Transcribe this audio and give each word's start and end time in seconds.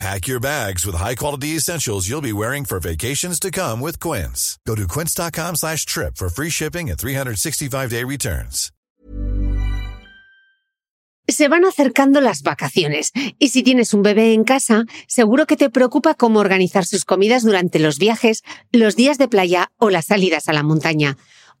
Pack 0.00 0.26
your 0.26 0.40
bags 0.40 0.84
with 0.84 0.96
high-quality 0.96 1.56
essentials 1.56 2.08
you'll 2.08 2.20
be 2.20 2.32
wearing 2.32 2.64
for 2.64 2.80
vacations 2.80 3.38
to 3.40 3.50
come 3.50 3.80
with 3.80 4.00
Quince. 4.00 4.58
Go 4.66 4.74
to 4.74 4.86
quince.com 4.88 5.56
slash 5.56 5.86
trip 5.86 6.16
for 6.16 6.28
free 6.28 6.50
shipping 6.50 6.90
and 6.90 6.98
365-day 6.98 8.04
returns. 8.04 8.70
Se 11.26 11.48
van 11.48 11.64
acercando 11.64 12.20
las 12.20 12.42
vacaciones 12.42 13.10
y 13.38 13.48
si 13.48 13.62
tienes 13.62 13.94
un 13.94 14.02
bebé 14.02 14.34
en 14.34 14.44
casa, 14.44 14.84
seguro 15.08 15.46
que 15.46 15.56
te 15.56 15.70
preocupa 15.70 16.14
cómo 16.14 16.38
organizar 16.38 16.84
sus 16.84 17.06
comidas 17.06 17.44
durante 17.44 17.78
los 17.78 17.98
viajes, 17.98 18.42
los 18.72 18.94
días 18.94 19.16
de 19.16 19.26
playa 19.26 19.70
o 19.78 19.88
las 19.88 20.04
salidas 20.04 20.50
a 20.50 20.52
la 20.52 20.62
montaña. 20.62 21.16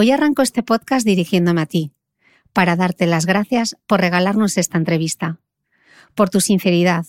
Hoy 0.00 0.12
arranco 0.12 0.42
este 0.42 0.62
podcast 0.62 1.04
dirigiéndome 1.04 1.60
a 1.60 1.66
ti, 1.66 1.90
para 2.52 2.76
darte 2.76 3.04
las 3.08 3.26
gracias 3.26 3.76
por 3.88 4.00
regalarnos 4.00 4.56
esta 4.56 4.78
entrevista, 4.78 5.40
por 6.14 6.30
tu 6.30 6.40
sinceridad 6.40 7.04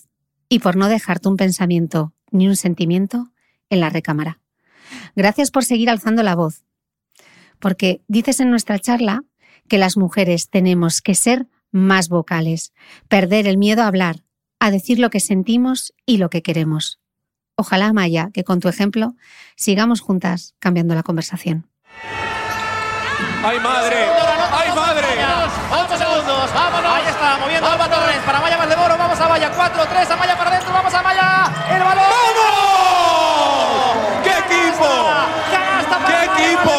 y 0.49 0.57
por 0.57 0.75
no 0.75 0.87
dejarte 0.87 1.29
un 1.29 1.37
pensamiento 1.37 2.13
ni 2.31 2.47
un 2.47 2.55
sentimiento 2.55 3.31
en 3.69 3.81
la 3.81 3.91
recámara. 3.91 4.39
Gracias 5.15 5.51
por 5.51 5.65
seguir 5.65 5.91
alzando 5.91 6.23
la 6.23 6.33
voz, 6.33 6.63
porque 7.59 8.01
dices 8.07 8.39
en 8.39 8.49
nuestra 8.49 8.79
charla 8.79 9.23
que 9.67 9.77
las 9.77 9.95
mujeres 9.95 10.49
tenemos 10.49 11.03
que 11.03 11.13
ser 11.13 11.45
más 11.69 12.09
vocales, 12.09 12.73
perder 13.07 13.45
el 13.45 13.59
miedo 13.59 13.83
a 13.83 13.87
hablar, 13.87 14.23
a 14.59 14.71
decir 14.71 14.97
lo 14.97 15.11
que 15.11 15.19
sentimos 15.19 15.93
y 16.07 16.17
lo 16.17 16.31
que 16.31 16.41
queremos. 16.41 16.99
Ojalá, 17.53 17.93
Maya, 17.93 18.31
que 18.33 18.43
con 18.43 18.59
tu 18.59 18.67
ejemplo 18.67 19.15
sigamos 19.55 20.01
juntas 20.01 20.55
cambiando 20.57 20.95
la 20.95 21.03
conversación. 21.03 21.69
¡Ay, 23.43 23.59
madre! 23.59 24.07
¡Ay, 24.51 24.69
madre! 24.75 25.07
8 25.71 25.97
segundos, 25.97 26.53
vámonos. 26.53 26.91
Ahí 26.91 27.03
está, 27.07 27.37
moviendo 27.39 27.69
Alba 27.69 27.87
Torres 27.89 28.17
para 28.25 28.39
Maya 28.41 28.57
Valdemoro. 28.57 28.97
Vamos 28.97 29.19
a 29.19 29.27
Maya, 29.29 29.51
4, 29.55 29.85
3, 29.87 30.11
a 30.11 30.15
Maya 30.17 30.37
para 30.37 30.49
adentro, 30.51 30.73
vamos 30.73 30.93
a 30.93 31.01
Maya. 31.01 31.43
El 31.71 31.81
balón. 31.83 32.03
¡Vamos! 32.09 33.97
¡Qué 34.23 34.29
equipo! 34.29 34.87
Canasta 35.51 35.97
para 35.99 36.07
¡Qué 36.07 36.13
Maya 36.27 36.47
equipo! 36.47 36.75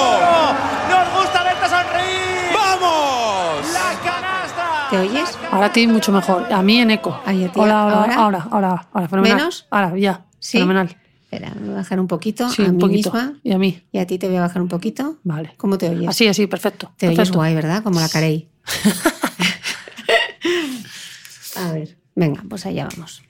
Nos 0.91 1.09
gusta 1.21 1.43
verte 1.45 1.69
sonreír. 1.69 2.53
¡Vamos! 2.55 3.73
La 3.73 4.11
canasta. 4.11 4.87
¿Te 4.91 4.99
oyes? 4.99 5.39
Ahora 5.51 5.67
a 5.67 5.73
ti 5.73 5.87
mucho 5.87 6.13
mejor. 6.13 6.47
A 6.53 6.61
mí 6.63 6.79
en 6.79 6.91
eco. 6.91 7.19
Ay, 7.25 7.47
a 7.47 7.53
ti, 7.53 7.59
Hola, 7.59 7.87
hola, 7.87 7.97
¿ahora? 7.97 8.15
ahora, 8.17 8.47
ahora, 8.51 8.87
ahora, 8.93 9.09
fenomenal. 9.09 9.39
¿Menos? 9.39 9.67
Ahora, 9.71 9.93
ya. 9.97 10.21
¿Sí? 10.39 10.59
Fenomenal. 10.59 10.95
Espera, 11.31 11.55
me 11.55 11.67
voy 11.67 11.75
a 11.75 11.77
bajar 11.77 12.01
un 12.01 12.09
poquito 12.09 12.51
Sí, 12.51 12.63
a 12.63 12.65
un 12.65 12.75
mí 12.77 12.81
poquito. 12.81 13.13
misma 13.13 13.39
Y 13.45 13.53
a 13.53 13.59
mí. 13.59 13.81
y 13.93 13.99
a 13.99 14.07
ti 14.07 14.19
te 14.19 14.27
voy 14.27 14.37
a 14.39 14.41
bajar 14.41 14.61
un 14.63 14.67
poquito. 14.67 15.19
Vale. 15.23 15.55
¿Cómo 15.59 15.79
te 15.79 15.89
oyes? 15.89 16.09
Así, 16.09 16.27
así, 16.27 16.49
perfecto. 16.49 16.91
Te 16.97 17.07
oyes 17.07 17.17
perfecto. 17.19 17.39
guay, 17.39 17.55
¿verdad? 17.55 17.85
Como 17.85 18.01
la 18.01 18.09
carey. 18.09 18.49
a 21.57 21.73
ver, 21.73 21.97
venga, 22.17 22.43
pues 22.49 22.67
allá 22.67 22.89
vamos. 22.97 23.23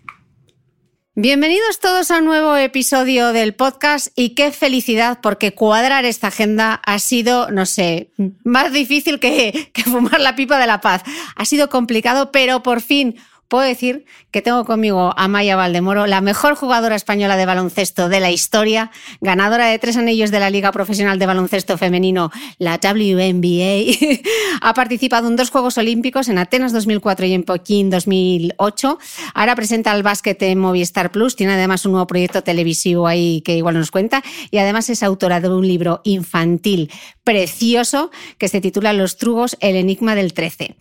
Bienvenidos 1.14 1.78
todos 1.80 2.10
a 2.10 2.20
un 2.20 2.24
nuevo 2.24 2.56
episodio 2.56 3.34
del 3.34 3.54
podcast 3.54 4.08
y 4.16 4.30
qué 4.30 4.50
felicidad 4.50 5.18
porque 5.20 5.52
cuadrar 5.54 6.06
esta 6.06 6.28
agenda 6.28 6.80
ha 6.86 6.98
sido, 7.00 7.50
no 7.50 7.66
sé, 7.66 8.12
más 8.44 8.72
difícil 8.72 9.20
que, 9.20 9.70
que 9.74 9.82
fumar 9.82 10.20
la 10.20 10.36
pipa 10.36 10.58
de 10.58 10.66
la 10.66 10.80
paz. 10.80 11.02
Ha 11.36 11.44
sido 11.44 11.68
complicado, 11.68 12.32
pero 12.32 12.62
por 12.62 12.80
fin 12.80 13.16
puedo 13.50 13.64
decir 13.64 14.06
que 14.30 14.42
tengo 14.42 14.64
conmigo 14.64 15.12
a 15.16 15.28
Maya 15.28 15.56
Valdemoro, 15.56 16.06
la 16.06 16.20
mejor 16.20 16.54
jugadora 16.54 16.94
española 16.94 17.36
de 17.36 17.46
baloncesto 17.46 18.08
de 18.08 18.20
la 18.20 18.30
historia, 18.30 18.92
ganadora 19.20 19.66
de 19.66 19.78
tres 19.80 19.96
anillos 19.96 20.30
de 20.30 20.38
la 20.38 20.50
Liga 20.50 20.70
Profesional 20.70 21.18
de 21.18 21.26
Baloncesto 21.26 21.76
Femenino, 21.76 22.30
la 22.58 22.78
WNBA. 22.82 24.20
ha 24.62 24.72
participado 24.72 25.26
en 25.26 25.34
dos 25.34 25.50
Juegos 25.50 25.78
Olímpicos, 25.78 26.28
en 26.28 26.38
Atenas 26.38 26.72
2004 26.72 27.26
y 27.26 27.34
en 27.34 27.42
Pekín 27.42 27.90
2008. 27.90 28.98
Ahora 29.34 29.56
presenta 29.56 29.92
el 29.94 30.04
básquet 30.04 30.40
en 30.42 30.60
Movistar 30.60 31.10
Plus, 31.10 31.34
tiene 31.34 31.54
además 31.54 31.84
un 31.84 31.92
nuevo 31.92 32.06
proyecto 32.06 32.42
televisivo 32.42 33.08
ahí 33.08 33.42
que 33.44 33.56
igual 33.56 33.74
nos 33.74 33.90
cuenta 33.90 34.22
y 34.52 34.58
además 34.58 34.88
es 34.90 35.02
autora 35.02 35.40
de 35.40 35.48
un 35.48 35.66
libro 35.66 36.02
infantil 36.04 36.88
precioso 37.24 38.12
que 38.38 38.48
se 38.48 38.60
titula 38.60 38.92
Los 38.92 39.16
Trugos, 39.16 39.56
el 39.60 39.74
enigma 39.74 40.14
del 40.14 40.34
13. 40.34 40.76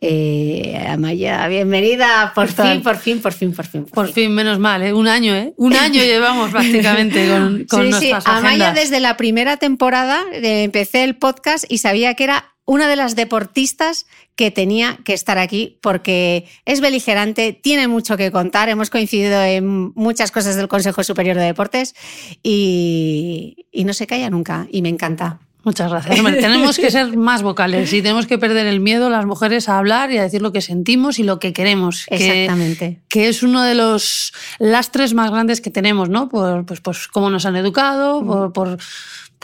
Eh, 0.00 0.86
Amaya, 0.88 1.48
bienvenida. 1.48 2.03
Por 2.34 2.48
fin, 2.48 2.82
por 2.82 2.96
fin, 2.96 3.20
por 3.20 3.32
fin, 3.32 3.52
por 3.52 3.66
fin. 3.66 3.84
Por 3.86 4.12
fin, 4.12 4.32
menos 4.32 4.58
mal, 4.58 4.82
¿eh? 4.82 4.92
Un 4.92 5.08
año, 5.08 5.34
¿eh? 5.34 5.54
Un 5.56 5.74
año 5.74 6.02
llevamos 6.04 6.50
prácticamente 6.50 7.28
con, 7.28 7.64
con 7.64 7.92
sí, 7.92 8.08
sí, 8.08 8.12
Amaya 8.24 8.72
desde 8.72 9.00
la 9.00 9.16
primera 9.16 9.56
temporada 9.56 10.22
eh, 10.32 10.64
empecé 10.64 11.04
el 11.04 11.16
podcast 11.16 11.64
y 11.68 11.78
sabía 11.78 12.14
que 12.14 12.24
era 12.24 12.54
una 12.66 12.88
de 12.88 12.96
las 12.96 13.14
deportistas 13.14 14.06
que 14.36 14.50
tenía 14.50 14.98
que 15.04 15.12
estar 15.12 15.38
aquí 15.38 15.78
porque 15.82 16.46
es 16.64 16.80
beligerante, 16.80 17.52
tiene 17.52 17.88
mucho 17.88 18.16
que 18.16 18.30
contar, 18.32 18.68
hemos 18.68 18.90
coincidido 18.90 19.42
en 19.42 19.92
muchas 19.94 20.30
cosas 20.30 20.56
del 20.56 20.68
Consejo 20.68 21.04
Superior 21.04 21.36
de 21.36 21.44
Deportes 21.44 21.94
y, 22.42 23.66
y 23.70 23.84
no 23.84 23.92
se 23.92 24.06
calla 24.06 24.30
nunca 24.30 24.66
y 24.70 24.82
me 24.82 24.88
encanta. 24.88 25.40
Muchas 25.64 25.90
gracias. 25.90 26.18
Hombre, 26.18 26.34
tenemos 26.40 26.76
que 26.76 26.90
ser 26.92 27.16
más 27.16 27.42
vocales 27.42 27.92
y 27.92 28.02
tenemos 28.02 28.26
que 28.26 28.38
perder 28.38 28.66
el 28.66 28.80
miedo 28.80 29.08
las 29.10 29.24
mujeres 29.26 29.68
a 29.68 29.78
hablar 29.78 30.10
y 30.12 30.18
a 30.18 30.22
decir 30.22 30.42
lo 30.42 30.52
que 30.52 30.60
sentimos 30.60 31.18
y 31.18 31.22
lo 31.22 31.38
que 31.38 31.52
queremos. 31.52 32.06
que- 32.08 32.14
Exactamente. 32.42 33.00
que 33.08 33.28
es 33.28 33.42
uno 33.42 33.62
de 33.62 33.74
los 33.74 34.32
lastres 34.58 35.14
más 35.14 35.30
grandes 35.30 35.60
que 35.60 35.70
tenemos, 35.70 36.08
¿no? 36.10 36.28
Por, 36.28 36.66
pues, 36.66 36.80
pues 36.80 37.08
cómo 37.08 37.30
nos 37.30 37.46
han 37.46 37.56
educado, 37.56 38.24
por, 38.24 38.52
por, 38.52 38.78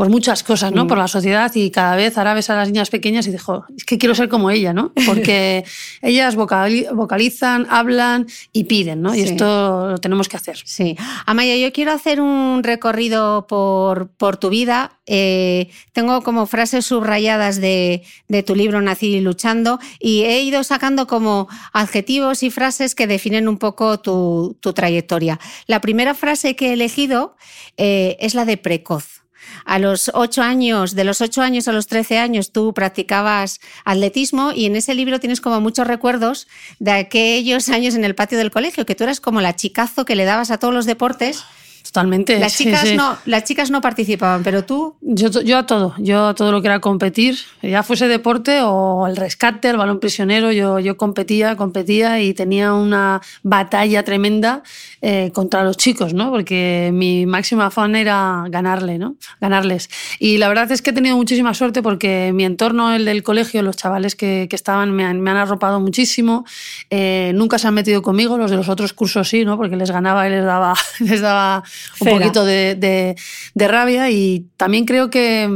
por 0.00 0.08
muchas 0.08 0.42
cosas, 0.42 0.72
¿no? 0.72 0.86
Por 0.86 0.96
la 0.96 1.08
sociedad 1.08 1.54
y 1.54 1.70
cada 1.70 1.94
vez 1.94 2.16
ahora 2.16 2.32
ves 2.32 2.48
a 2.48 2.56
las 2.56 2.68
niñas 2.68 2.88
pequeñas 2.88 3.26
y 3.26 3.32
dijo, 3.32 3.66
es 3.76 3.84
que 3.84 3.98
quiero 3.98 4.14
ser 4.14 4.30
como 4.30 4.50
ella, 4.50 4.72
¿no? 4.72 4.94
Porque 5.06 5.62
ellas 6.00 6.36
vocalizan, 6.36 7.66
hablan 7.68 8.26
y 8.50 8.64
piden, 8.64 9.02
¿no? 9.02 9.14
Y 9.14 9.20
esto 9.20 9.90
lo 9.90 9.98
tenemos 9.98 10.30
que 10.30 10.38
hacer. 10.38 10.56
Sí. 10.64 10.96
Amaya, 11.26 11.54
yo 11.54 11.70
quiero 11.74 11.92
hacer 11.92 12.22
un 12.22 12.62
recorrido 12.62 13.46
por, 13.46 14.08
por 14.12 14.38
tu 14.38 14.48
vida. 14.48 14.92
Eh, 15.04 15.68
tengo 15.92 16.22
como 16.22 16.46
frases 16.46 16.86
subrayadas 16.86 17.60
de, 17.60 18.02
de 18.26 18.42
tu 18.42 18.54
libro 18.54 18.80
Nací 18.80 19.20
luchando 19.20 19.80
y 19.98 20.22
he 20.22 20.40
ido 20.40 20.64
sacando 20.64 21.06
como 21.06 21.46
adjetivos 21.74 22.42
y 22.42 22.48
frases 22.48 22.94
que 22.94 23.06
definen 23.06 23.48
un 23.48 23.58
poco 23.58 24.00
tu, 24.00 24.56
tu 24.60 24.72
trayectoria. 24.72 25.38
La 25.66 25.82
primera 25.82 26.14
frase 26.14 26.56
que 26.56 26.70
he 26.70 26.72
elegido 26.72 27.36
eh, 27.76 28.16
es 28.18 28.34
la 28.34 28.46
de 28.46 28.56
precoz. 28.56 29.19
A 29.64 29.78
los 29.78 30.10
ocho 30.14 30.42
años, 30.42 30.94
de 30.94 31.04
los 31.04 31.20
ocho 31.20 31.42
años 31.42 31.68
a 31.68 31.72
los 31.72 31.86
trece 31.86 32.18
años, 32.18 32.52
tú 32.52 32.72
practicabas 32.74 33.60
atletismo 33.84 34.52
y 34.54 34.66
en 34.66 34.76
ese 34.76 34.94
libro 34.94 35.20
tienes 35.20 35.40
como 35.40 35.60
muchos 35.60 35.86
recuerdos 35.86 36.48
de 36.78 36.92
aquellos 36.92 37.68
años 37.70 37.94
en 37.94 38.04
el 38.04 38.14
patio 38.14 38.38
del 38.38 38.50
colegio, 38.50 38.86
que 38.86 38.94
tú 38.94 39.04
eras 39.04 39.20
como 39.20 39.40
la 39.40 39.56
chicazo 39.56 40.04
que 40.04 40.16
le 40.16 40.24
dabas 40.24 40.50
a 40.50 40.58
todos 40.58 40.74
los 40.74 40.86
deportes 40.86 41.44
Totalmente. 41.82 42.38
Las 42.38 42.56
chicas, 42.56 42.92
No, 42.94 43.16
las 43.26 43.44
chicas 43.44 43.70
no 43.70 43.80
participaban, 43.80 44.42
pero 44.42 44.64
tú. 44.64 44.96
Yo, 45.00 45.28
yo 45.42 45.58
a 45.58 45.66
todo, 45.66 45.94
yo 45.98 46.28
a 46.28 46.34
todo 46.34 46.52
lo 46.52 46.60
que 46.60 46.68
era 46.68 46.80
competir, 46.80 47.38
ya 47.62 47.82
fuese 47.82 48.06
deporte 48.06 48.60
o 48.62 49.06
el 49.06 49.16
rescate, 49.16 49.70
el 49.70 49.76
balón 49.76 49.98
prisionero, 49.98 50.52
yo, 50.52 50.78
yo 50.78 50.96
competía, 50.96 51.56
competía 51.56 52.20
y 52.20 52.34
tenía 52.34 52.74
una 52.74 53.22
batalla 53.42 54.04
tremenda 54.04 54.62
eh, 55.02 55.30
contra 55.32 55.64
los 55.64 55.78
chicos, 55.78 56.12
¿no? 56.12 56.30
Porque 56.30 56.90
mi 56.92 57.24
máxima 57.24 57.66
afán 57.66 57.96
era 57.96 58.44
ganarle, 58.48 58.98
¿no? 58.98 59.16
Ganarles. 59.40 59.88
Y 60.18 60.36
la 60.36 60.48
verdad 60.48 60.70
es 60.72 60.82
que 60.82 60.90
he 60.90 60.92
tenido 60.92 61.16
muchísima 61.16 61.54
suerte 61.54 61.82
porque 61.82 62.32
mi 62.34 62.44
entorno, 62.44 62.92
el 62.92 63.06
del 63.06 63.22
colegio, 63.22 63.62
los 63.62 63.76
chavales 63.76 64.14
que, 64.14 64.46
que 64.50 64.56
estaban, 64.56 64.90
me 64.92 65.06
han, 65.06 65.22
me 65.22 65.30
han, 65.30 65.38
arropado 65.38 65.80
muchísimo. 65.80 66.44
Eh, 66.90 67.32
nunca 67.34 67.58
se 67.58 67.66
han 67.66 67.72
metido 67.72 68.02
conmigo, 68.02 68.36
los 68.36 68.50
de 68.50 68.58
los 68.58 68.68
otros 68.68 68.92
cursos 68.92 69.26
sí, 69.26 69.42
¿no? 69.42 69.56
Porque 69.56 69.74
les 69.74 69.90
ganaba 69.90 70.26
y 70.26 70.30
les 70.30 70.44
daba, 70.44 70.74
les 71.00 71.22
daba 71.22 71.62
un 72.00 72.08
poquito 72.08 72.44
de, 72.44 73.16
de, 73.54 73.68
rabia 73.68 74.10
y 74.10 74.48
también 74.58 74.84
creo 74.84 75.08
que, 75.08 75.48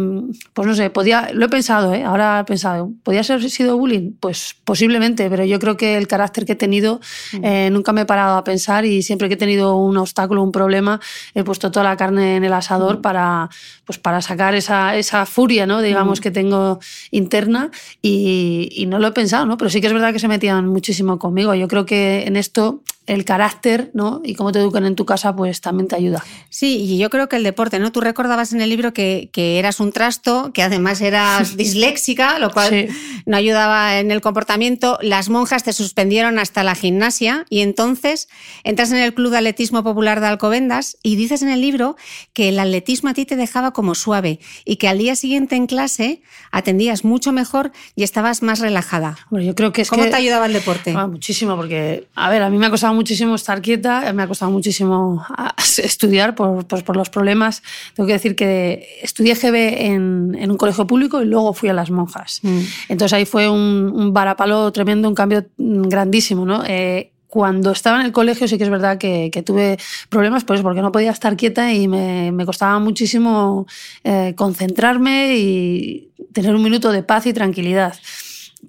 pues 0.55 0.67
no 0.67 0.75
sé, 0.75 0.89
podía, 0.89 1.29
lo 1.35 1.45
he 1.45 1.49
pensado, 1.51 1.93
¿eh? 1.93 2.03
ahora 2.05 2.41
he 2.41 2.45
pensado, 2.45 2.93
¿podía 3.03 3.21
haber 3.21 3.51
sido 3.51 3.77
bullying? 3.77 4.13
Pues 4.21 4.57
posiblemente, 4.65 5.29
pero 5.29 5.45
yo 5.45 5.59
creo 5.59 5.77
que 5.77 5.99
el 5.99 6.07
carácter 6.07 6.47
que 6.47 6.53
he 6.53 6.57
tenido 6.57 7.01
mm. 7.33 7.45
eh, 7.45 7.69
nunca 7.71 7.93
me 7.93 8.03
he 8.03 8.07
parado 8.07 8.39
a 8.39 8.45
pensar 8.45 8.87
y 8.87 9.03
siempre 9.03 9.29
que 9.29 9.34
he 9.35 9.37
tenido 9.37 9.77
un 9.77 9.97
obstáculo, 9.97 10.43
un 10.43 10.53
problema, 10.53 11.01
he 11.35 11.45
puesto 11.45 11.71
toda 11.71 11.85
la 11.85 11.97
carne 11.97 12.37
en 12.37 12.45
el 12.45 12.53
asador 12.53 12.99
mm. 12.99 13.03
para, 13.03 13.51
pues 13.85 13.99
para 13.99 14.23
sacar 14.23 14.55
esa, 14.55 14.97
esa 14.97 15.27
furia, 15.27 15.67
¿no? 15.67 15.83
digamos, 15.83 16.21
mm. 16.21 16.23
que 16.23 16.31
tengo 16.31 16.81
interna 17.11 17.71
y, 18.03 18.69
y, 18.73 18.87
no 18.87 18.99
lo 18.99 19.09
he 19.09 19.13
pensado, 19.13 19.47
¿no? 19.47 19.57
pero 19.57 19.71
sí 19.71 19.81
que 19.81 19.87
es 19.87 19.93
verdad 19.93 20.13
que 20.13 20.19
se 20.19 20.29
metían 20.29 20.67
muchísimo 20.69 21.19
conmigo. 21.19 21.55
Yo 21.55 21.69
creo 21.69 21.87
que 21.87 22.25
en 22.27 22.37
esto 22.37 22.81
el 23.07 23.25
carácter 23.25 23.91
¿no? 23.95 24.23
y 24.25 24.35
cómo 24.35 24.53
te 24.53 24.59
educan 24.59 24.87
en 24.87 24.95
tu 24.95 25.05
casa, 25.05 25.35
pues 25.35 25.61
también 25.61 25.89
te 25.89 25.97
ayuda. 25.97 26.25
Sí, 26.49 26.79
y 26.79 26.99
yo 26.99 27.11
creo 27.11 27.29
que 27.29 27.37
el 27.37 27.43
deporte, 27.43 27.79
¿no? 27.79 27.93
Tú 27.93 28.01
recordabas 28.01 28.53
en 28.53 28.61
el 28.61 28.71
libro 28.71 28.93
que, 28.93 29.31
que 29.33 29.59
eras 29.59 29.81
un 29.81 29.93
trasto, 29.93 30.53
que 30.53 30.63
además 30.63 31.01
eras 31.01 31.57
disléxica, 31.57 32.39
lo 32.39 32.51
cual 32.51 32.89
no 33.27 33.37
ayudaba 33.37 33.99
en 33.99 34.11
el 34.11 34.21
comportamiento. 34.21 34.99
Las 35.03 35.29
monjas 35.29 35.65
te 35.65 35.73
suspendieron 35.73 36.39
hasta 36.39 36.65
la 36.65 36.75
gimnasia 36.75 37.47
y 37.51 37.61
entonces 37.61 38.29
entras 38.63 38.91
en 38.93 38.99
el 38.99 39.15
Club 39.15 39.33
de 39.33 39.39
Atletismo 39.39 39.83
Popular 39.83 40.21
de 40.21 40.27
Alcobendas 40.27 40.97
y 41.03 41.17
dices 41.17 41.43
en 41.43 41.51
el 41.51 41.61
libro 41.61 41.97
que 42.33 42.49
el 42.49 42.59
atletismo 42.59 43.11
a 43.11 43.15
ti 43.15 43.27
te 43.27 43.37
dejaba 43.37 43.73
como 43.73 43.95
suave 43.95 44.41
y 44.65 44.77
que 44.77 44.89
al 44.89 44.99
día 44.99 45.17
siguiente 45.17 45.57
en 45.57 45.67
clase 45.67 46.23
atendías 46.51 47.05
mucho 47.05 47.33
mejor 47.33 47.73
y 47.95 48.03
estabas 48.03 48.43
más 48.43 48.61
relajada. 48.61 49.19
Bueno, 49.31 49.47
yo 49.47 49.55
creo 49.55 49.73
que 49.73 49.83
es 49.83 49.91
¿Cómo 49.91 50.05
te 50.05 50.15
ayudaba 50.15 50.47
el 50.47 50.53
deporte? 50.53 50.95
Ah, 50.97 51.07
muchísimo, 51.07 51.57
porque, 51.57 52.09
a 52.15 52.31
ver, 52.31 52.43
a 52.43 52.51
mí 52.51 52.59
me 52.59 52.67
ha 52.67 52.71
costado 52.71 52.94
muchísimo 52.95 53.35
estar 53.35 53.61
quieta, 53.61 54.13
me 54.13 54.23
ha 54.23 54.27
costado 54.27 54.51
muchísimo 54.51 55.25
ah, 55.29 55.55
estudiar 55.79 56.35
por, 56.35 56.67
pues, 56.67 56.83
por 56.83 56.97
los 56.97 57.11
problemas. 57.11 57.63
Tengo 57.95 58.07
que 58.07 58.15
decir 58.15 58.37
que 58.37 59.01
estudié 59.03 59.35
GB 59.35 59.57
en, 59.87 60.37
en, 60.39 60.51
un 60.51 60.57
colegio 60.57 60.87
público 60.87 61.21
y 61.23 61.27
luego 61.27 61.53
fui 61.53 61.69
a 61.69 61.73
las 61.73 61.91
monjas. 61.91 62.41
Mm. 62.43 62.61
Entonces 62.89 63.13
ahí 63.13 63.27
fue 63.27 63.49
un, 63.49 63.93
un, 63.95 64.13
varapalo 64.13 64.73
tremendo, 64.73 65.09
un 65.09 65.15
cambio 65.15 65.45
grandísimo. 65.59 66.47
¿no? 66.47 66.65
Eh, 66.67 67.11
cuando 67.27 67.73
estaba 67.73 67.99
en 67.99 68.07
el 68.07 68.13
colegio 68.13 68.47
sí 68.47 68.57
que 68.59 68.63
es 68.63 68.71
verdad 68.71 68.97
que, 68.97 69.29
que 69.33 69.43
tuve 69.43 69.77
problemas 70.09 70.45
pues, 70.45 70.63
porque 70.63 70.81
no 70.81 70.93
podía 70.93 71.11
estar 71.11 71.37
quieta 71.37 71.73
y 71.73 71.89
me, 71.89 72.31
me 72.31 72.47
costaba 72.47 72.79
muchísimo 72.79 73.67
eh, 74.05 74.35
concentrarme 74.37 75.37
y 75.37 76.13
tener 76.33 76.55
un 76.55 76.63
minuto 76.63 76.93
de 76.93 77.03
paz 77.03 77.27
y 77.27 77.33
tranquilidad 77.33 77.95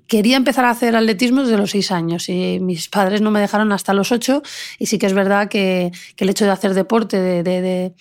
quería 0.08 0.38
empezar 0.38 0.66
a 0.66 0.70
hacer 0.70 0.96
atletismo 0.96 1.42
desde 1.42 1.58
los 1.58 1.72
seis 1.72 1.92
años 1.92 2.30
y 2.30 2.60
mis 2.60 2.90
padres 2.90 3.22
no 3.22 3.32
me 3.32 3.40
dejaron 3.40 3.72
hasta 3.72 3.94
los 3.94 4.12
ocho. 4.12 4.42
Y 4.80 4.88
sí 4.88 4.98
que 4.98 5.06
es 5.06 5.14
verdad 5.14 5.50
que, 5.50 5.92
el 6.18 6.30
hecho 6.30 6.46
de 6.46 6.52
hacer 6.52 6.74
deporte, 6.74 7.20
de, 7.20 7.44
de, 7.44 7.62
de, 7.62 7.94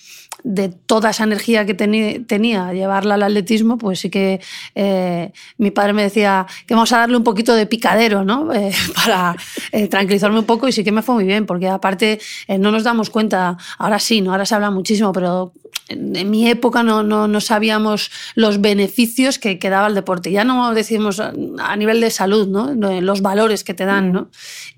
toda 0.87 1.11
esa 1.11 1.25
energía 1.25 1.65
que 1.65 1.75
tenía, 1.75 2.73
llevarla 2.73 3.15
al 3.15 3.23
atletismo, 3.23 3.79
pues 3.79 4.01
sí 4.01 4.11
que 4.11 4.41
eh, 4.75 5.33
mi 5.59 5.71
padre 5.71 5.93
me 5.93 6.03
decía 6.03 6.47
que 6.67 6.75
vamos 6.75 6.93
a 6.93 6.99
darle 6.99 7.17
un 7.17 7.25
poquito 7.25 7.55
de 7.55 7.67
picadero, 7.67 8.25
¿no? 8.25 8.53
Eh, 8.65 8.73
para 8.95 9.35
eh, 9.73 9.89
tranquilizarme 9.89 10.39
un 10.39 10.45
poco 10.45 10.69
y 10.69 10.73
sí 10.73 10.85
que 10.85 10.93
me 10.93 11.03
fue 11.03 11.17
muy 11.17 11.25
bien, 11.25 11.45
porque 11.45 11.69
aparte 11.69 12.21
eh, 12.47 12.57
no 12.57 12.71
nos 12.71 12.85
damos 12.85 13.11
cuenta, 13.11 13.59
ahora 13.79 13.99
sí, 13.99 14.21
¿no? 14.21 14.31
ahora 14.31 14.47
se 14.47 14.55
habla 14.55 14.71
muchísimo, 14.71 15.13
pero 15.13 15.53
en 15.89 16.31
mi 16.31 16.49
época 16.49 16.83
no, 16.83 17.03
no, 17.03 17.29
no 17.29 17.41
sabíamos 17.41 18.11
los 18.35 18.61
beneficios 18.61 19.39
que, 19.39 19.59
que, 19.59 19.69
daba 19.69 19.87
el 19.89 19.95
deporte. 19.95 20.31
Ya 20.31 20.45
no 20.45 20.73
decimos 20.73 21.21
a 21.21 21.77
nivel 21.77 22.01
de 22.01 22.11
salud, 22.11 22.49
¿no? 22.49 22.73
los 23.01 23.21
valores 23.21 23.65
que 23.65 23.75
te 23.75 23.85
dan. 23.85 24.13
¿no? 24.13 24.29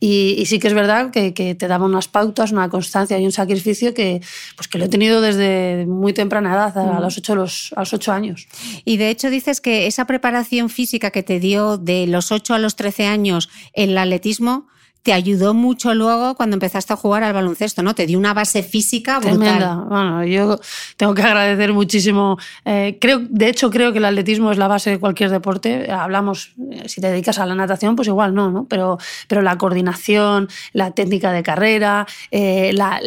Y, 0.01 0.35
y 0.39 0.47
sí 0.47 0.59
que 0.59 0.67
es 0.67 0.75
verdad 0.75 1.11
que, 1.13 1.33
que, 1.33 1.55
te 1.55 1.69
daba 1.69 1.85
unas 1.85 2.09
pautas, 2.09 2.51
una 2.51 2.69
constancia 2.69 3.19
y 3.19 3.25
un 3.25 3.33
sacrificio 3.33 3.95
que, 3.95 4.21
pues 4.57 4.67
que 4.67 4.79
lo 4.79 4.87
he 4.87 4.89
tenido 4.89 5.21
desde 5.21 5.46
muy 5.87 6.13
temprana 6.13 6.55
edad, 6.55 6.79
a, 6.79 7.01
los 7.01 7.19
ocho, 7.19 7.35
los, 7.35 7.73
a 7.77 7.81
los 7.81 7.93
ocho 7.93 8.13
años. 8.13 8.49
Y 8.85 8.97
de 8.97 9.11
hecho 9.11 9.31
dices 9.31 9.61
que 9.61 9.87
esa 9.87 10.05
preparación 10.07 10.69
física 10.69 11.11
que 11.11 11.23
te 11.23 11.41
dio 11.41 11.79
de 11.79 12.07
los 12.07 12.33
8 12.33 12.55
a 12.55 12.59
los 12.59 12.77
13 12.77 13.07
años 13.07 13.49
el 13.73 13.97
atletismo 13.97 14.67
te 15.07 15.13
ayudó 15.13 15.55
mucho 15.55 15.95
luego 15.95 16.35
cuando 16.35 16.57
empezaste 16.57 16.93
a 16.93 16.97
jugar 16.97 17.23
al 17.23 17.33
baloncesto, 17.33 17.81
¿no? 17.81 17.95
Te 17.95 18.07
dio 18.07 18.19
una 18.19 18.35
base 18.35 18.65
física 18.65 19.21
brutal. 19.21 19.39
Tremenda. 19.39 19.77
Bueno, 19.77 20.25
yo 20.25 20.59
tengo 20.97 21.15
que 21.15 21.23
agradecer 21.23 21.73
muchísimo. 21.73 22.37
Eh, 22.65 22.99
creo, 23.01 23.21
de 23.21 23.49
hecho, 23.49 23.71
creo 23.71 23.93
que 23.93 23.99
el 23.99 24.05
atletismo 24.05 24.51
es 24.51 24.59
la 24.59 24.67
base 24.67 24.91
de 24.91 24.99
cualquier 24.99 25.31
deporte. 25.31 25.93
Hablamos, 25.93 26.55
eh, 26.73 26.89
si 26.89 27.01
te 27.01 27.09
dedicas 27.09 27.39
a 27.39 27.47
la 27.47 27.55
natación, 27.55 27.95
pues 27.95 28.09
igual 28.09 28.35
no, 28.35 28.51
¿no? 28.51 28.67
Pero, 28.69 28.99
pero 29.29 29.43
la 29.43 29.57
coordinación, 29.57 30.49
la 30.73 30.91
técnica 30.91 31.31
de 31.31 31.45
carrera, 31.45 32.09
eh, 32.33 32.73
la, 32.75 33.01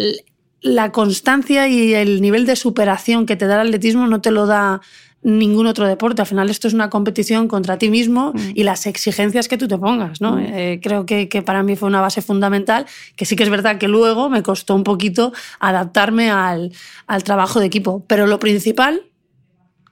la 0.61 0.91
constancia 0.91 1.67
y 1.67 1.93
el 1.93 2.21
nivel 2.21 2.45
de 2.45 2.55
superación 2.55 3.25
que 3.25 3.35
te 3.35 3.47
da 3.47 3.61
el 3.61 3.67
atletismo 3.67 4.07
no 4.07 4.21
te 4.21 4.31
lo 4.31 4.45
da 4.45 4.81
ningún 5.21 5.67
otro 5.67 5.87
deporte. 5.87 6.21
Al 6.21 6.27
final 6.27 6.49
esto 6.49 6.67
es 6.67 6.73
una 6.73 6.89
competición 6.89 7.47
contra 7.47 7.77
ti 7.77 7.89
mismo 7.89 8.31
mm. 8.33 8.51
y 8.55 8.63
las 8.63 8.85
exigencias 8.85 9.47
que 9.47 9.57
tú 9.57 9.67
te 9.67 9.77
pongas. 9.77 10.21
¿no? 10.21 10.37
Mm. 10.37 10.45
Eh, 10.45 10.79
creo 10.81 11.05
que, 11.05 11.27
que, 11.27 11.41
para 11.41 11.63
mí 11.63 11.75
fue 11.75 11.87
una 11.87 12.01
base 12.01 12.21
fundamental, 12.21 12.85
que 13.15 13.25
sí 13.25 13.35
que 13.35 13.43
es 13.43 13.49
verdad 13.49 13.77
que 13.77 13.87
luego 13.87 14.29
me 14.29 14.43
costó 14.43 14.75
un 14.75 14.83
poquito 14.83 15.33
adaptarme 15.59 16.31
al, 16.31 16.71
al 17.07 17.23
trabajo 17.23 17.59
de 17.59 17.65
equipo. 17.65 18.03
Pero 18.07 18.27
lo 18.27 18.39
principal 18.39 19.08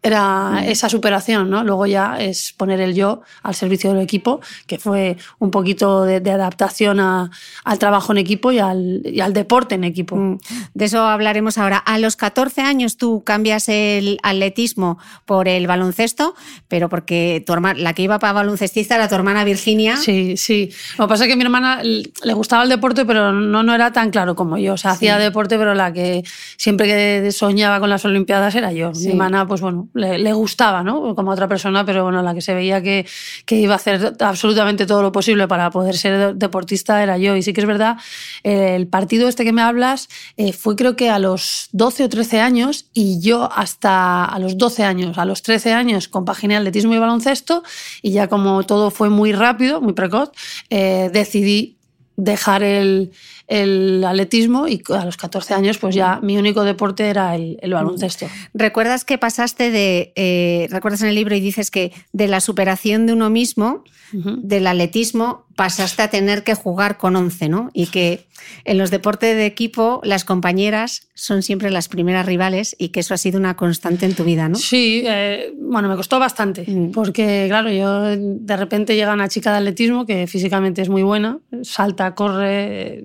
era 0.04 0.64
esa 0.66 0.90
superación, 0.90 1.50
¿no? 1.50 1.64
Luego 1.64 1.86
ya 1.86 2.18
es 2.20 2.54
poner 2.56 2.80
el 2.82 2.94
yo 2.94 3.22
al 3.44 3.56
servicio 3.56 3.92
del 3.92 4.02
equipo, 4.02 4.42
que 4.66 4.78
fue 4.78 5.18
un 5.40 5.52
poquito 5.52 6.04
de, 6.04 6.20
de 6.20 6.32
adaptación 6.32 7.00
a, 7.00 7.32
al 7.64 7.80
trabajo 7.80 8.12
en 8.12 8.20
equipo 8.20 8.52
y 8.52 8.60
al, 8.60 9.02
y 9.04 9.20
al, 9.22 9.34
deporte 9.34 9.76
en 9.76 9.84
equipo. 9.84 10.16
Mm. 10.16 10.40
De 10.74 10.86
eso 10.86 11.04
hablaremos 11.04 11.58
ahora. 11.58 11.78
A 11.78 12.00
los 12.00 12.16
14 12.16 12.62
años 12.62 12.98
tú 12.98 13.24
cambias 13.24 13.70
el 13.70 14.20
atletismo 14.24 14.98
por 15.26 15.48
el 15.48 15.68
baloncesto, 15.68 16.36
pero 16.68 16.90
porque 16.90 17.44
tu 17.46 17.54
hermana, 17.54 17.80
la 17.80 17.94
que 17.94 18.04
iba 18.04 18.20
para 18.20 18.34
baloncestista 18.34 18.96
era 18.96 19.08
tu 19.08 19.16
hermana 19.16 19.44
Virginia. 19.44 19.98
Sí, 19.98 20.38
sí. 20.38 20.72
Lo 20.98 21.08
que 21.08 21.10
pasa 21.10 21.24
es 21.24 21.28
que 21.28 21.34
a 21.34 21.38
mi 21.38 21.44
hermana 21.44 21.82
le 21.84 22.34
gustaba 22.34 22.64
el 22.64 22.70
deporte, 22.70 23.06
pero 23.06 23.32
no, 23.32 23.64
no 23.64 23.74
era 23.74 23.92
tan 23.92 24.12
claro 24.12 24.36
como 24.36 24.58
yo. 24.58 24.74
O 24.74 24.78
sea, 24.78 24.92
sí. 24.92 25.08
hacía 25.08 25.18
deporte, 25.18 25.58
pero 25.58 25.74
la 25.74 25.92
que 25.92 26.24
siempre 26.58 26.88
que 26.88 27.32
soñaba 27.32 27.80
con 27.80 27.90
las 27.90 28.06
Olimpiadas 28.06 28.56
era 28.56 28.72
yo. 28.72 28.94
Sí. 28.94 29.08
Mi 29.08 29.12
hermana, 29.12 29.48
pues 29.48 29.62
bueno, 29.62 29.87
le, 29.94 30.34
gustaba, 30.34 30.84
¿no? 30.84 31.16
Como 31.16 31.32
otra 31.32 31.48
persona, 31.48 31.86
pero 31.86 32.04
bueno, 32.04 32.22
la 32.22 32.34
que 32.34 32.42
se 32.42 32.54
veía 32.54 32.82
que, 32.82 33.06
que, 33.46 33.56
iba 33.56 33.74
a 33.74 33.78
hacer 33.78 34.14
absolutamente 34.20 34.86
todo 34.86 35.02
lo 35.02 35.12
posible 35.12 35.48
para 35.48 35.70
poder 35.72 35.98
ser 35.98 36.36
deportista 36.36 37.02
era 37.04 37.18
yo. 37.18 37.36
Y 37.36 37.44
sí 37.44 37.54
que 37.54 37.62
es 37.62 37.68
verdad, 37.68 37.98
el 38.44 38.88
partido 38.88 39.28
este 39.28 39.44
que 39.44 39.54
me 39.54 39.62
hablas 39.62 40.10
eh, 40.38 40.54
fue 40.54 40.76
creo 40.76 40.96
que 40.96 41.10
a 41.10 41.20
los 41.20 41.70
12 41.72 42.06
o 42.06 42.10
13 42.10 42.42
años 42.42 42.86
y 42.94 43.20
yo 43.20 43.50
hasta 43.52 44.26
a 44.26 44.40
los 44.40 44.58
12 44.58 44.84
años, 44.84 45.18
a 45.18 45.26
los 45.26 45.42
13 45.42 45.74
años 45.74 46.08
compaginé 46.08 46.58
atletismo 46.58 46.94
y 46.94 47.00
baloncesto 47.00 47.64
y 48.02 48.12
ya 48.12 48.28
como 48.28 48.64
todo 48.64 48.92
fue 48.92 49.10
muy 49.10 49.34
rápido, 49.34 49.82
muy 49.82 49.94
precoz, 49.94 50.32
eh, 50.70 51.10
decidí 51.14 51.78
dejar 52.16 52.64
el, 52.64 53.12
el 53.48 54.04
atletismo 54.04 54.68
y 54.68 54.82
a 54.90 55.06
los 55.06 55.18
14 55.18 55.54
años 55.54 55.78
pues 55.78 55.96
ya 55.96 56.20
mi 56.22 56.38
único 56.38 56.64
deporte 56.64 57.10
era 57.10 57.36
el, 57.36 57.58
el 57.62 57.74
baloncesto. 57.74 58.28
¿Recuerdas 58.54 59.06
que 59.06 59.18
pasaste 59.18 59.72
de, 59.72 60.12
eh, 60.16 60.68
recuerdas 60.70 61.02
en 61.02 61.10
el 61.10 61.16
libro 61.16 61.36
y 61.36 61.40
dices 61.40 61.72
que 61.72 61.94
de 62.12 62.28
la 62.28 62.42
superación 62.42 63.06
de 63.06 63.14
uno 63.14 63.30
mismo, 63.30 63.84
del 64.14 64.68
atletismo, 64.68 65.46
pasaste 65.58 66.02
a 66.02 66.10
tener 66.10 66.44
que 66.44 66.54
jugar 66.54 66.98
con 66.98 67.16
11, 67.18 67.50
¿no? 67.50 67.70
Y 67.74 67.88
que 67.88 68.28
en 68.64 68.78
los 68.78 68.90
deportes 68.90 69.36
de 69.36 69.46
equipo 69.46 70.00
las 70.04 70.24
compañeras 70.24 71.08
son 71.14 71.44
siempre 71.44 71.72
las 71.72 71.90
primeras 71.90 72.26
rivales 72.26 72.76
y 72.80 72.90
que 72.90 73.02
eso 73.02 73.14
ha 73.14 73.18
sido 73.18 73.38
una 73.38 73.58
constante 73.58 74.06
en 74.06 74.14
tu 74.14 74.24
vida, 74.24 74.48
¿no? 74.48 74.56
Sí, 74.56 75.04
eh, 75.06 75.52
bueno, 75.60 75.90
me 75.90 75.96
costó 75.96 76.20
bastante, 76.20 76.64
mm. 76.66 76.92
porque 76.92 77.48
claro, 77.50 77.70
yo 77.72 78.16
de 78.16 78.58
repente 78.58 78.96
llega 78.96 79.14
una 79.14 79.28
chica 79.28 79.52
de 79.52 79.58
atletismo 79.58 80.06
que 80.06 80.28
físicamente 80.28 80.82
es 80.82 80.90
muy 80.90 81.04
buena, 81.04 81.40
salta, 81.64 82.16
corre, 82.16 83.04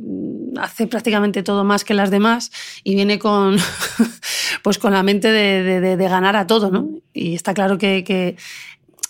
hace 0.61 0.87
prácticamente 0.87 1.43
todo 1.43 1.65
más 1.65 1.85
que 1.85 1.95
las 1.95 2.11
demás 2.11 2.51
y 2.85 2.95
viene 2.95 3.19
con, 3.19 3.57
pues 4.63 4.79
con 4.79 4.93
la 4.93 5.03
mente 5.03 5.31
de, 5.31 5.97
ganar 5.97 6.37
a 6.37 6.47
todo, 6.47 6.71
¿no? 6.71 6.89
Y 7.13 7.35
está 7.35 7.55
claro 7.55 7.79
que 7.79 8.37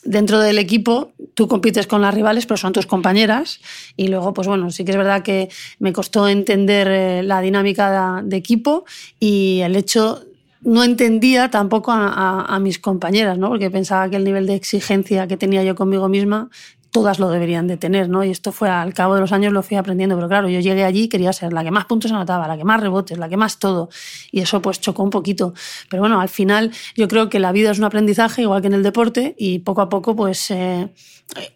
dentro 0.04 0.40
del 0.40 0.58
equipo 0.58 1.12
tú 1.34 1.48
compites 1.48 1.86
con 1.86 2.02
las 2.02 2.14
rivales, 2.14 2.46
pero 2.46 2.56
son 2.56 2.72
tus 2.72 2.86
compañeras. 2.86 3.60
Y 3.96 4.08
luego, 4.08 4.34
pues 4.34 4.48
bueno, 4.48 4.70
sí 4.70 4.84
que 4.84 4.92
es 4.92 4.96
verdad 4.96 5.22
que 5.22 5.48
me 5.78 5.92
costó 5.92 6.28
entender 6.28 6.88
eh, 6.88 7.22
la 7.22 7.40
dinámica 7.40 8.22
de, 8.22 8.36
equipo 8.36 8.84
y 9.20 9.60
el 9.62 9.76
hecho 9.76 10.24
no 10.62 10.84
entendía 10.84 11.50
tampoco 11.50 11.90
a, 11.92 12.44
a, 12.44 12.58
mis 12.60 12.78
compañeras, 12.78 13.36
¿no? 13.36 13.48
porque 13.48 13.70
pensaba 13.70 14.08
que 14.08 14.16
el 14.16 14.24
nivel 14.24 14.46
de 14.46 14.54
exigencia 14.54 15.26
que 15.26 15.36
tenía 15.36 15.64
yo 15.64 15.74
conmigo 15.74 16.08
misma 16.08 16.50
todas 16.92 17.18
lo 17.18 17.30
deberían 17.30 17.66
de 17.66 17.78
tener, 17.78 18.08
¿no? 18.10 18.22
Y 18.22 18.30
esto 18.30 18.52
fue 18.52 18.68
al 18.68 18.92
cabo 18.92 19.14
de 19.14 19.22
los 19.22 19.32
años 19.32 19.52
lo 19.52 19.62
fui 19.62 19.78
aprendiendo, 19.78 20.14
pero 20.14 20.28
claro, 20.28 20.48
yo 20.48 20.60
llegué 20.60 20.84
allí 20.84 21.04
y 21.04 21.08
quería 21.08 21.32
ser 21.32 21.52
la 21.52 21.64
que 21.64 21.70
más 21.70 21.86
puntos 21.86 22.12
anotaba, 22.12 22.46
la 22.46 22.58
que 22.58 22.64
más 22.64 22.80
rebotes, 22.80 23.16
la 23.18 23.30
que 23.30 23.38
más 23.38 23.58
todo, 23.58 23.88
y 24.30 24.40
eso 24.40 24.60
pues 24.60 24.78
chocó 24.78 25.02
un 25.02 25.08
poquito. 25.10 25.54
Pero 25.88 26.02
bueno, 26.02 26.20
al 26.20 26.28
final 26.28 26.70
yo 26.94 27.08
creo 27.08 27.30
que 27.30 27.40
la 27.40 27.50
vida 27.50 27.70
es 27.70 27.78
un 27.78 27.84
aprendizaje 27.84 28.42
igual 28.42 28.60
que 28.60 28.66
en 28.66 28.74
el 28.74 28.82
deporte 28.82 29.34
y 29.38 29.60
poco 29.60 29.80
a 29.80 29.88
poco 29.88 30.14
pues 30.14 30.50
eh, 30.50 30.92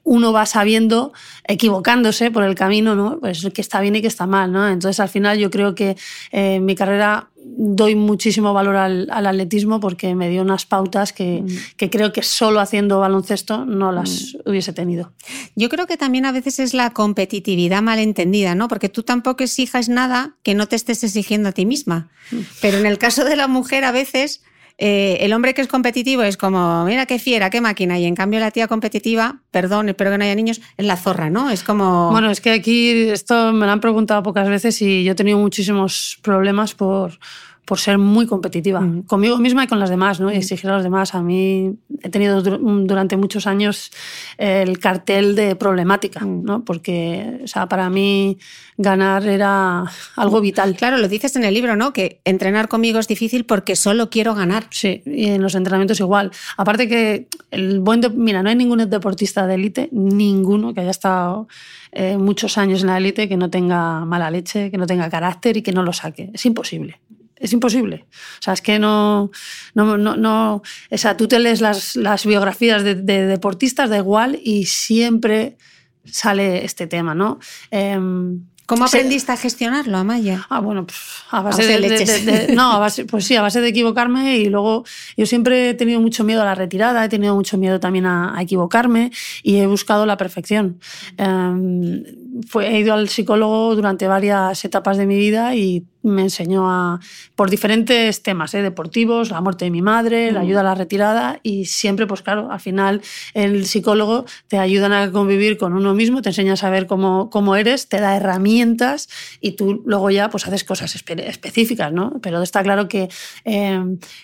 uno 0.05 0.33
va 0.33 0.47
sabiendo, 0.47 1.12
equivocándose 1.45 2.31
por 2.31 2.43
el 2.43 2.55
camino, 2.55 2.95
¿no? 2.95 3.19
Pues 3.21 3.47
que 3.52 3.61
está 3.61 3.83
bien 3.83 3.95
y 3.97 4.00
que 4.00 4.09
está 4.09 4.26
mal, 4.26 4.50
¿no? 4.50 4.66
Entonces 4.66 5.00
al 5.00 5.11
final 5.11 5.38
yo 5.38 5.50
creo 5.50 5.75
que 5.75 5.99
eh, 6.33 6.61
mi 6.61 6.75
carrera 6.75 7.28
doy 7.57 7.95
muchísimo 7.95 8.53
valor 8.53 8.77
al, 8.77 9.09
atletismo 9.11 9.81
porque 9.81 10.15
me 10.15 10.29
dio 10.29 10.43
unas 10.43 10.67
pautas 10.67 11.13
que, 11.13 11.43
mm. 11.43 11.77
que, 11.77 11.91
creo 11.91 12.13
que 12.13 12.23
solo 12.23 12.61
haciendo 12.61 13.01
baloncesto 13.01 13.65
no 13.65 13.93
las 13.93 14.35
mm. 14.35 14.51
hubiese 14.51 14.73
tenido. 14.73 15.13
Yo 15.55 15.69
creo 15.69 15.87
que 15.87 15.97
también 15.97 16.27
a 16.27 16.33
veces 16.33 16.59
es 16.59 16.75
la 16.75 16.91
competitividad 16.91 17.83
malentendida, 17.83 18.55
¿no? 18.55 18.69
Porque 18.69 18.89
tú 18.89 19.03
tampoco 19.03 19.43
exijas 19.43 19.89
nada 19.89 20.37
que 20.43 20.55
no 20.55 20.69
te 20.69 20.77
estés 20.77 21.03
exigiendo 21.03 21.49
a 21.49 21.53
ti 21.53 21.65
misma. 21.65 22.11
Mm. 22.31 22.37
Pero 22.61 22.79
en 22.79 22.87
el 22.87 22.99
caso 22.99 23.25
de 23.25 23.37
la 23.37 23.49
mujer 23.49 23.85
a 23.85 23.93
veces... 23.93 24.43
Eh, 24.78 25.18
el 25.21 25.33
hombre 25.33 25.54
que 25.54 25.62
es 25.62 25.68
competitivo 25.68 26.23
es 26.23 26.37
como, 26.37 26.85
mira 26.85 27.06
qué 27.06 27.18
fiera, 27.18 27.49
qué 27.49 27.61
máquina, 27.61 27.99
y 27.99 28.04
en 28.04 28.14
cambio 28.14 28.40
la 28.40 28.50
tía 28.50 28.68
competitiva, 28.68 29.40
perdón, 29.50 29.88
espero 29.88 30.11
que 30.11 30.18
no 30.18 30.25
haya 30.25 30.35
niños, 30.35 30.61
es 30.76 30.87
la 30.87 30.97
zorra, 30.97 31.30
¿no? 31.30 31.50
Es 31.50 31.62
como... 31.62 32.11
Bueno, 32.11 32.30
es 32.30 32.42
que 32.42 32.50
aquí 32.50 33.09
esto 33.09 33.52
me 33.52 33.64
lo 33.64 33.73
han 33.73 33.80
preguntado 33.80 34.23
pocas 34.23 34.49
veces 34.49 34.80
y 34.83 35.02
yo 35.02 35.12
he 35.12 35.14
tenido 35.14 35.38
muchísimos 35.38 36.18
problemas 36.23 36.75
por, 36.75 37.18
por 37.66 37.80
ser 37.80 37.99
muy 37.99 38.26
competitiva, 38.26 38.80
conmigo 39.08 39.38
misma 39.38 39.64
y 39.64 39.66
con 39.66 39.80
las 39.80 39.90
demás, 39.90 40.20
¿no? 40.20 40.32
Y 40.32 40.37
exigir 40.37 40.70
a 40.70 40.75
los 40.75 40.85
demás. 40.85 41.16
A 41.16 41.23
mí 41.23 41.75
he 42.00 42.08
tenido 42.11 42.40
durante 42.40 43.16
muchos 43.16 43.49
años 43.49 43.90
el 44.38 44.78
cartel 44.78 45.35
de 45.35 45.56
problemática, 45.56 46.20
¿no? 46.20 46.64
Porque, 46.64 47.40
o 47.42 47.49
sea, 47.49 47.68
para 47.68 47.90
mí 47.90 48.38
ganar 48.76 49.26
era 49.26 49.85
algo 50.14 50.40
vital. 50.40 50.76
Claro, 50.76 50.99
lo 50.99 51.08
dices 51.08 51.35
en 51.35 51.42
el 51.42 51.54
libro, 51.54 51.75
¿no? 51.75 51.92
Que 51.92 52.20
entrenar 52.25 52.68
conmigo 52.68 53.00
es 53.00 53.08
difícil 53.08 53.44
porque 53.44 53.75
solo 53.75 54.11
quiero 54.11 54.37
ganar. 54.37 54.68
Sí, 54.70 55.02
y 55.04 55.26
en 55.26 55.42
los 55.42 55.56
entrenamientos 55.56 55.99
igual. 55.99 56.30
Aparte 56.56 56.87
que 56.88 57.26
el 57.50 57.80
buen... 57.80 58.00
Mira, 58.14 58.44
no 58.44 58.49
hay 58.49 58.56
ningún 58.56 58.88
deportista 58.88 59.44
de 59.49 59.56
élite, 59.56 59.88
ninguno 59.90 60.73
que 60.73 60.82
haya 60.82 60.90
estado 60.90 61.49
eh, 61.90 62.16
muchos 62.16 62.58
años 62.58 62.82
en 62.82 62.88
la 62.88 62.99
élite 62.99 63.28
que 63.28 63.37
no 63.37 63.50
tenga 63.50 64.04
mala 64.04 64.30
leche, 64.30 64.70
que 64.70 64.78
no 64.78 64.87
tenga 64.87 65.11
carácter 65.11 65.56
y 65.56 65.62
que 65.62 65.73
no 65.73 65.82
lo 65.82 65.92
saque. 65.92 66.30
Es 66.32 66.46
imposible 66.46 67.00
es 67.38 67.52
imposible. 67.52 68.07
O 68.38 68.43
sea, 68.43 68.55
es 68.55 68.62
que 68.62 68.78
no, 68.78 69.31
no, 69.75 69.97
no, 69.97 70.16
no 70.16 70.62
o 70.90 70.99
sea, 70.99 71.16
tú 71.16 71.28
te 71.28 71.38
lees 71.38 71.61
las, 71.61 71.97
las 71.97 72.26
biografías 72.26 72.83
de, 72.83 72.95
deportistas, 72.95 73.90
da 73.90 73.99
igual, 73.99 74.38
y 74.43 74.66
siempre 74.66 75.57
sale 76.05 76.64
este 76.64 76.87
tema, 76.87 77.14
¿no? 77.14 77.38
Em, 77.71 78.40
¿Cómo 78.66 78.85
aprendiste 78.85 79.31
a 79.31 79.37
gestionarlo, 79.37 79.97
Amaya? 79.97 80.45
Ah, 80.50 80.59
bueno, 80.59 80.87
pues 80.87 80.99
a 81.31 81.40
base, 81.40 81.62
de, 81.64 82.52
No, 82.52 82.73
a 82.73 82.78
base, 82.78 83.05
pues 83.07 83.25
sí, 83.25 83.37
a 83.37 83.43
base 83.43 83.61
de 83.61 83.69
equivocarme 83.69 84.38
y 84.38 84.49
luego 84.49 84.85
yo 85.16 85.25
siempre 85.25 85.71
he 85.71 85.75
tenido 85.75 86.00
mucho 86.00 86.25
miedo 86.25 86.43
a 86.43 86.45
la 86.45 86.57
retirada, 86.57 87.05
he 87.05 87.09
tenido 87.09 87.37
mucho 87.37 87.59
miedo 87.59 87.78
también 87.78 88.07
a, 88.07 88.37
equivocarme 88.40 89.12
y 89.45 89.59
he 89.59 89.66
buscado 89.69 90.05
la 90.05 90.16
perfección. 90.16 90.81
Em, 91.16 92.02
fue, 92.49 92.69
he 92.69 92.81
ido 92.81 92.95
al 92.95 93.09
psicólogo 93.09 93.75
durante 93.75 94.07
varias 94.07 94.64
etapas 94.64 94.97
de 94.97 95.07
mi 95.07 95.16
vida 95.16 95.55
y 95.55 95.85
me 96.02 96.23
enseñó 96.23 96.71
a, 96.71 97.00
por 97.35 97.50
diferentes 97.50 98.23
temas, 98.23 98.55
¿eh? 98.55 98.62
deportivos, 98.62 99.31
la 99.31 99.40
muerte 99.40 99.64
de 99.64 99.71
mi 99.71 99.83
madre, 99.83 100.31
la 100.31 100.40
mm. 100.40 100.43
ayuda 100.43 100.61
a 100.61 100.64
la 100.64 100.75
retirada 100.75 101.40
y 101.43 101.66
siempre, 101.66 102.07
pues 102.07 102.23
claro, 102.23 102.50
al 102.50 102.61
final 102.61 103.02
el 103.35 103.66
psicólogo 103.66 104.25
te 104.49 104.59
ayuda 104.59 105.02
a 105.02 105.11
convivir 105.11 105.59
con 105.59 105.75
uno 105.75 105.95
mismo, 105.95 106.23
te 106.23 106.31
enseña 106.31 106.55
a 106.55 106.57
saber 106.57 106.87
cómo, 106.87 107.28
cómo 107.31 107.57
eres, 107.57 107.88
te 107.88 108.00
da 108.00 108.16
herramientas 108.16 109.09
y 109.40 109.52
tú 109.52 109.83
luego 109.85 110.11
ya 110.11 110.31
pues 110.31 110.47
haces 110.47 110.64
cosas 110.64 110.95
específicas, 110.95 111.93
¿no? 111.93 112.21
Pero 112.23 112.43
está 112.43 112.62
claro 112.62 112.88
que 112.88 113.09
eh, 113.45 113.81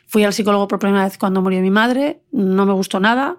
fui 0.06 0.24
al 0.24 0.32
psicólogo 0.32 0.68
por 0.68 0.78
primera 0.78 1.04
vez 1.04 1.18
cuando 1.18 1.42
murió 1.42 1.60
mi 1.60 1.70
madre, 1.70 2.20
no 2.30 2.64
me 2.64 2.72
gustó 2.72 3.00
nada, 3.00 3.38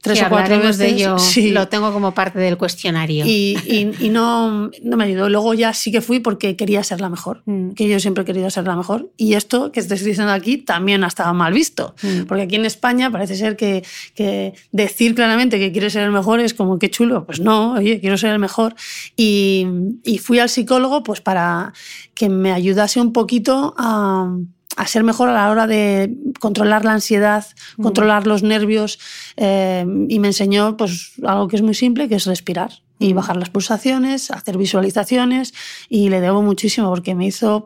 tres 0.00 0.22
o 0.22 0.28
cuatro 0.28 0.58
veces. 0.58 0.78
de 0.78 0.88
ello. 0.88 1.16
Lo 1.52 1.68
tengo 1.68 1.92
como 1.92 2.12
parte 2.12 2.38
del 2.38 2.56
cuestionario. 2.56 3.24
Y, 3.26 3.56
y, 4.00 4.08
no, 4.08 4.70
no, 4.82 4.96
me 4.96 5.04
ayudó. 5.04 5.28
Luego 5.28 5.54
ya 5.54 5.72
sí 5.72 5.90
que 5.90 6.00
fui 6.00 6.20
porque 6.20 6.56
quería 6.56 6.82
ser 6.84 7.00
la 7.00 7.08
mejor, 7.08 7.42
mm. 7.46 7.70
que 7.70 7.88
yo 7.88 7.98
siempre 8.00 8.22
he 8.22 8.24
querido 8.24 8.50
ser 8.50 8.64
la 8.64 8.76
mejor. 8.76 9.10
Y 9.16 9.34
esto 9.34 9.72
que 9.72 9.80
estoy 9.80 9.98
diciendo 9.98 10.32
aquí 10.32 10.58
también 10.58 11.04
ha 11.04 11.08
estado 11.08 11.34
mal 11.34 11.52
visto. 11.52 11.94
Mm. 12.02 12.22
Porque 12.24 12.42
aquí 12.44 12.56
en 12.56 12.64
España 12.64 13.10
parece 13.10 13.36
ser 13.36 13.56
que, 13.56 13.84
que, 14.14 14.54
decir 14.72 15.14
claramente 15.14 15.58
que 15.58 15.72
quieres 15.72 15.92
ser 15.92 16.04
el 16.04 16.12
mejor 16.12 16.40
es 16.40 16.54
como 16.54 16.78
que 16.78 16.90
chulo. 16.90 17.24
Pues 17.24 17.40
no, 17.40 17.74
oye, 17.74 18.00
quiero 18.00 18.16
ser 18.16 18.30
el 18.30 18.38
mejor. 18.38 18.74
Y, 19.16 19.66
y 20.04 20.18
fui 20.18 20.38
al 20.38 20.48
psicólogo 20.48 21.02
pues 21.02 21.20
para 21.20 21.72
que 22.14 22.28
me 22.28 22.52
ayudase 22.52 23.00
un 23.00 23.12
poquito 23.12 23.74
a 23.76 24.36
a 24.78 24.86
ser 24.86 25.02
mejor 25.02 25.28
a 25.28 25.32
la 25.32 25.50
hora 25.50 25.66
de 25.66 26.14
controlar 26.38 26.84
la 26.84 26.92
ansiedad, 26.92 27.44
controlar 27.82 28.28
los 28.28 28.44
nervios 28.44 29.00
eh, 29.36 29.84
y 30.08 30.20
me 30.20 30.28
enseñó 30.28 30.76
pues 30.76 31.12
algo 31.24 31.48
que 31.48 31.56
es 31.56 31.62
muy 31.62 31.74
simple, 31.74 32.08
que 32.08 32.14
es 32.14 32.26
respirar 32.26 32.70
y 32.98 33.12
mm. 33.12 33.16
bajar 33.16 33.36
las 33.36 33.50
pulsaciones, 33.50 34.30
hacer 34.30 34.58
visualizaciones 34.58 35.54
y 35.88 36.08
le 36.08 36.20
debo 36.20 36.42
muchísimo 36.42 36.88
porque 36.88 37.14
me 37.14 37.26
hizo 37.26 37.64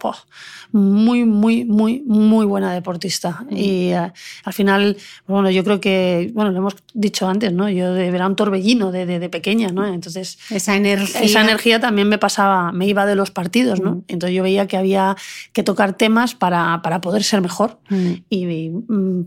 muy, 0.73 1.25
muy, 1.25 1.65
muy, 1.65 2.03
muy 2.07 2.47
buena 2.47 2.73
deportista. 2.73 3.45
Mm. 3.51 3.57
Y 3.57 3.93
eh, 3.93 4.13
al 4.45 4.53
final, 4.53 4.97
bueno, 5.27 5.51
yo 5.51 5.63
creo 5.65 5.81
que, 5.81 6.31
bueno, 6.35 6.51
lo 6.51 6.59
hemos 6.59 6.77
dicho 6.95 7.29
antes, 7.29 7.53
¿no? 7.53 7.69
Yo 7.69 7.95
era 7.95 8.27
un 8.27 8.37
torbellino 8.37 8.91
de, 8.91 9.07
de, 9.07 9.29
pequeña, 9.29 9.69
¿no? 9.69 9.87
Entonces, 9.87 10.39
esa 10.51 10.77
energía. 10.77 11.21
Esa 11.21 11.43
energía 11.43 11.81
también 11.81 12.09
me 12.09 12.19
pasaba, 12.19 12.73
me 12.73 12.87
iba 12.87 13.07
de 13.07 13.15
los 13.15 13.31
partidos, 13.31 13.81
¿no? 13.81 13.97
Mm. 13.97 14.05
Entonces 14.09 14.37
yo 14.37 14.43
veía 14.43 14.67
que 14.67 14.77
había 14.77 15.17
que 15.53 15.63
tocar 15.63 15.95
temas 15.95 16.35
para, 16.35 16.81
para 16.83 17.01
poder 17.01 17.23
ser 17.23 17.41
mejor. 17.43 17.79
Mm. 17.91 18.13
Y, 18.31 18.73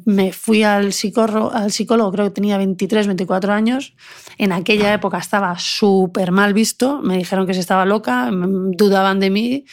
me 0.06 0.32
fui 0.32 0.64
al 0.64 0.94
psicólogo, 0.94 1.52
al 1.52 1.72
psicólogo, 1.72 2.12
creo 2.12 2.26
que 2.26 2.32
tenía 2.32 2.58
23, 2.58 3.08
24 3.08 3.54
años. 3.54 3.94
En 4.38 4.52
aquella 4.52 4.94
época 4.94 5.18
estaba 5.18 5.58
súper 5.96 6.32
mal 6.32 6.54
visto, 6.54 7.02
me 7.02 7.18
dijeron 7.18 7.48
que 7.48 7.54
se 7.54 7.60
estaba 7.60 7.86
loca, 7.86 8.30
dudaban 8.32 9.20
de 9.20 9.30
mí. 9.30 9.66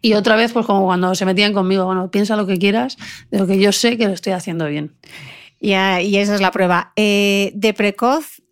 Y 0.00 0.14
otra 0.14 0.36
vez, 0.36 0.52
pues 0.52 0.66
como 0.66 0.84
cuando 0.84 1.14
se 1.14 1.24
metían 1.24 1.52
conmigo, 1.52 1.86
bueno, 1.86 2.10
piensa 2.10 2.36
lo 2.36 2.46
que 2.46 2.58
quieras, 2.58 2.96
de 3.30 3.38
lo 3.38 3.46
que 3.46 3.58
yo 3.58 3.72
sé 3.72 3.96
que 3.96 4.06
lo 4.06 4.12
estoy 4.12 4.34
haciendo 4.34 4.66
bien. 4.66 4.94
y 5.60 5.72
esa 6.16 6.34
es 6.34 6.40
la 6.40 6.50
prueba. 6.50 6.92
Eh, 6.96 7.52
de 7.54 7.72
precoz, 7.72 8.42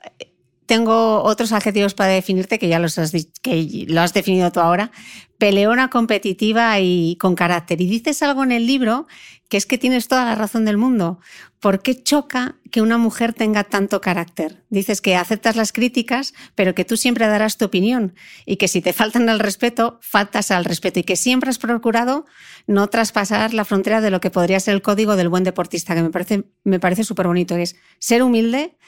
tengo 0.67 1.23
otros 1.23 1.53
adjetivos 1.53 1.95
para 1.95 2.11
definirte 2.13 2.59
que 2.59 2.69
ya 2.69 2.79
los 2.79 2.99
has, 2.99 3.13
que 3.43 3.85
lo 3.89 4.01
has 4.01 4.15
definido 4.15 4.51
tú 4.51 4.61
ahora. 4.61 4.91
Peleona, 5.37 5.91
competitiva 5.91 6.81
y 6.81 7.17
con 7.17 7.35
carácter. 7.35 7.81
Y 7.81 7.87
dices 7.87 8.23
algo 8.23 8.43
en 8.45 8.53
el 8.53 8.67
libro 8.67 9.07
que 9.53 9.59
es 9.59 9.67
que 9.67 9.77
tienes 9.77 10.09
toda 10.09 10.25
la 10.25 10.35
razón 10.35 10.65
del 10.65 10.79
mundo. 10.79 11.21
¿Por 11.61 11.83
qué 11.83 12.03
choca 12.03 12.57
que 12.71 12.81
una 12.81 12.97
mujer 12.97 13.35
tenga 13.35 13.65
tanto 13.65 14.01
carácter? 14.01 14.65
Dices 14.71 15.03
que 15.03 15.15
aceptas 15.15 15.57
las 15.57 15.73
críticas, 15.75 16.33
pero 16.55 16.75
que 16.75 16.87
tú 16.87 16.97
siempre 16.97 17.27
darás 17.27 17.59
tu 17.59 17.67
opinión 17.67 18.15
y 18.47 18.57
que 18.57 18.67
si 18.67 18.81
te 18.81 18.95
faltan 18.95 19.29
al 19.29 19.41
respeto, 19.41 19.99
faltas 20.01 20.51
al 20.51 20.65
respeto 20.65 21.01
y 21.01 21.03
que 21.03 21.17
siempre 21.17 21.51
has 21.51 21.59
procurado 21.59 22.25
no 22.67 22.87
traspasar 22.87 23.53
la 23.53 23.67
frontera 23.67 24.01
de 24.01 24.11
lo 24.11 24.23
que 24.23 24.31
podría 24.31 24.59
ser 24.59 24.73
el 24.73 24.81
código 24.81 25.17
del 25.17 25.29
buen 25.29 25.45
deportista, 25.45 25.95
que 25.95 26.03
me 26.03 26.09
parece, 26.09 26.45
me 26.65 26.81
parece 26.81 27.05
súper 27.05 27.27
bonito. 27.27 27.55
Es 27.55 27.77
ser 27.99 28.23
humilde, 28.23 28.79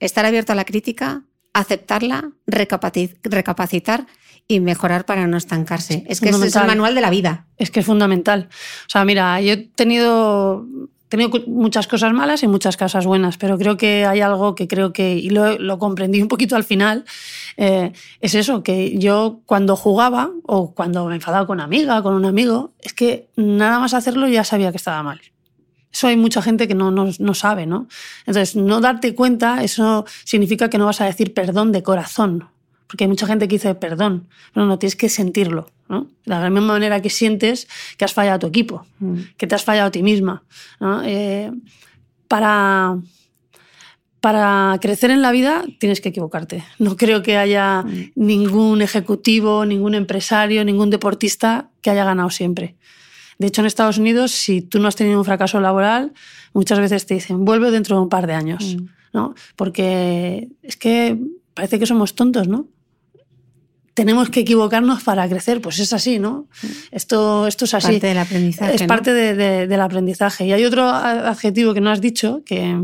estar 0.00 0.24
abierto 0.24 0.52
a 0.52 0.56
la 0.56 0.64
crítica, 0.64 1.24
aceptarla, 1.52 2.32
recapacitar 2.46 4.06
y 4.46 4.60
mejorar 4.60 5.06
para 5.06 5.26
no 5.26 5.36
estancarse. 5.36 6.04
Es 6.06 6.20
que 6.20 6.28
ese 6.28 6.46
es 6.46 6.56
el 6.56 6.66
manual 6.66 6.94
de 6.94 7.00
la 7.00 7.10
vida. 7.10 7.46
Es 7.56 7.70
que 7.70 7.80
es 7.80 7.86
fundamental. 7.86 8.48
O 8.86 8.90
sea, 8.90 9.04
mira, 9.04 9.40
yo 9.40 9.54
he 9.54 9.56
tenido, 9.56 10.66
he 11.06 11.08
tenido 11.08 11.30
muchas 11.46 11.86
cosas 11.86 12.12
malas 12.12 12.42
y 12.42 12.48
muchas 12.48 12.76
cosas 12.76 13.06
buenas, 13.06 13.38
pero 13.38 13.56
creo 13.56 13.76
que 13.78 14.04
hay 14.04 14.20
algo 14.20 14.54
que 14.54 14.68
creo 14.68 14.92
que, 14.92 15.14
y 15.14 15.30
lo, 15.30 15.58
lo 15.58 15.78
comprendí 15.78 16.20
un 16.20 16.28
poquito 16.28 16.56
al 16.56 16.64
final, 16.64 17.06
eh, 17.56 17.92
es 18.20 18.34
eso, 18.34 18.62
que 18.62 18.98
yo 18.98 19.40
cuando 19.46 19.76
jugaba 19.76 20.30
o 20.44 20.74
cuando 20.74 21.06
me 21.06 21.14
enfadaba 21.14 21.46
con 21.46 21.56
una 21.56 21.64
amiga, 21.64 22.02
con 22.02 22.14
un 22.14 22.26
amigo, 22.26 22.72
es 22.80 22.92
que 22.92 23.28
nada 23.36 23.78
más 23.78 23.94
hacerlo 23.94 24.28
ya 24.28 24.44
sabía 24.44 24.70
que 24.72 24.76
estaba 24.76 25.02
mal. 25.02 25.20
Eso 25.90 26.08
hay 26.08 26.16
mucha 26.16 26.42
gente 26.42 26.66
que 26.66 26.74
no, 26.74 26.90
no, 26.90 27.08
no 27.18 27.34
sabe, 27.34 27.66
¿no? 27.66 27.86
Entonces, 28.26 28.56
no 28.56 28.80
darte 28.80 29.14
cuenta, 29.14 29.62
eso 29.62 30.04
significa 30.24 30.68
que 30.68 30.76
no 30.76 30.86
vas 30.86 31.00
a 31.00 31.04
decir 31.04 31.32
perdón 31.32 31.70
de 31.70 31.84
corazón. 31.84 32.48
Porque 32.86 33.04
hay 33.04 33.08
mucha 33.08 33.26
gente 33.26 33.48
que 33.48 33.56
dice 33.56 33.74
perdón, 33.74 34.28
pero 34.52 34.66
no, 34.66 34.78
tienes 34.78 34.96
que 34.96 35.08
sentirlo, 35.08 35.70
¿no? 35.88 36.08
De 36.24 36.30
la 36.30 36.50
misma 36.50 36.74
manera 36.74 37.00
que 37.00 37.10
sientes 37.10 37.66
que 37.96 38.04
has 38.04 38.12
fallado 38.12 38.36
a 38.36 38.38
tu 38.38 38.46
equipo, 38.46 38.86
que 39.36 39.46
te 39.46 39.54
has 39.54 39.64
fallado 39.64 39.88
a 39.88 39.90
ti 39.90 40.02
misma, 40.02 40.44
¿no? 40.80 41.02
Eh, 41.04 41.50
para, 42.28 42.98
para 44.20 44.78
crecer 44.80 45.10
en 45.10 45.22
la 45.22 45.32
vida 45.32 45.64
tienes 45.78 46.00
que 46.00 46.10
equivocarte. 46.10 46.64
No 46.78 46.96
creo 46.96 47.22
que 47.22 47.36
haya 47.36 47.84
ningún 48.14 48.82
ejecutivo, 48.82 49.66
ningún 49.66 49.94
empresario, 49.94 50.64
ningún 50.64 50.90
deportista 50.90 51.70
que 51.80 51.90
haya 51.90 52.04
ganado 52.04 52.30
siempre. 52.30 52.76
De 53.38 53.48
hecho, 53.48 53.62
en 53.62 53.66
Estados 53.66 53.98
Unidos, 53.98 54.30
si 54.30 54.62
tú 54.62 54.78
no 54.78 54.88
has 54.88 54.96
tenido 54.96 55.18
un 55.18 55.24
fracaso 55.24 55.60
laboral, 55.60 56.12
muchas 56.52 56.78
veces 56.78 57.06
te 57.06 57.14
dicen, 57.14 57.44
vuelve 57.44 57.70
dentro 57.70 57.96
de 57.96 58.02
un 58.02 58.08
par 58.08 58.26
de 58.26 58.34
años, 58.34 58.76
¿no? 59.12 59.34
Porque 59.56 60.48
es 60.62 60.76
que 60.76 61.18
parece 61.54 61.78
que 61.78 61.86
somos 61.86 62.14
tontos, 62.14 62.48
¿no? 62.48 62.68
Tenemos 63.94 64.28
que 64.28 64.40
equivocarnos 64.40 65.04
para 65.04 65.28
crecer, 65.28 65.60
pues 65.60 65.78
es 65.78 65.92
así, 65.92 66.18
¿no? 66.18 66.48
Esto, 66.90 67.46
esto 67.46 67.64
es 67.64 67.74
así. 67.74 67.92
Parte 67.92 68.06
del 68.08 68.18
aprendizaje, 68.18 68.74
Es 68.74 68.80
¿no? 68.80 68.86
parte 68.88 69.14
de- 69.14 69.34
de- 69.36 69.66
del 69.68 69.80
aprendizaje. 69.80 70.46
Y 70.46 70.52
hay 70.52 70.64
otro 70.64 70.88
adjetivo 70.88 71.74
que 71.74 71.80
no 71.80 71.90
has 71.92 72.00
dicho, 72.00 72.42
que, 72.44 72.76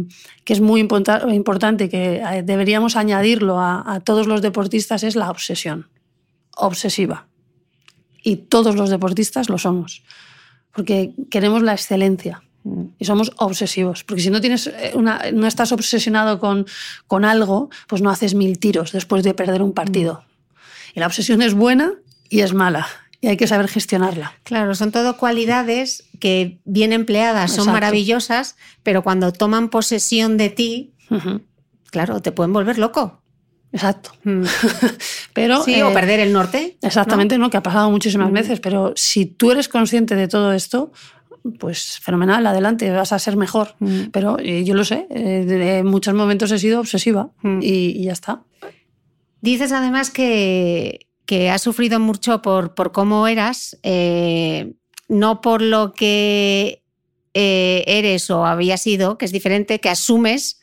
que 0.45 0.53
es 0.53 0.61
muy 0.61 0.81
importa- 0.81 1.27
importante, 1.33 1.89
que 1.89 2.19
eh, 2.25 2.43
deberíamos 2.45 2.95
añadirlo 2.95 3.59
a, 3.59 3.93
a 3.93 3.99
todos 3.99 4.29
los 4.29 4.41
deportistas, 4.41 5.03
es 5.03 5.17
la 5.17 5.31
obsesión. 5.31 5.89
Obsesiva. 6.57 7.27
Y 8.23 8.37
todos 8.37 8.77
los 8.77 8.89
deportistas 8.89 9.49
lo 9.49 9.59
somos. 9.59 10.05
Porque 10.73 11.13
queremos 11.29 11.63
la 11.65 11.73
excelencia. 11.73 12.45
Y 12.99 13.05
somos 13.07 13.33
obsesivos. 13.39 14.05
Porque 14.05 14.23
si 14.23 14.31
no, 14.31 14.41
tienes 14.41 14.67
eh, 14.67 14.93
una, 14.95 15.23
no 15.33 15.47
estás 15.47 15.73
obsesionado 15.73 16.39
con, 16.39 16.67
con 17.07 17.25
algo, 17.25 17.71
pues 17.89 18.03
no 18.03 18.11
haces 18.11 18.35
mil 18.35 18.59
tiros 18.59 18.93
después 18.93 19.23
de 19.25 19.33
perder 19.35 19.63
un 19.63 19.73
partido. 19.73 20.25
Y 20.95 21.01
la 21.01 21.07
obsesión 21.07 21.41
es 21.41 21.55
buena 21.55 21.93
y 22.29 22.41
es 22.41 22.53
mala. 22.53 22.87
Y 23.23 23.29
hay 23.29 23.37
que 23.37 23.47
saber 23.47 23.69
gestionarla. 23.69 24.35
Claro, 24.45 24.75
son 24.75 24.93
todo 24.93 25.17
cualidades 25.17 26.05
que 26.21 26.59
bien 26.65 26.93
empleadas 26.93 27.51
son 27.51 27.61
Exacto. 27.61 27.73
maravillosas, 27.73 28.57
pero 28.83 29.03
cuando 29.03 29.33
toman 29.33 29.69
posesión 29.69 30.37
de 30.37 30.51
ti, 30.51 30.93
Ujú. 31.11 31.43
claro, 31.91 32.21
te 32.21 32.33
pueden 32.33 32.53
volver 32.53 32.79
loco. 32.79 33.23
Exacto. 33.73 34.11
Mm. 34.25 34.43
Pero, 35.33 35.63
Sí, 35.63 35.75
eh, 35.75 35.85
o 35.85 35.93
perder 35.93 36.19
el 36.21 36.33
norte. 36.33 36.77
Exactamente, 36.83 37.39
¿no? 37.39 37.51
Que 37.51 37.57
ha 37.57 37.63
pasado 37.63 37.91
muchísimas 37.91 38.31
Mm. 38.31 38.35
veces, 38.35 38.61
pero 38.61 38.93
si 38.97 39.27
tú 39.27 39.53
eres 39.53 39.69
consciente 39.69 40.17
de 40.17 40.27
todo 40.27 40.53
esto, 40.53 40.91
pues 41.59 41.99
fenomenal, 42.01 42.47
adelante, 42.47 42.91
vas 42.91 43.13
a 43.13 43.19
ser 43.19 43.37
mejor. 43.37 43.75
Mm. 43.79 44.05
Pero 44.13 44.39
eh, 44.39 44.65
yo 44.65 44.75
lo 44.75 44.85
sé, 44.85 45.07
eh, 45.11 45.45
de- 45.47 45.79
en 45.79 45.87
muchos 45.87 46.15
momentos 46.15 46.51
he 46.53 46.59
sido 46.59 46.81
obsesiva 46.81 47.31
Mm. 47.43 47.61
y, 47.63 47.69
y 48.01 48.05
ya 48.05 48.13
está. 48.13 48.43
Dices 49.41 49.73
además 49.73 50.11
que, 50.11 51.07
que 51.25 51.49
has 51.51 51.63
sufrido 51.63 51.99
mucho 51.99 52.43
por, 52.43 52.75
por 52.75 52.93
cómo 52.93 53.27
eras, 53.27 53.79
eh, 53.83 54.75
no 55.09 55.41
por 55.41 55.63
lo 55.63 55.93
que 55.95 56.83
eh, 57.33 57.85
eres 57.87 58.29
o 58.31 58.45
habías 58.45 58.83
sido, 58.83 59.17
que 59.17 59.25
es 59.25 59.33
diferente, 59.33 59.81
que 59.81 59.89
asumes 59.89 60.60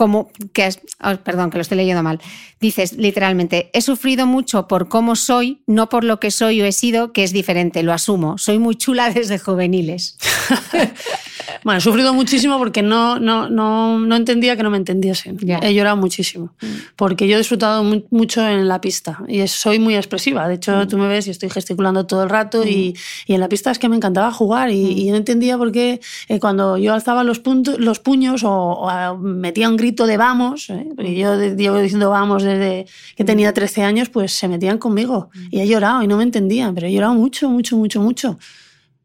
como 0.00 0.30
que 0.54 0.64
has- 0.64 0.80
perdón, 1.24 1.50
que 1.50 1.58
lo 1.58 1.62
estoy 1.62 1.76
leyendo 1.76 2.02
mal. 2.02 2.20
Dices 2.58 2.94
literalmente, 2.94 3.68
he 3.74 3.82
sufrido 3.82 4.24
mucho 4.24 4.66
por 4.66 4.88
cómo 4.88 5.14
soy, 5.14 5.60
no 5.66 5.90
por 5.90 6.04
lo 6.04 6.18
que 6.20 6.30
soy 6.30 6.62
o 6.62 6.64
he 6.64 6.72
sido, 6.72 7.12
que 7.12 7.22
es 7.22 7.32
diferente, 7.34 7.82
lo 7.82 7.92
asumo. 7.92 8.38
Soy 8.38 8.58
muy 8.58 8.76
chula 8.76 9.10
desde 9.14 9.38
juveniles. 9.38 10.16
Bueno, 11.64 11.78
he 11.78 11.80
sufrido 11.80 12.14
muchísimo 12.14 12.58
porque 12.58 12.82
no, 12.82 13.18
no, 13.18 13.48
no, 13.48 13.98
no 13.98 14.16
entendía 14.16 14.56
que 14.56 14.62
no 14.62 14.70
me 14.70 14.76
entendiesen. 14.76 15.38
Ya. 15.38 15.58
He 15.62 15.74
llorado 15.74 15.96
muchísimo. 15.96 16.54
Porque 16.96 17.26
yo 17.28 17.34
he 17.34 17.38
disfrutado 17.38 17.82
mu- 17.84 18.02
mucho 18.10 18.46
en 18.46 18.68
la 18.68 18.80
pista 18.80 19.22
y 19.28 19.46
soy 19.48 19.78
muy 19.78 19.94
expresiva. 19.96 20.48
De 20.48 20.54
hecho, 20.54 20.86
tú 20.88 20.98
me 20.98 21.08
ves 21.08 21.26
y 21.26 21.30
estoy 21.30 21.50
gesticulando 21.50 22.06
todo 22.06 22.22
el 22.22 22.30
rato 22.30 22.64
y, 22.66 22.94
y 23.26 23.34
en 23.34 23.40
la 23.40 23.48
pista 23.48 23.70
es 23.70 23.78
que 23.78 23.88
me 23.88 23.96
encantaba 23.96 24.30
jugar 24.32 24.70
y, 24.70 24.92
y 25.06 25.10
no 25.10 25.16
entendía 25.16 25.56
por 25.58 25.72
qué 25.72 26.00
eh, 26.28 26.38
cuando 26.40 26.76
yo 26.78 26.94
alzaba 26.94 27.24
los, 27.24 27.38
puntos, 27.40 27.78
los 27.78 27.98
puños 28.00 28.44
o, 28.44 28.50
o, 28.50 28.88
ah, 28.88 29.16
metía 29.18 29.68
un 29.68 29.76
grito 29.76 30.06
de 30.06 30.16
vamos, 30.16 30.70
¿eh? 30.70 30.86
porque 30.96 31.14
yo 31.14 31.36
llevo 31.54 31.78
diciendo 31.78 32.10
vamos 32.10 32.42
desde 32.42 32.86
que 33.16 33.24
tenía 33.24 33.52
13 33.52 33.82
años, 33.82 34.08
pues 34.08 34.32
se 34.32 34.48
metían 34.48 34.78
conmigo 34.78 35.30
y 35.50 35.60
he 35.60 35.66
llorado 35.66 36.02
y 36.02 36.06
no 36.06 36.16
me 36.16 36.22
entendían, 36.22 36.74
pero 36.74 36.86
he 36.86 36.92
llorado 36.92 37.14
mucho, 37.14 37.48
mucho, 37.48 37.76
mucho, 37.76 38.00
mucho. 38.00 38.38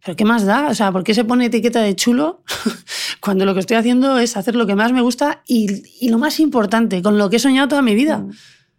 ¿Pero 0.06 0.16
qué 0.16 0.24
más 0.24 0.46
da? 0.46 0.68
O 0.68 0.76
sea, 0.76 0.92
¿por 0.92 1.04
qué 1.04 1.16
se 1.16 1.24
pone 1.24 1.48
etiqueta 1.48 1.82
de 1.82 1.96
chulo 1.96 2.44
cuando 3.20 3.44
lo 3.44 3.56
que 3.56 3.60
estoy 3.60 3.76
haciendo 3.76 4.20
es 4.20 4.38
hacer 4.38 4.56
lo 4.56 4.68
que 4.68 4.76
más 4.76 4.94
me 4.94 5.02
gusta 5.02 5.42
y, 5.48 5.82
y 6.00 6.10
lo 6.10 6.20
más 6.20 6.40
importante, 6.40 7.02
con 7.02 7.18
lo 7.18 7.28
que 7.32 7.38
he 7.38 7.40
soñado 7.40 7.68
toda 7.68 7.82
mi 7.82 7.96
vida? 7.96 8.24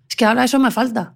Es 0.08 0.14
que 0.14 0.24
ahora 0.24 0.44
eso 0.44 0.60
me 0.60 0.70
falta. 0.70 1.14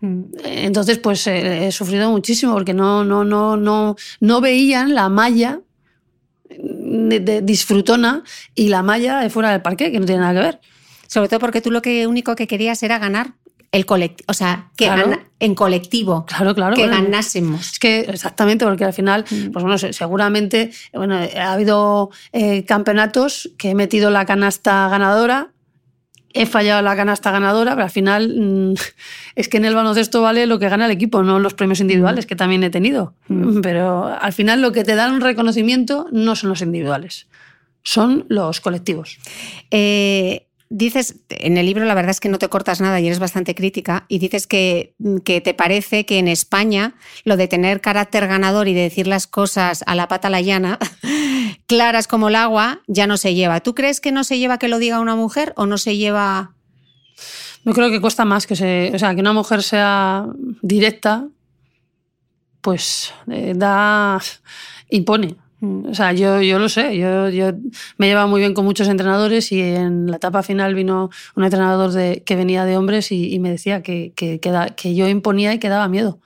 Entonces, 0.00 0.98
pues 0.98 1.26
eh, 1.26 1.66
he 1.66 1.72
sufrido 1.72 2.08
muchísimo 2.10 2.52
porque 2.52 2.72
no, 2.72 3.04
no, 3.04 3.24
no, 3.24 3.56
no, 3.56 3.96
no 4.20 4.40
veían 4.40 4.94
la 4.94 5.08
malla 5.08 5.60
de, 6.48 7.18
de 7.18 7.42
disfrutona 7.42 8.22
y 8.54 8.68
la 8.68 8.84
malla 8.84 9.18
de 9.18 9.30
fuera 9.30 9.50
del 9.50 9.62
parque, 9.62 9.90
que 9.90 9.98
no 9.98 10.06
tiene 10.06 10.20
nada 10.20 10.34
que 10.34 10.46
ver. 10.46 10.60
Sobre 11.08 11.28
todo 11.28 11.40
porque 11.40 11.60
tú 11.60 11.72
lo 11.72 11.82
que 11.82 12.06
único 12.06 12.36
que 12.36 12.46
querías 12.46 12.80
era 12.84 12.98
ganar 12.98 13.34
el 13.72 13.86
colectivo, 13.86 14.26
o 14.28 14.34
sea, 14.34 14.70
que 14.76 14.84
Claro. 14.84 15.02
gana- 15.08 15.24
en 15.40 15.54
colectivo, 15.54 16.24
Claro, 16.26 16.54
claro. 16.54 16.76
que 16.76 16.86
bueno. 16.86 17.02
ganásemos. 17.02 17.72
Es 17.72 17.78
que 17.78 18.00
exactamente, 18.00 18.64
porque 18.66 18.84
al 18.84 18.92
final, 18.92 19.24
pues 19.24 19.62
bueno, 19.64 19.78
se- 19.78 19.92
seguramente, 19.94 20.70
bueno, 20.92 21.16
ha 21.16 21.52
habido 21.54 22.10
eh, 22.32 22.64
campeonatos 22.66 23.50
que 23.58 23.70
he 23.70 23.74
metido 23.74 24.10
la 24.10 24.26
canasta 24.26 24.88
ganadora, 24.88 25.48
he 26.34 26.46
fallado 26.46 26.80
la 26.82 26.96
canasta 26.96 27.30
ganadora, 27.30 27.72
pero 27.72 27.84
al 27.84 27.90
final 27.90 28.34
mm, 28.38 28.74
es 29.36 29.48
que 29.48 29.56
en 29.56 29.64
el 29.64 29.74
baloncesto 29.74 30.20
vale 30.22 30.46
lo 30.46 30.58
que 30.58 30.68
gana 30.68 30.84
el 30.86 30.90
equipo, 30.92 31.22
no 31.22 31.38
los 31.38 31.54
premios 31.54 31.80
individuales, 31.80 32.26
que 32.26 32.36
también 32.36 32.62
he 32.64 32.70
tenido. 32.70 33.14
Pero 33.62 34.04
al 34.06 34.32
final 34.34 34.60
lo 34.62 34.72
que 34.72 34.84
te 34.84 34.94
dan 34.94 35.12
un 35.12 35.20
reconocimiento 35.22 36.06
no 36.12 36.36
son 36.36 36.50
los 36.50 36.60
individuales, 36.62 37.26
son 37.82 38.26
los 38.28 38.60
colectivos. 38.60 39.18
Eh, 39.70 40.46
dices, 40.72 41.16
en 41.28 41.58
el 41.58 41.66
libro 41.66 41.84
la 41.84 41.94
verdad 41.94 42.10
es 42.10 42.20
que 42.20 42.30
no 42.30 42.38
te 42.38 42.48
cortas 42.48 42.80
nada 42.80 42.98
y 42.98 43.06
eres 43.06 43.18
bastante 43.18 43.54
crítica, 43.54 44.06
y 44.08 44.18
dices 44.18 44.46
que, 44.46 44.94
que 45.24 45.42
te 45.42 45.52
parece 45.52 46.06
que 46.06 46.18
en 46.18 46.28
España 46.28 46.94
lo 47.24 47.36
de 47.36 47.46
tener 47.46 47.82
carácter 47.82 48.26
ganador 48.26 48.68
y 48.68 48.74
de 48.74 48.80
decir 48.80 49.06
las 49.06 49.26
cosas 49.26 49.84
a 49.86 49.94
la 49.94 50.08
pata 50.08 50.30
la 50.30 50.40
llana, 50.40 50.78
claras 51.66 52.08
como 52.08 52.28
el 52.28 52.36
agua, 52.36 52.80
ya 52.86 53.06
no 53.06 53.18
se 53.18 53.34
lleva. 53.34 53.60
¿Tú 53.60 53.74
crees 53.74 54.00
que 54.00 54.12
no 54.12 54.24
se 54.24 54.38
lleva 54.38 54.58
que 54.58 54.68
lo 54.68 54.78
diga 54.78 54.98
una 54.98 55.14
mujer 55.14 55.52
o 55.56 55.66
no 55.66 55.76
se 55.76 55.96
lleva... 55.96 56.54
Yo 57.64 57.74
creo 57.74 57.90
que 57.90 58.00
cuesta 58.00 58.24
más 58.24 58.46
que, 58.46 58.56
se, 58.56 58.90
o 58.94 58.98
sea, 58.98 59.14
que 59.14 59.20
una 59.20 59.34
mujer 59.34 59.62
sea 59.62 60.26
directa, 60.62 61.28
pues 62.62 63.12
eh, 63.30 63.52
da, 63.54 64.18
impone. 64.88 65.36
O 65.62 65.94
sea, 65.94 66.12
yo, 66.12 66.40
yo 66.42 66.58
lo 66.58 66.68
sé, 66.68 66.96
yo, 66.96 67.28
yo 67.28 67.52
me 67.96 68.08
llevaba 68.08 68.26
muy 68.26 68.40
bien 68.40 68.52
con 68.52 68.64
muchos 68.64 68.88
entrenadores 68.88 69.52
y 69.52 69.60
en 69.60 70.10
la 70.10 70.16
etapa 70.16 70.42
final 70.42 70.74
vino 70.74 71.08
un 71.36 71.44
entrenador 71.44 71.92
de, 71.92 72.22
que 72.26 72.34
venía 72.34 72.64
de 72.64 72.76
hombres 72.76 73.12
y, 73.12 73.32
y 73.32 73.38
me 73.38 73.50
decía 73.50 73.80
que, 73.82 74.12
que, 74.16 74.40
que, 74.40 74.50
da- 74.50 74.70
que 74.70 74.94
yo 74.96 75.06
imponía 75.08 75.54
y 75.54 75.58
que 75.60 75.68
daba 75.68 75.86
miedo. 75.86 76.18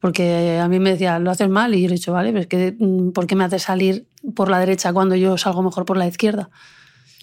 Porque 0.00 0.58
a 0.60 0.68
mí 0.68 0.80
me 0.80 0.90
decía, 0.90 1.18
lo 1.18 1.30
haces 1.30 1.48
mal 1.48 1.74
y 1.74 1.80
yo 1.82 1.88
le 1.88 1.94
he 1.94 1.98
dicho, 1.98 2.12
vale, 2.12 2.30
pero 2.30 2.40
es 2.42 2.46
que, 2.48 2.74
mm, 2.78 3.12
¿por 3.12 3.26
qué 3.26 3.36
me 3.36 3.44
haces 3.44 3.62
salir 3.62 4.04
por 4.34 4.50
la 4.50 4.58
derecha 4.58 4.92
cuando 4.92 5.14
yo 5.14 5.38
salgo 5.38 5.62
mejor 5.62 5.84
por 5.86 5.96
la 5.96 6.06
izquierda? 6.06 6.50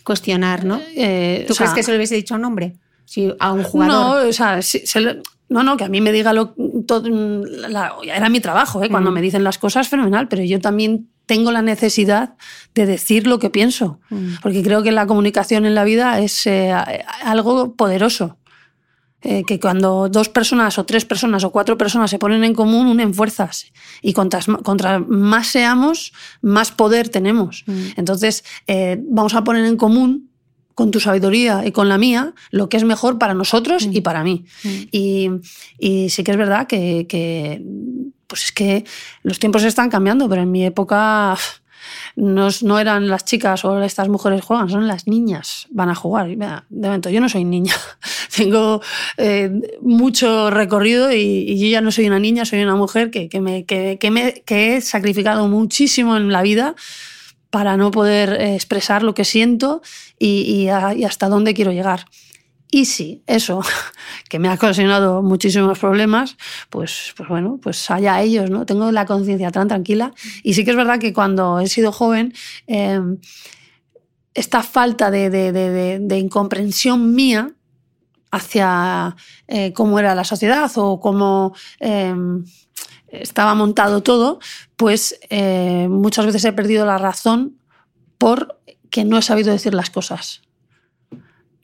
Cuestionar, 0.04 0.64
¿no? 0.66 0.80
Eh, 0.96 1.44
¿Tú 1.46 1.54
o 1.54 1.56
sea, 1.56 1.66
crees 1.66 1.76
que 1.76 1.84
se 1.84 1.92
lo 1.92 1.98
hubiese 1.98 2.16
dicho 2.16 2.34
a 2.34 2.38
un 2.38 2.46
hombre? 2.46 2.78
Sí, 3.06 3.32
a 3.40 3.52
un 3.52 3.64
jugador. 3.64 4.24
No, 4.24 4.30
o 4.30 4.34
sea, 4.34 4.62
sí, 4.62 4.80
se 4.86 5.02
lo- 5.02 5.14
no, 5.50 5.64
no, 5.64 5.78
que 5.78 5.84
a 5.84 5.90
mí 5.90 6.00
me 6.00 6.12
diga 6.12 6.32
lo 6.32 6.56
todo, 6.88 7.10
la- 7.10 7.94
era 8.04 8.30
mi 8.30 8.40
trabajo, 8.40 8.82
¿eh? 8.84 8.90
cuando 8.90 9.12
Mm. 9.12 9.14
me 9.14 9.22
dicen 9.22 9.44
las 9.44 9.58
cosas, 9.58 9.90
fenomenal, 9.90 10.28
pero 10.28 10.44
yo 10.44 10.60
también 10.62 11.10
tengo 11.30 11.52
la 11.52 11.62
necesidad 11.62 12.34
de 12.74 12.88
decir 12.88 13.28
lo 13.28 13.38
que 13.38 13.52
pienso, 13.52 14.00
Mm. 14.10 14.42
porque 14.42 14.64
creo 14.64 14.82
que 14.82 14.92
la 14.92 15.06
comunicación 15.06 15.68
en 15.68 15.76
la 15.76 15.84
vida 15.84 16.20
es 16.20 16.48
eh, 16.48 16.74
algo 17.24 17.76
poderoso. 17.76 18.38
Eh, 19.22 19.44
que 19.46 19.60
cuando 19.60 20.08
dos 20.10 20.30
personas 20.30 20.80
o 20.80 20.86
tres 20.86 21.04
personas 21.04 21.44
o 21.44 21.52
cuatro 21.52 21.78
personas 21.78 22.10
se 22.10 22.18
ponen 22.18 22.44
en 22.46 22.56
común, 22.56 22.88
unen 22.88 23.14
fuerzas. 23.14 23.66
Y 24.02 24.14
contra, 24.14 24.40
contra 24.64 25.00
más 25.00 25.48
seamos, 25.48 26.14
más 26.42 26.72
poder 26.72 27.10
tenemos. 27.10 27.64
Mm. 27.68 27.80
Entonces, 27.98 28.44
eh, 28.66 28.98
vamos 29.04 29.34
a 29.36 29.44
poner 29.44 29.66
en 29.66 29.76
común 29.78 30.32
con 30.74 30.90
tu 30.90 31.00
sabiduría 31.00 31.64
y 31.68 31.72
con 31.72 31.90
la 31.90 31.98
mía 31.98 32.34
lo 32.50 32.70
que 32.70 32.78
es 32.78 32.86
mejor 32.86 33.18
para 33.20 33.34
nosotros 33.34 33.88
y 33.92 34.02
para 34.02 34.24
mí. 34.24 34.46
Y, 34.92 35.30
y 35.78 36.10
sí 36.10 36.24
que 36.24 36.32
es 36.32 36.38
verdad 36.38 36.66
que, 36.68 37.06
que, 37.08 37.62
pues 38.30 38.46
es 38.46 38.52
que 38.52 38.86
los 39.24 39.40
tiempos 39.40 39.64
están 39.64 39.90
cambiando, 39.90 40.30
pero 40.30 40.44
en 40.44 40.52
mi 40.52 40.64
época 40.64 41.36
no, 42.16 42.80
eran 42.80 43.08
las 43.08 43.26
chicas 43.26 43.66
o 43.66 43.82
estas 43.82 44.08
mujeres 44.08 44.44
juegan, 44.44 44.70
son 44.70 44.88
las 44.88 45.08
niñas 45.08 45.68
van 45.72 45.90
a 45.90 45.96
jugar. 45.96 46.28
de 46.28 46.62
momento, 46.70 47.10
yo 47.10 47.20
no 47.22 47.28
soy 47.28 47.44
niña, 47.44 47.74
tengo 48.36 48.82
eh, 49.18 49.50
mucho 49.82 50.52
recorrido 50.52 51.12
y, 51.12 51.60
yo 51.60 51.68
ya 51.68 51.82
no 51.82 51.92
soy 51.92 52.08
una 52.08 52.20
niña, 52.20 52.46
soy 52.46 52.62
una 52.62 52.76
mujer 52.76 53.10
que, 53.10 53.30
que, 53.30 53.42
me, 53.42 53.66
que, 53.66 53.98
me, 54.12 54.44
que 54.46 54.76
he 54.76 54.82
sacrificado 54.82 55.48
muchísimo 55.48 56.16
en 56.16 56.32
la 56.32 56.44
vida 56.44 56.76
para 57.50 57.78
no 57.78 57.90
poder 57.90 58.34
eh, 58.40 58.54
expresar 58.54 59.02
lo 59.02 59.16
que 59.16 59.26
siento 59.26 59.82
y 60.20 60.68
hasta 60.68 61.30
dónde 61.30 61.56
quiero 61.56 61.72
llegar. 61.72 62.06
Y 62.72 62.86
si 62.86 63.24
eso, 63.26 63.62
que 64.30 64.40
me 64.40 64.48
ha 64.48 64.54
ocasionado 64.54 65.22
muchísimos 65.24 65.80
problemas, 65.80 66.38
pues, 66.70 67.14
pues 67.18 67.30
bueno, 67.30 67.60
pues 67.62 67.90
allá 67.90 68.22
ellos, 68.22 68.50
¿no? 68.50 68.66
Tengo 68.66 68.92
la 68.92 69.06
conciencia 69.06 69.52
tan 69.52 69.68
tranquila. 69.68 70.14
Y 70.44 70.54
sí 70.54 70.64
que 70.64 70.72
es 70.72 70.78
verdad 70.78 71.00
que 71.00 71.14
cuando 71.14 71.60
he 71.60 71.68
sido 71.68 71.92
joven, 71.92 72.34
eh, 72.68 73.00
esta 74.34 74.64
falta 74.64 75.12
de, 75.12 76.18
incomprensión 76.18 77.14
mía 77.14 77.52
hacia 78.32 79.16
eh, 79.48 79.74
cómo 79.74 80.00
era 80.00 80.14
la 80.16 80.24
sociedad 80.24 80.72
o 80.76 81.00
cómo 81.00 81.54
eh, 81.80 82.14
estaba 83.08 83.56
montado 83.56 84.02
todo, 84.02 84.40
pues 84.76 85.20
eh, 85.30 85.88
muchas 85.90 86.26
veces 86.26 86.46
he 86.46 86.54
perdido 86.54 86.86
la 86.86 86.98
razón 86.98 87.58
por 88.18 88.60
que 88.90 89.04
no 89.04 89.18
he 89.18 89.22
sabido 89.22 89.52
decir 89.52 89.74
las 89.74 89.90
cosas 89.90 90.42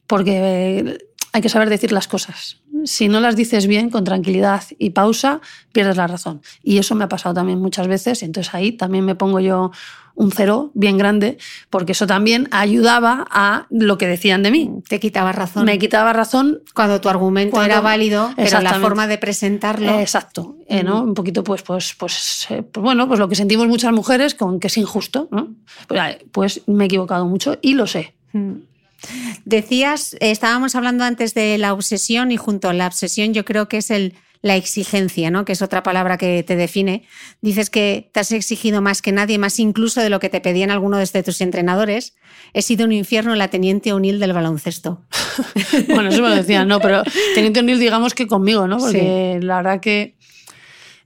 porque 0.08 0.98
hay 1.36 1.42
que 1.42 1.50
saber 1.50 1.70
decir 1.70 1.92
las 1.92 2.08
cosas. 2.08 2.62
Si 2.86 3.10
no 3.10 3.20
las 3.20 3.36
dices 3.36 3.68
bien, 3.68 3.90
con 3.90 4.06
tranquilidad 4.06 4.64
y 4.80 4.92
pausa, 4.92 5.42
pierdes 5.74 5.98
la 5.98 6.08
razón. 6.08 6.42
Y 6.64 6.78
eso 6.78 6.96
me 6.96 7.04
ha 7.04 7.10
pasado 7.10 7.36
también 7.36 7.60
muchas 7.60 7.88
veces, 7.88 8.22
y 8.22 8.26
entonces 8.26 8.54
ahí 8.54 8.72
también 8.72 9.04
me 9.04 9.16
pongo 9.16 9.42
yo 9.42 9.72
un 10.16 10.32
cero 10.32 10.72
bien 10.74 10.98
grande, 10.98 11.38
porque 11.70 11.92
eso 11.92 12.08
también 12.08 12.48
ayudaba 12.52 13.28
a 13.30 13.68
lo 13.70 13.98
que 13.98 14.08
decían 14.08 14.44
de 14.44 14.52
mí. 14.52 14.72
Te 14.88 15.02
quitaba 15.02 15.34
razón. 15.34 15.66
Me 15.66 15.78
quitaba 15.78 16.14
razón. 16.14 16.62
Cuando 16.74 17.02
tu 17.02 17.10
argumento 17.10 17.52
cuando, 17.52 17.74
era 17.74 17.82
válido, 17.82 18.32
pero 18.38 18.62
la 18.62 18.80
forma 18.80 19.08
de 19.08 19.18
presentarlo. 19.18 20.00
Exacto. 20.00 20.56
Eh, 20.68 20.84
¿no? 20.84 21.04
Un 21.04 21.14
poquito, 21.14 21.44
pues, 21.44 21.64
pues, 21.64 21.96
pues, 22.00 22.48
eh, 22.50 22.64
pues, 22.64 22.82
bueno, 22.82 23.08
pues 23.08 23.20
lo 23.20 23.28
que 23.28 23.36
sentimos 23.36 23.68
muchas 23.68 23.92
mujeres 23.92 24.36
con 24.36 24.60
que 24.60 24.68
es 24.68 24.78
injusto, 24.78 25.28
¿no? 25.32 25.50
Pues, 25.88 26.18
pues 26.32 26.62
me 26.68 26.86
he 26.86 26.88
equivocado 26.88 27.26
mucho 27.26 27.58
y 27.62 27.74
lo 27.74 27.88
sé. 27.88 28.16
Mm. 28.32 28.54
Decías, 29.46 30.16
estábamos 30.20 30.76
hablando 30.76 31.04
antes 31.04 31.34
de 31.34 31.58
la 31.58 31.74
obsesión 31.74 32.32
y 32.32 32.38
junto 32.38 32.70
a 32.70 32.74
la 32.74 32.88
obsesión 32.88 33.34
yo 33.34 33.46
creo 33.46 33.68
que 33.68 33.78
es 33.78 33.92
el, 33.92 34.16
la 34.46 34.56
exigencia, 34.56 35.32
¿no? 35.32 35.44
que 35.44 35.54
es 35.54 35.64
otra 35.64 35.82
palabra 35.82 36.20
que 36.20 36.44
te 36.44 36.56
define. 36.56 37.04
Dices 37.42 37.72
que 37.72 38.12
te 38.14 38.20
has 38.20 38.32
exigido 38.32 38.80
más 38.80 39.02
que 39.02 39.12
nadie, 39.12 39.40
más 39.40 39.60
incluso 39.60 40.02
de 40.02 40.12
lo 40.12 40.20
que 40.20 40.30
te 40.30 40.40
pedían 40.40 40.70
algunos 40.70 41.12
de 41.12 41.24
tus 41.24 41.42
entrenadores. 41.42 42.16
He 42.54 42.62
sido 42.62 42.86
un 42.86 42.92
infierno 42.92 43.34
la 43.34 43.48
teniente 43.48 43.92
O'Neill 43.92 44.20
del 44.20 44.34
baloncesto. 44.34 45.04
bueno, 45.88 46.10
eso 46.10 46.22
me 46.22 46.30
lo 46.30 46.36
decían, 46.36 46.68
no, 46.68 46.80
pero 46.80 47.02
teniente 47.34 47.62
O'Neill 47.62 47.80
digamos 47.80 48.14
que 48.14 48.28
conmigo, 48.28 48.68
¿no? 48.68 48.78
Porque 48.78 49.40
sí. 49.40 49.46
la 49.46 49.58
verdad 49.58 49.80
que... 49.80 50.16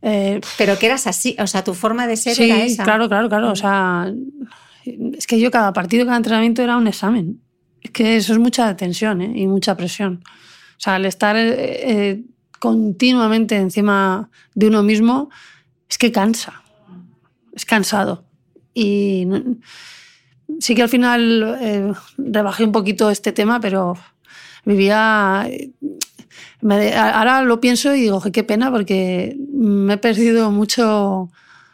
Eh, 0.01 0.41
pero 0.57 0.77
que 0.77 0.87
eras 0.87 1.07
así, 1.07 1.37
o 1.39 1.47
sea, 1.47 1.63
tu 1.63 1.73
forma 1.73 2.07
de 2.07 2.17
ser 2.17 2.35
sí, 2.35 2.43
era 2.43 2.63
esa. 2.63 2.83
claro, 2.83 3.07
claro, 3.07 3.29
claro. 3.29 3.51
O 3.51 3.55
sea, 3.55 4.11
es 5.17 5.27
que 5.27 5.39
yo 5.39 5.49
cada 5.49 5.71
partido, 5.71 6.05
cada 6.05 6.17
entrenamiento 6.17 6.61
era 6.61 6.75
un 6.75 6.87
examen. 6.87 7.41
Es 7.89 7.93
que 7.93 8.17
eso 8.17 8.33
es 8.33 8.39
mucha 8.39 8.75
tensión 8.77 9.19
¿eh? 9.21 9.31
y 9.35 9.47
mucha 9.47 9.75
presión. 9.75 10.21
O 10.23 10.79
sea, 10.79 10.97
el 10.97 11.05
estar 11.05 11.35
eh, 11.39 12.21
continuamente 12.59 13.55
encima 13.55 14.29
de 14.53 14.67
uno 14.67 14.83
mismo 14.83 15.31
es 15.89 15.97
que 15.97 16.11
cansa. 16.11 16.61
Es 17.51 17.65
cansado. 17.65 18.25
Y 18.75 19.27
sí 20.59 20.75
que 20.75 20.83
al 20.83 20.89
final 20.89 21.57
eh, 21.59 21.91
rebajé 22.17 22.63
un 22.63 22.71
poquito 22.71 23.09
este 23.09 23.31
tema, 23.31 23.59
pero 23.59 23.97
vivía... 24.65 25.49
Me, 26.61 26.95
ahora 26.95 27.41
lo 27.41 27.59
pienso 27.59 27.95
y 27.95 28.01
digo, 28.01 28.21
qué 28.21 28.43
pena, 28.43 28.69
porque 28.69 29.35
me 29.51 29.95
he 29.95 29.97
perdido 29.97 30.51
mucho 30.51 31.31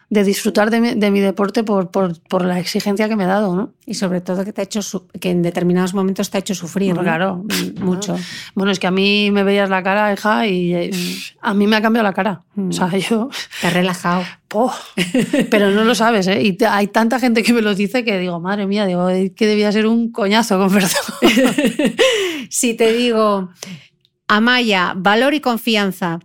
de 0.09 0.23
disfrutar 0.23 0.69
de 0.69 0.79
mi, 0.79 0.93
de 0.93 1.11
mi 1.11 1.19
deporte 1.19 1.63
por, 1.63 1.89
por, 1.89 2.19
por, 2.21 2.45
la 2.45 2.59
exigencia 2.59 3.09
que 3.09 3.15
me 3.15 3.23
he 3.23 3.27
dado, 3.27 3.55
¿no? 3.55 3.73
Y 3.85 3.95
sobre 3.95 4.21
todo 4.21 4.45
que 4.45 4.53
te 4.53 4.61
ha 4.61 4.63
hecho 4.63 4.81
que 5.19 5.31
en 5.31 5.41
determinados 5.41 5.93
momentos 5.93 6.29
te 6.29 6.37
ha 6.37 6.39
hecho 6.39 6.53
sufrir, 6.53 6.93
¿no? 6.93 7.01
Claro, 7.01 7.43
mucho. 7.79 8.15
Bueno, 8.53 8.71
es 8.71 8.79
que 8.79 8.87
a 8.87 8.91
mí 8.91 9.31
me 9.31 9.43
veías 9.43 9.69
la 9.69 9.81
cara, 9.81 10.13
hija, 10.13 10.47
y 10.47 10.91
mm. 10.91 11.37
a 11.41 11.53
mí 11.53 11.67
me 11.67 11.75
ha 11.75 11.81
cambiado 11.81 12.03
la 12.03 12.13
cara. 12.13 12.43
Mm. 12.55 12.69
O 12.69 12.71
sea, 12.71 12.89
yo 12.97 13.29
te 13.61 13.67
has 13.67 13.73
relajado. 13.73 14.23
Oh, 14.53 14.73
pero 15.49 15.71
no 15.71 15.83
lo 15.83 15.95
sabes, 15.95 16.27
¿eh? 16.27 16.41
Y 16.41 16.57
hay 16.63 16.87
tanta 16.87 17.19
gente 17.19 17.43
que 17.43 17.51
me 17.51 17.61
lo 17.61 17.73
dice 17.73 18.05
que 18.05 18.19
digo, 18.19 18.39
madre 18.39 18.67
mía, 18.67 18.85
digo, 18.85 19.07
que 19.35 19.47
debía 19.47 19.71
ser 19.71 19.87
un 19.87 20.11
coñazo, 20.11 20.57
con 20.57 20.71
perdón. 20.71 20.91
si 22.49 22.75
te 22.75 22.93
digo, 22.93 23.49
Amaya, 24.27 24.93
valor 24.95 25.35
y 25.35 25.39
confianza, 25.39 26.19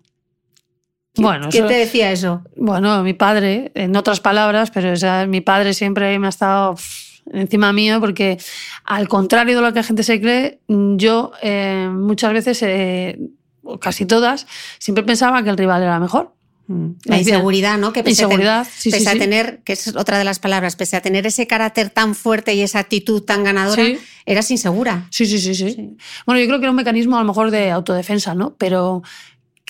bueno, 1.16 1.48
¿Quién 1.50 1.66
te 1.66 1.74
decía 1.74 2.12
eso? 2.12 2.42
Bueno, 2.56 3.02
mi 3.02 3.14
padre, 3.14 3.72
en 3.74 3.96
otras 3.96 4.20
palabras, 4.20 4.70
pero 4.70 4.92
o 4.92 4.96
sea, 4.96 5.26
mi 5.26 5.40
padre 5.40 5.74
siempre 5.74 6.18
me 6.18 6.26
ha 6.26 6.30
estado 6.30 6.76
encima 7.32 7.72
mío 7.72 8.00
porque 8.00 8.38
al 8.84 9.08
contrario 9.08 9.56
de 9.56 9.62
lo 9.62 9.72
que 9.72 9.80
la 9.80 9.84
gente 9.84 10.02
se 10.02 10.20
cree, 10.20 10.60
yo 10.68 11.32
eh, 11.42 11.88
muchas 11.92 12.32
veces, 12.32 12.62
eh, 12.62 13.18
casi 13.80 14.06
todas, 14.06 14.46
siempre 14.78 15.04
pensaba 15.04 15.42
que 15.42 15.50
el 15.50 15.56
rival 15.56 15.82
era 15.82 15.98
mejor. 15.98 16.34
La 17.04 17.18
inseguridad, 17.18 17.78
¿no? 17.78 17.92
Que 17.92 18.04
pese, 18.04 18.22
inseguridad, 18.22 18.60
a, 18.60 18.64
sí, 18.64 18.92
pese 18.92 19.02
sí, 19.02 19.08
a 19.08 19.12
sí. 19.14 19.18
tener, 19.18 19.60
que 19.64 19.72
es 19.72 19.88
otra 19.96 20.18
de 20.18 20.24
las 20.24 20.38
palabras, 20.38 20.76
pese 20.76 20.96
a 20.96 21.00
tener 21.00 21.26
ese 21.26 21.48
carácter 21.48 21.90
tan 21.90 22.14
fuerte 22.14 22.54
y 22.54 22.60
esa 22.60 22.78
actitud 22.78 23.22
tan 23.22 23.42
ganadora, 23.42 23.82
eras 24.24 24.50
insegura. 24.52 25.08
Sí, 25.10 25.26
sí, 25.26 25.40
sí, 25.40 25.56
sí, 25.56 25.96
Bueno, 26.26 26.40
yo 26.40 26.46
creo 26.46 26.60
que 26.60 26.66
era 26.66 26.70
un 26.70 26.76
mecanismo 26.76 27.16
a 27.16 27.20
lo 27.20 27.26
mejor 27.26 27.50
de 27.50 27.72
autodefensa, 27.72 28.36
¿no? 28.36 28.54
Pero 28.56 29.02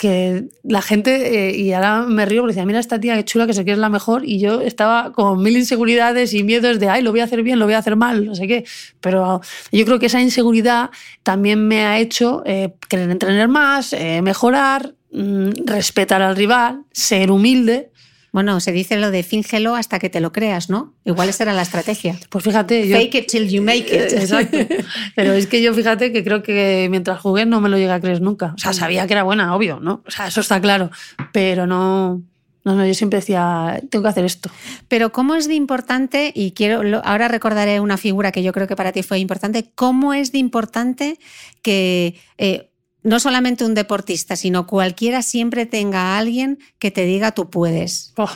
que 0.01 0.49
la 0.63 0.81
gente, 0.81 1.51
eh, 1.51 1.57
y 1.59 1.75
ahora 1.75 2.05
me 2.05 2.25
río 2.25 2.41
porque 2.41 2.55
decía, 2.55 2.65
mira 2.65 2.79
esta 2.79 2.99
tía 2.99 3.17
qué 3.17 3.25
chula 3.27 3.47
que 3.47 3.53
sé 3.53 3.67
que 3.67 3.73
es 3.73 3.77
la 3.77 3.91
mejor, 3.91 4.25
y 4.25 4.41
yo 4.41 4.63
estaba 4.63 5.13
con 5.13 5.43
mil 5.43 5.55
inseguridades 5.55 6.33
y 6.33 6.43
miedos 6.43 6.81
de, 6.81 6.89
ay, 6.89 7.03
lo 7.03 7.11
voy 7.11 7.21
a 7.21 7.25
hacer 7.25 7.43
bien, 7.43 7.59
lo 7.59 7.67
voy 7.67 7.75
a 7.75 7.79
hacer 7.81 7.97
mal, 7.97 8.25
no 8.25 8.35
sé 8.35 8.49
qué. 8.49 8.65
Pero 9.03 9.43
yo 9.71 9.85
creo 9.85 9.99
que 9.99 10.07
esa 10.07 10.23
inseguridad 10.23 10.89
también 11.23 11.69
me 11.69 11.85
ha 11.85 11.99
hecho 11.99 12.43
eh, 12.47 12.73
querer 12.89 13.11
entrenar 13.11 13.49
más, 13.49 13.93
eh, 13.93 14.23
mejorar, 14.23 14.95
mmm, 15.13 15.51
respetar 15.67 16.23
al 16.23 16.35
rival, 16.35 16.85
ser 16.93 17.31
humilde. 17.31 17.91
Bueno, 18.33 18.61
se 18.61 18.73
dice 18.73 18.97
lo 18.97 19.11
de 19.11 19.23
fíngelo 19.23 19.75
hasta 19.75 19.99
que 19.99 20.09
te 20.09 20.21
lo 20.21 20.33
creas, 20.33 20.71
¿no? 20.71 20.95
Igual 21.05 21.29
esa 21.29 21.45
era 21.45 21.53
la 21.53 21.63
estrategia. 21.63 22.19
Pues 22.29 22.45
fíjate. 22.45 22.89
Fake 22.91 23.13
yo... 23.13 23.19
it 23.21 23.27
till 23.27 23.49
you 23.49 23.63
make 23.63 23.87
it. 23.89 24.13
Exacto. 24.13 24.59
Pero 25.17 25.33
es 25.33 25.47
que 25.47 25.63
yo 25.63 25.75
fíjate 25.75 26.13
que 26.13 26.23
creo 26.23 26.43
que 26.43 26.89
mientras 26.91 27.21
jugué 27.21 27.47
no 27.47 27.61
me 27.61 27.69
lo 27.69 27.77
llegué 27.77 27.93
a 27.93 28.01
creer 28.01 28.21
nunca. 28.21 28.55
O 28.55 28.59
sea, 28.59 28.73
sabía 28.73 29.07
que 29.07 29.15
era 29.15 29.25
buena, 29.25 29.55
obvio, 29.55 29.81
¿no? 29.81 30.03
O 30.07 30.11
sea, 30.11 30.29
eso 30.29 30.41
está 30.41 30.61
claro. 30.61 30.91
Pero 31.33 31.67
no. 31.67 32.23
No, 32.63 32.75
no, 32.75 32.87
yo 32.87 32.93
siempre 32.93 33.21
decía, 33.21 33.81
tengo 33.89 34.03
que 34.03 34.11
hacer 34.11 34.25
esto. 34.27 34.51
Pero 34.87 35.13
¿cómo 35.13 35.35
es 35.35 35.49
de 35.49 35.55
importante, 35.55 36.31
y 36.35 36.51
quiero, 36.51 37.01
ahora 37.05 37.27
recordaré 37.27 37.81
una 37.81 37.97
figura 37.97 38.33
que 38.33 38.43
yo 38.43 38.53
creo 38.53 38.67
que 38.67 38.77
para 38.77 38.93
ti 38.93 39.03
fue 39.03 39.19
importante, 39.19 39.73
¿cómo 39.75 40.13
es 40.13 40.31
de 40.31 40.39
importante 40.39 41.19
que 41.63 42.21
eh, 42.37 42.70
no 43.03 43.21
solamente 43.21 43.65
un 43.65 43.75
deportista, 43.75 44.37
sino 44.37 44.67
cualquiera 44.67 45.23
siempre 45.23 45.67
tenga 45.67 46.01
a 46.01 46.19
alguien 46.19 46.59
que 46.79 46.91
te 46.91 47.05
diga 47.05 47.33
tú 47.33 47.51
puedes. 47.51 48.13
Oh, 48.17 48.31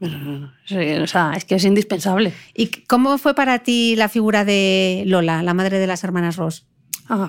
o 0.00 1.06
sea, 1.06 1.32
es 1.36 1.44
que 1.44 1.56
es 1.56 1.64
indispensable. 1.64 2.32
¿Y 2.54 2.68
cómo 2.86 3.18
fue 3.18 3.34
para 3.34 3.60
ti 3.60 3.96
la 3.96 4.08
figura 4.08 4.44
de 4.44 5.04
Lola, 5.06 5.42
la 5.42 5.54
madre 5.54 5.78
de 5.78 5.86
las 5.86 6.04
hermanas 6.04 6.36
Ross? 6.36 6.66
Ah, 7.12 7.28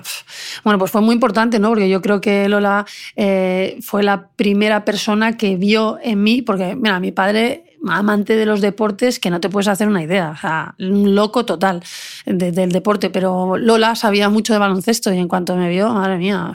bueno, 0.62 0.78
pues 0.78 0.92
fue 0.92 1.00
muy 1.00 1.14
importante, 1.14 1.58
¿no? 1.58 1.70
Porque 1.70 1.88
yo 1.88 2.00
creo 2.00 2.20
que 2.20 2.48
Lola 2.48 2.86
eh, 3.16 3.78
fue 3.82 4.04
la 4.04 4.28
primera 4.28 4.84
persona 4.84 5.36
que 5.36 5.56
vio 5.56 5.98
en 6.00 6.22
mí, 6.22 6.40
porque, 6.40 6.76
mira, 6.76 7.00
mi 7.00 7.10
padre 7.10 7.64
amante 7.88 8.36
de 8.36 8.46
los 8.46 8.60
deportes 8.60 9.18
que 9.18 9.28
no 9.28 9.40
te 9.40 9.48
puedes 9.48 9.66
hacer 9.66 9.88
una 9.88 10.04
idea, 10.04 10.30
o 10.30 10.40
sea, 10.40 10.76
un 10.78 11.16
loco 11.16 11.44
total 11.44 11.82
de, 12.26 12.52
del 12.52 12.70
deporte, 12.70 13.10
pero 13.10 13.56
Lola 13.56 13.96
sabía 13.96 14.28
mucho 14.28 14.52
de 14.52 14.60
baloncesto 14.60 15.12
y 15.12 15.18
en 15.18 15.26
cuanto 15.26 15.56
me 15.56 15.68
vio, 15.68 15.92
madre 15.92 16.16
mía, 16.16 16.52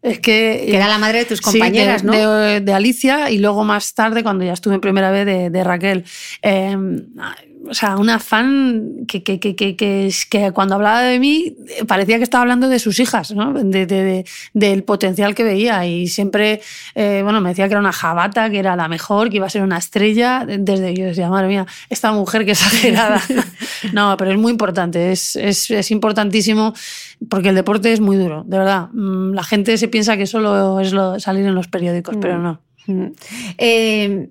es 0.00 0.20
que... 0.20 0.64
Que 0.70 0.76
era 0.76 0.86
la 0.86 0.98
madre 0.98 1.18
de 1.18 1.24
tus 1.24 1.40
compañeras, 1.40 2.02
sí, 2.02 2.06
de, 2.06 2.12
¿no? 2.22 2.32
De, 2.34 2.60
de, 2.60 2.72
Alicia 2.72 3.28
y 3.30 3.38
luego 3.38 3.64
más 3.64 3.94
tarde, 3.94 4.22
cuando 4.22 4.44
ya 4.44 4.52
estuve 4.52 4.74
en 4.74 4.80
primera 4.80 5.10
vez, 5.10 5.26
de, 5.52 5.64
Raquel. 5.64 6.04
Eh, 6.42 6.76
o 7.68 7.74
sea, 7.74 7.96
una 7.96 8.18
fan 8.18 9.04
que, 9.06 9.22
que, 9.22 9.40
que, 9.40 9.54
que, 9.54 9.76
que 9.76 10.52
cuando 10.52 10.74
hablaba 10.74 11.02
de 11.02 11.18
mí 11.18 11.56
parecía 11.86 12.16
que 12.18 12.22
estaba 12.22 12.42
hablando 12.42 12.68
de 12.68 12.78
sus 12.78 13.00
hijas, 13.00 13.32
¿no? 13.32 13.52
de, 13.52 13.86
de, 13.86 14.24
del 14.54 14.84
potencial 14.84 15.34
que 15.34 15.44
veía 15.44 15.86
y 15.86 16.06
siempre, 16.08 16.60
eh, 16.94 17.20
bueno, 17.22 17.40
me 17.40 17.50
decía 17.50 17.66
que 17.66 17.72
era 17.72 17.80
una 17.80 17.92
jabata, 17.92 18.50
que 18.50 18.58
era 18.58 18.76
la 18.76 18.88
mejor, 18.88 19.30
que 19.30 19.36
iba 19.36 19.46
a 19.46 19.50
ser 19.50 19.62
una 19.62 19.78
estrella, 19.78 20.44
desde 20.46 20.94
yo 20.94 21.06
decía, 21.06 21.28
madre 21.28 21.48
mía, 21.48 21.66
esta 21.90 22.12
mujer 22.12 22.44
que 22.44 22.52
exagerada. 22.52 23.20
no, 23.92 24.16
pero 24.16 24.30
es 24.30 24.38
muy 24.38 24.52
importante, 24.52 25.12
es, 25.12 25.36
es, 25.36 25.70
es, 25.70 25.90
importantísimo 25.90 26.74
porque 27.28 27.50
el 27.50 27.54
deporte 27.54 27.92
es 27.92 28.00
muy 28.00 28.16
duro, 28.16 28.44
de 28.46 28.58
verdad. 28.58 28.88
Mm, 28.92 29.32
la 29.32 29.42
gente 29.42 29.76
se 29.78 29.88
piensa 29.88 30.16
que 30.16 30.26
solo 30.26 30.80
es 30.80 30.92
lo, 30.92 31.18
salir 31.20 31.46
en 31.46 31.54
los 31.54 31.68
periódicos, 31.68 32.16
pero 32.20 32.38
Mm. 32.38 32.42
no. 32.42 32.60
Eh, 33.58 34.28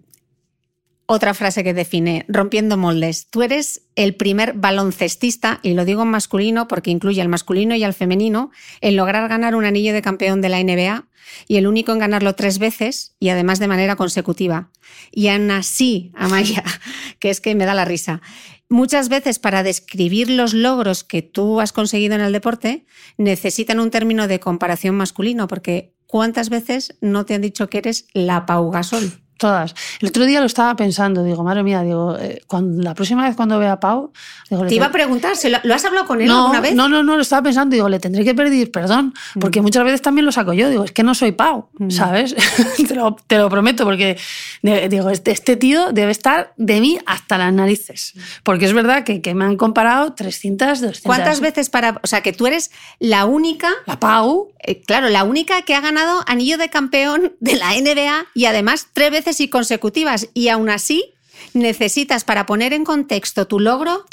otra 1.07 1.33
frase 1.33 1.63
que 1.63 1.73
define, 1.73 2.25
rompiendo 2.27 2.77
moldes. 2.77 3.27
Tú 3.29 3.41
eres 3.41 3.83
el 3.95 4.15
primer 4.15 4.53
baloncestista, 4.53 5.59
y 5.63 5.73
lo 5.73 5.85
digo 5.85 6.03
en 6.03 6.09
masculino 6.09 6.67
porque 6.67 6.91
incluye 6.91 7.21
al 7.21 7.29
masculino 7.29 7.75
y 7.75 7.83
al 7.83 7.93
femenino, 7.93 8.51
en 8.81 8.97
lograr 8.97 9.27
ganar 9.29 9.55
un 9.55 9.63
anillo 9.63 9.93
de 9.93 10.01
campeón 10.01 10.41
de 10.41 10.49
la 10.49 10.61
NBA 10.61 11.07
y 11.47 11.55
el 11.57 11.65
único 11.65 11.93
en 11.93 11.99
ganarlo 11.99 12.35
tres 12.35 12.59
veces 12.59 13.15
y 13.19 13.29
además 13.29 13.59
de 13.59 13.69
manera 13.69 13.95
consecutiva. 13.95 14.69
Y 15.09 15.29
aún 15.29 15.49
así, 15.49 16.11
Amaya, 16.13 16.63
que 17.19 17.29
es 17.29 17.39
que 17.39 17.55
me 17.55 17.65
da 17.65 17.73
la 17.73 17.85
risa, 17.85 18.21
muchas 18.67 19.07
veces 19.07 19.39
para 19.39 19.63
describir 19.63 20.29
los 20.29 20.53
logros 20.53 21.05
que 21.05 21.21
tú 21.21 21.61
has 21.61 21.71
conseguido 21.71 22.15
en 22.15 22.21
el 22.21 22.33
deporte 22.33 22.85
necesitan 23.17 23.79
un 23.79 23.91
término 23.91 24.27
de 24.27 24.41
comparación 24.41 24.95
masculino, 24.95 25.47
porque 25.47 25.95
¿cuántas 26.05 26.49
veces 26.49 26.97
no 26.99 27.25
te 27.25 27.33
han 27.33 27.41
dicho 27.41 27.69
que 27.69 27.77
eres 27.77 28.07
la 28.13 28.45
Pau 28.45 28.69
Gasol? 28.71 29.26
Todas. 29.37 29.75
El 29.99 30.09
otro 30.09 30.25
día 30.25 30.39
lo 30.39 30.47
estaba 30.47 30.75
pensando, 30.75 31.23
digo, 31.23 31.43
madre 31.43 31.63
mía, 31.63 31.83
digo, 31.83 32.17
eh, 32.19 32.41
cuando, 32.47 32.81
la 32.81 32.93
próxima 32.95 33.23
vez 33.27 33.35
cuando 33.35 33.59
vea 33.59 33.73
a 33.73 33.79
Pau... 33.79 34.11
Digo, 34.49 34.65
Te 34.65 34.75
iba 34.75 34.87
a 34.87 34.91
preguntar, 34.91 35.35
¿se 35.35 35.49
lo, 35.49 35.59
¿lo 35.63 35.75
has 35.75 35.85
hablado 35.85 36.07
con 36.07 36.21
él 36.21 36.27
no, 36.27 36.43
alguna 36.43 36.61
vez? 36.61 36.73
No, 36.73 36.89
no, 36.89 37.03
no, 37.03 37.15
lo 37.15 37.21
estaba 37.21 37.43
pensando, 37.43 37.73
digo, 37.73 37.87
le 37.89 37.99
tendré 37.99 38.23
que 38.23 38.33
pedir 38.33 38.71
perdón, 38.71 39.13
porque 39.39 39.61
muchas 39.61 39.83
veces 39.83 40.01
también 40.01 40.25
lo 40.25 40.31
saco 40.31 40.53
yo, 40.53 40.69
digo, 40.69 40.83
es 40.83 40.91
que 40.91 41.03
no 41.03 41.13
soy 41.13 41.33
Pau, 41.33 41.69
¿sabes? 41.89 42.35
te, 42.87 42.95
lo, 42.95 43.15
te, 43.27 43.37
lo, 43.37 43.49
prometo, 43.49 43.83
porque 43.83 44.17
digo, 44.61 45.09
este, 45.09 45.31
este, 45.31 45.55
tío 45.55 45.91
debe 45.91 46.11
estar 46.11 46.53
de 46.57 46.81
mí 46.81 46.97
hasta 47.05 47.37
las 47.37 47.53
narices, 47.53 48.13
porque 48.43 48.65
es 48.65 48.73
verdad 48.73 49.03
que, 49.03 49.21
que 49.21 49.33
me 49.35 49.45
han 49.45 49.57
comparado 49.57 50.13
300, 50.13 50.81
200... 50.81 51.01
¿Cuántas 51.01 51.39
veces 51.39 51.69
para...? 51.69 51.99
O 52.03 52.07
sea, 52.07 52.21
que 52.21 52.33
tú 52.33 52.47
eres 52.47 52.71
la 52.99 53.25
única... 53.25 53.69
La 53.85 53.99
Pau. 53.99 54.51
Eh, 54.59 54.81
claro, 54.81 55.09
la 55.09 55.23
única 55.23 55.61
que 55.61 55.75
ha 55.75 55.81
ganado 55.81 56.23
anillo 56.27 56.57
de 56.57 56.69
campeón 56.69 57.33
de 57.39 57.55
la 57.55 57.73
NBA 57.73 58.25
y 58.33 58.45
además 58.45 58.87
tres 58.93 59.11
veces 59.11 59.26
y 59.39 59.49
consecutivas. 59.49 60.29
Y 60.33 60.49
aún 60.49 60.69
así 60.69 61.13
necesitas 61.53 62.23
para 62.23 62.45
poner 62.45 62.73
en 62.73 62.83
contexto 62.83 63.47
tu 63.47 63.59
logro 63.59 64.05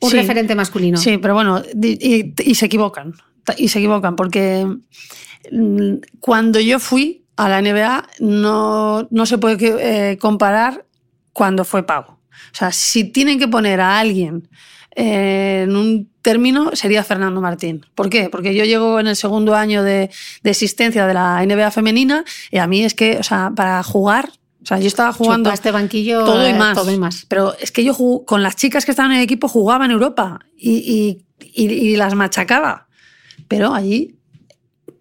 un 0.00 0.10
sí, 0.10 0.16
referente 0.16 0.54
masculino. 0.54 0.98
Sí, 0.98 1.18
pero 1.18 1.34
bueno, 1.34 1.62
y, 1.80 2.32
y, 2.42 2.54
se 2.54 2.66
equivocan. 2.66 3.14
Y 3.56 3.68
se 3.68 3.78
equivocan 3.78 4.16
porque 4.16 4.66
mm, 5.50 5.94
cuando 6.20 6.60
yo 6.60 6.78
fui 6.78 7.24
a 7.36 7.48
la 7.48 7.60
NBA 7.60 8.08
no, 8.20 9.08
no 9.10 9.26
se 9.26 9.38
puede 9.38 10.12
eh, 10.12 10.18
comparar 10.18 10.84
cuando 11.32 11.64
fue 11.64 11.84
Pau. 11.84 12.04
O 12.04 12.56
sea, 12.56 12.72
si 12.72 13.04
tienen 13.04 13.38
que 13.38 13.48
poner 13.48 13.80
a 13.80 13.98
alguien 13.98 14.48
eh, 14.94 15.62
en 15.64 15.76
un 15.76 16.10
término 16.22 16.70
sería 16.74 17.02
Fernando 17.02 17.40
Martín. 17.40 17.84
¿Por 17.94 18.08
qué? 18.08 18.30
Porque 18.30 18.54
yo 18.54 18.64
llego 18.64 19.00
en 19.00 19.08
el 19.08 19.16
segundo 19.16 19.54
año 19.54 19.82
de, 19.82 20.10
de, 20.42 20.50
existencia 20.50 21.06
de 21.06 21.14
la 21.14 21.44
NBA 21.44 21.70
femenina 21.70 22.24
y 22.50 22.58
a 22.58 22.66
mí 22.66 22.84
es 22.84 22.94
que, 22.94 23.18
o 23.18 23.22
sea, 23.22 23.52
para 23.54 23.82
jugar 23.82 24.30
o 24.64 24.66
sea, 24.66 24.78
yo 24.78 24.86
estaba 24.86 25.12
jugando 25.12 25.50
este 25.50 25.70
banquillo 25.70 26.24
todo 26.24 26.48
y, 26.48 26.54
más, 26.54 26.74
todo 26.74 26.90
y 26.90 26.96
más. 26.96 27.26
Pero 27.28 27.54
es 27.60 27.70
que 27.70 27.84
yo 27.84 27.94
con 28.24 28.42
las 28.42 28.56
chicas 28.56 28.86
que 28.86 28.92
estaban 28.92 29.12
en 29.12 29.18
el 29.18 29.24
equipo 29.24 29.46
jugaba 29.46 29.84
en 29.84 29.90
Europa 29.90 30.40
y, 30.56 31.22
y, 31.38 31.64
y, 31.66 31.96
las 31.96 32.14
machacaba. 32.14 32.88
Pero 33.46 33.74
allí, 33.74 34.16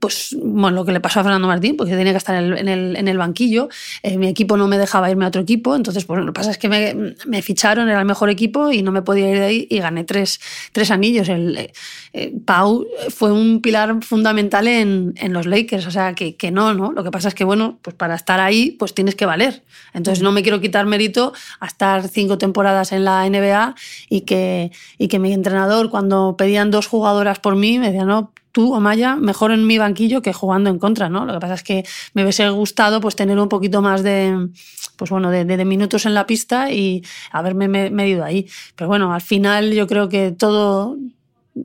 pues 0.03 0.35
bueno, 0.37 0.75
lo 0.75 0.83
que 0.83 0.91
le 0.91 0.99
pasó 0.99 1.21
a 1.21 1.23
Fernando 1.23 1.47
Martín, 1.47 1.77
porque 1.77 1.95
tenía 1.95 2.11
que 2.11 2.17
estar 2.17 2.35
en 2.35 2.51
el, 2.51 2.57
en 2.57 2.67
el, 2.67 2.97
en 2.97 3.07
el 3.07 3.17
banquillo. 3.17 3.69
Eh, 4.01 4.17
mi 4.17 4.27
equipo 4.27 4.57
no 4.57 4.67
me 4.67 4.77
dejaba 4.77 5.09
irme 5.09 5.23
a 5.23 5.29
otro 5.29 5.41
equipo. 5.41 5.77
Entonces, 5.77 6.03
pues 6.03 6.19
lo 6.19 6.25
que 6.25 6.33
pasa 6.33 6.51
es 6.51 6.57
que 6.57 6.67
me, 6.67 7.15
me, 7.25 7.41
ficharon, 7.41 7.87
era 7.87 7.99
el 7.99 8.05
mejor 8.05 8.29
equipo 8.29 8.69
y 8.69 8.83
no 8.83 8.91
me 8.91 9.01
podía 9.01 9.29
ir 9.29 9.37
de 9.37 9.45
ahí 9.45 9.67
y 9.69 9.79
gané 9.79 10.03
tres, 10.03 10.41
tres 10.73 10.91
anillos. 10.91 11.29
El, 11.29 11.71
eh, 12.11 12.33
Pau 12.43 12.85
fue 13.11 13.31
un 13.31 13.61
pilar 13.61 14.03
fundamental 14.03 14.67
en, 14.67 15.13
en, 15.15 15.31
los 15.31 15.45
Lakers. 15.45 15.87
O 15.87 15.91
sea, 15.91 16.15
que, 16.15 16.35
que 16.35 16.51
no, 16.51 16.73
¿no? 16.73 16.91
Lo 16.91 17.05
que 17.05 17.09
pasa 17.09 17.29
es 17.29 17.33
que, 17.33 17.45
bueno, 17.45 17.79
pues 17.81 17.95
para 17.95 18.15
estar 18.15 18.41
ahí, 18.41 18.71
pues 18.71 18.93
tienes 18.93 19.15
que 19.15 19.25
valer. 19.25 19.63
Entonces, 19.93 20.21
no 20.21 20.33
me 20.33 20.43
quiero 20.43 20.59
quitar 20.59 20.85
mérito 20.85 21.31
a 21.61 21.67
estar 21.67 22.09
cinco 22.09 22.37
temporadas 22.37 22.91
en 22.91 23.05
la 23.05 23.23
NBA 23.29 23.75
y 24.09 24.21
que, 24.21 24.73
y 24.97 25.07
que 25.07 25.19
mi 25.19 25.31
entrenador, 25.31 25.89
cuando 25.89 26.35
pedían 26.37 26.71
dos 26.71 26.87
jugadoras 26.87 27.39
por 27.39 27.55
mí, 27.55 27.79
me 27.79 27.87
decía, 27.87 28.03
no, 28.03 28.33
tú, 28.53 28.75
Amaya, 28.75 29.15
mejor 29.15 29.51
en 29.51 29.67
mi 29.67 29.77
banquillo 29.77 30.21
que 30.21 30.31
jugando 30.31 30.69
en 30.69 30.79
contra, 30.79 31.09
¿no? 31.09 31.25
Lo 31.25 31.33
que 31.33 31.39
pasa 31.39 31.55
es 31.55 31.63
que 31.63 31.83
me 32.13 32.21
hubiese 32.21 32.47
gustado 32.49 33.01
pues 33.01 33.15
tener 33.15 33.37
un 33.39 33.49
poquito 33.49 33.81
más 33.81 34.03
de, 34.03 34.47
pues 34.95 35.09
bueno, 35.09 35.31
de, 35.31 35.43
de, 35.43 35.57
de 35.57 35.65
minutos 35.65 36.05
en 36.05 36.13
la 36.13 36.25
pista 36.25 36.71
y 36.71 37.03
haberme 37.31 37.67
medido 37.67 38.23
ahí. 38.23 38.47
Pero 38.75 38.87
bueno, 38.87 39.13
al 39.13 39.21
final 39.21 39.73
yo 39.73 39.87
creo 39.87 40.07
que 40.07 40.31
todo, 40.31 40.97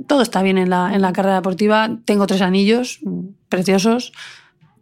todo 0.07 0.23
está 0.23 0.43
bien 0.43 0.57
en 0.57 0.71
la, 0.71 0.95
en 0.95 1.03
la 1.03 1.13
carrera 1.13 1.37
deportiva. 1.37 1.91
Tengo 2.07 2.27
tres 2.27 2.41
anillos 2.41 3.01
preciosos. 3.49 4.13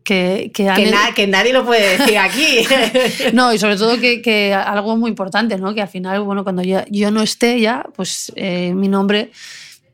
Que, 0.05 0.53
que, 0.55 0.71
que, 0.77 0.89
na, 0.89 1.13
que, 1.17 1.27
nadie 1.27 1.53
lo 1.53 1.65
puede 1.65 1.99
decir 1.99 2.17
aquí. 2.17 2.59
no, 3.33 3.53
y 3.53 3.59
sobre 3.59 3.77
todo 3.77 3.99
que, 3.99 4.23
que, 4.23 4.55
algo 4.55 4.97
muy 4.97 5.11
importante, 5.11 5.59
¿no? 5.59 5.75
Que 5.75 5.83
al 5.83 5.89
final, 5.89 6.21
bueno, 6.21 6.45
cuando 6.45 6.63
yo, 6.63 6.85
yo 6.89 7.11
no 7.11 7.23
esté 7.23 7.61
ya, 7.61 7.85
pues 7.97 8.33
eh, 8.37 8.73
mi 8.73 8.87
nombre 8.87 9.33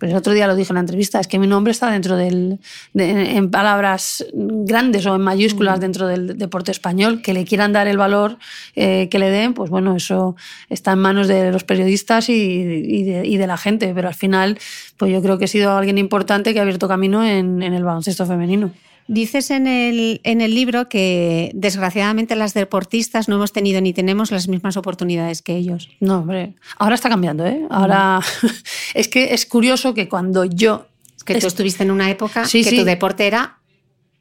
pues 0.03 0.11
el 0.11 0.19
otro 0.19 0.33
día 0.33 0.49
lo 0.49 0.57
dije 0.57 0.73
en 0.73 0.75
la 0.75 0.81
entrevista, 0.81 1.21
es 1.21 1.29
que 1.29 1.38
mi 1.38 1.47
nombre 1.47 1.71
está 1.71 1.88
dentro 1.88 2.17
del, 2.17 2.59
de, 2.93 3.37
en 3.37 3.53
palabras 3.53 4.27
grandes 4.33 5.07
o 5.07 5.15
en 5.15 5.21
mayúsculas 5.21 5.79
dentro 5.79 6.09
del 6.09 6.37
deporte 6.37 6.73
español, 6.73 7.23
que 7.23 7.33
le 7.33 7.45
quieran 7.45 7.73
dar 7.73 7.87
el 7.87 7.99
valor 7.99 8.37
eh, 8.75 9.09
que 9.12 9.21
le 9.21 9.31
den, 9.31 9.55
pues 9.55 9.71
bueno, 9.71 9.95
eso 9.95 10.35
está 10.69 10.91
en 10.91 10.99
manos 10.99 11.29
de 11.29 11.53
los 11.53 11.62
periodistas 11.62 12.29
y, 12.31 12.33
y, 12.33 13.05
de, 13.05 13.25
y, 13.25 13.37
de, 13.37 13.47
la 13.47 13.57
gente, 13.57 13.93
pero 13.95 14.09
al 14.09 14.17
final, 14.17 14.59
pues 14.97 15.12
yo 15.12 15.23
creo 15.23 15.38
que 15.38 15.45
he 15.45 15.49
sido 15.49 15.71
alguien 15.71 15.99
importante 15.99 16.53
que 16.53 16.59
ha 16.59 16.62
abierto 16.62 16.88
camino 16.88 17.25
en, 17.25 17.62
en 17.62 17.73
el 17.73 17.85
baloncesto 17.85 18.27
femenino. 18.27 18.73
Dices 19.09 19.51
en 19.51 19.67
el, 19.67 20.21
en 20.25 20.41
el 20.41 20.55
libro 20.55 20.88
que 20.88 21.51
desgraciadamente 21.55 22.37
las 22.37 22.55
deportistas 22.55 23.29
no 23.29 23.37
hemos 23.37 23.53
tenido 23.53 23.81
ni 23.81 23.93
tenemos 23.93 24.31
las 24.31 24.49
mismas 24.49 24.77
oportunidades 24.77 25.43
que 25.43 25.57
ellos. 25.57 25.88
No, 26.01 26.21
hombre, 26.21 26.55
ahora 26.79 26.95
está 26.95 27.09
cambiando, 27.09 27.45
¿eh? 27.47 27.67
Ahora 27.71 28.21
es 28.95 29.09
que 29.09 29.35
es 29.35 29.47
curioso 29.47 29.95
que 29.95 30.09
cuando 30.09 30.45
yo... 30.45 30.87
Es 31.17 31.25
que 31.25 31.38
tú 31.38 31.47
estuviste 31.47 31.83
en 31.83 31.91
una 31.91 32.11
época 32.11 32.45
sí, 32.47 32.65
que 32.65 32.71
sí. 32.71 32.79
tu 32.79 32.85
deporte 32.85 33.27
era 33.27 33.59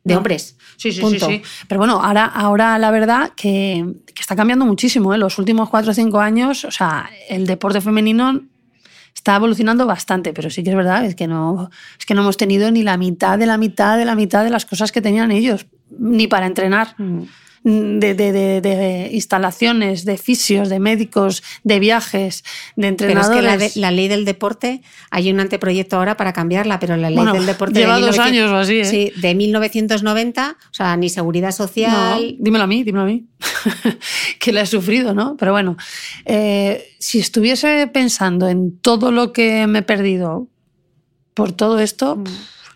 de 0.03 0.13
no. 0.13 0.17
hombres. 0.19 0.57
Sí, 0.77 0.91
sí, 0.91 1.01
Punto. 1.01 1.27
sí, 1.27 1.41
sí. 1.43 1.65
Pero 1.67 1.79
bueno, 1.79 2.01
ahora, 2.03 2.25
ahora 2.25 2.77
la 2.79 2.91
verdad 2.91 3.31
que, 3.35 3.85
que 4.05 4.21
está 4.21 4.35
cambiando 4.35 4.65
muchísimo. 4.65 5.13
¿eh? 5.13 5.17
Los 5.17 5.37
últimos 5.37 5.69
cuatro 5.69 5.91
o 5.91 5.93
cinco 5.93 6.19
años, 6.19 6.65
o 6.65 6.71
sea, 6.71 7.09
el 7.29 7.45
deporte 7.45 7.81
femenino 7.81 8.41
está 9.13 9.35
evolucionando 9.35 9.85
bastante, 9.85 10.33
pero 10.33 10.49
sí 10.49 10.63
que 10.63 10.69
es 10.69 10.75
verdad 10.75 11.05
es 11.05 11.15
que 11.15 11.27
no 11.27 11.69
es 11.99 12.05
que 12.05 12.13
no 12.13 12.21
hemos 12.21 12.37
tenido 12.37 12.71
ni 12.71 12.83
la 12.83 12.97
mitad 12.97 13.37
de 13.37 13.45
la 13.45 13.57
mitad 13.57 13.97
de 13.97 14.05
la 14.05 14.15
mitad 14.15 14.43
de 14.43 14.49
las 14.49 14.65
cosas 14.65 14.91
que 14.91 15.01
tenían 15.01 15.31
ellos, 15.31 15.67
ni 15.97 16.27
para 16.27 16.45
entrenar. 16.45 16.95
Mm. 16.97 17.23
De, 17.63 18.15
de, 18.15 18.31
de, 18.31 18.59
de, 18.59 19.09
instalaciones, 19.13 20.03
de 20.03 20.17
fisios, 20.17 20.67
de 20.67 20.79
médicos, 20.79 21.43
de 21.63 21.79
viajes, 21.79 22.43
de 22.75 22.87
entrenadores. 22.87 23.37
Pero 23.37 23.49
es 23.51 23.73
que 23.73 23.79
la, 23.79 23.89
la, 23.89 23.95
ley 23.95 24.07
del 24.07 24.25
deporte, 24.25 24.81
hay 25.11 25.31
un 25.31 25.39
anteproyecto 25.39 25.97
ahora 25.97 26.17
para 26.17 26.33
cambiarla, 26.33 26.79
pero 26.79 26.97
la 26.97 27.09
ley 27.09 27.17
bueno, 27.17 27.33
del 27.33 27.45
deporte. 27.45 27.79
Lleva 27.79 27.99
de 27.99 28.07
dos 28.07 28.17
años 28.17 28.49
o 28.49 28.55
así. 28.55 28.79
¿eh? 28.79 28.85
Sí, 28.85 29.13
de 29.15 29.35
1990, 29.35 30.57
o 30.59 30.73
sea, 30.73 30.97
ni 30.97 31.09
seguridad 31.09 31.51
social. 31.51 32.21
No, 32.21 32.35
dímelo 32.39 32.63
a 32.63 32.67
mí, 32.67 32.83
dímelo 32.83 33.03
a 33.03 33.07
mí. 33.07 33.27
que 34.39 34.51
la 34.51 34.61
he 34.61 34.65
sufrido, 34.65 35.13
¿no? 35.13 35.37
Pero 35.37 35.51
bueno, 35.51 35.77
eh, 36.25 36.95
si 36.97 37.19
estuviese 37.19 37.85
pensando 37.93 38.47
en 38.47 38.79
todo 38.79 39.11
lo 39.11 39.33
que 39.33 39.67
me 39.67 39.79
he 39.79 39.83
perdido 39.83 40.47
por 41.35 41.51
todo 41.51 41.79
esto. 41.79 42.15
Mm 42.15 42.25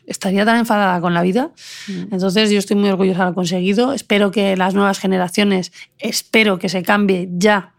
estaría 0.07 0.45
tan 0.45 0.57
enfadada 0.57 0.99
con 1.01 1.13
la 1.13 1.21
vida. 1.21 1.51
Mm. 1.87 2.13
Entonces 2.13 2.51
yo 2.51 2.59
estoy 2.59 2.77
muy 2.77 2.89
orgullosa 2.89 3.23
de 3.23 3.29
lo 3.29 3.35
conseguido. 3.35 3.93
Espero 3.93 4.31
que 4.31 4.55
las 4.57 4.73
nuevas 4.73 4.99
generaciones, 4.99 5.71
espero 5.99 6.59
que 6.59 6.69
se 6.69 6.83
cambie 6.83 7.29
ya 7.31 7.73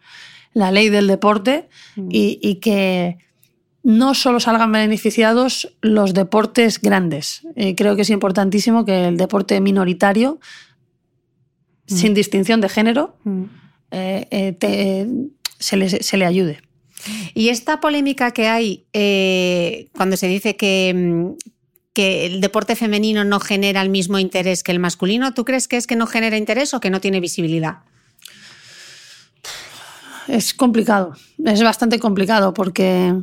la 0.52 0.70
ley 0.70 0.88
del 0.88 1.06
deporte 1.06 1.68
mm. 1.96 2.08
y, 2.10 2.38
y, 2.40 2.56
que 2.56 3.18
no 3.86 4.14
solo 4.14 4.40
salgan 4.40 4.72
beneficiados 4.72 5.76
los 5.80 6.12
deportes 6.12 6.80
grandes. 6.80 7.46
Eh, 7.54 7.76
creo 7.76 7.94
que 7.94 8.02
es 8.02 8.10
importantísimo 8.10 8.84
que 8.84 9.06
el 9.06 9.16
deporte 9.16 9.60
minoritario, 9.60 10.40
mm. 11.88 11.94
sin 11.94 12.12
distinción 12.12 12.60
de 12.60 12.68
género, 12.68 13.16
eh, 13.92 14.26
eh, 14.32 14.52
te, 14.58 15.06
se, 15.60 15.76
le, 15.76 15.88
se, 15.88 16.16
le, 16.16 16.26
ayude. 16.26 16.62
Y 17.32 17.50
esta 17.50 17.80
polémica 17.80 18.32
que 18.32 18.48
hay 18.48 18.86
cuando 19.92 20.16
se 20.16 20.26
dice 20.26 20.56
que, 20.56 21.34
que 21.96 22.26
el 22.26 22.42
deporte 22.42 22.76
femenino 22.76 23.24
no 23.24 23.40
genera 23.40 23.80
el 23.80 23.88
mismo 23.88 24.18
interés 24.18 24.62
que 24.62 24.70
el 24.70 24.78
masculino, 24.78 25.32
¿tú 25.32 25.46
crees 25.46 25.66
que 25.66 25.78
es 25.78 25.86
que 25.86 25.96
no 25.96 26.06
genera 26.06 26.36
interés 26.36 26.74
o 26.74 26.80
que 26.80 26.90
no 26.90 27.00
tiene 27.00 27.20
visibilidad? 27.20 27.78
es 30.28 30.52
complicado, 30.52 31.14
es 31.42 31.62
bastante 31.62 31.98
complicado 31.98 32.52
porque 32.52 33.14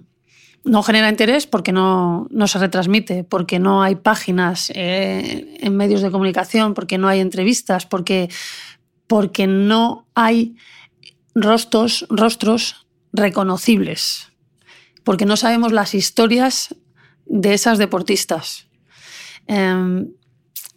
no 0.63 0.81
genera 0.81 1.07
interés, 1.07 1.45
porque 1.45 1.71
no, 1.71 2.25
no 2.31 2.47
se 2.47 2.57
retransmite, 2.57 3.23
porque 3.23 3.59
no 3.59 3.83
hay 3.83 3.93
páginas 3.93 4.71
eh, 4.73 5.59
en 5.59 5.77
medios 5.77 6.01
de 6.01 6.09
comunicación, 6.09 6.73
porque 6.73 6.97
no 6.97 7.07
hay 7.07 7.19
entrevistas, 7.19 7.85
porque, 7.85 8.27
porque 9.05 9.45
no 9.45 10.07
hay 10.15 10.55
rostros, 11.35 12.07
rostros 12.09 12.87
reconocibles, 13.11 14.31
porque 15.03 15.27
no 15.27 15.37
sabemos 15.37 15.73
las 15.73 15.93
historias 15.93 16.75
de 17.25 17.53
esas 17.53 17.77
deportistas. 17.77 18.67
Em, 19.47 20.09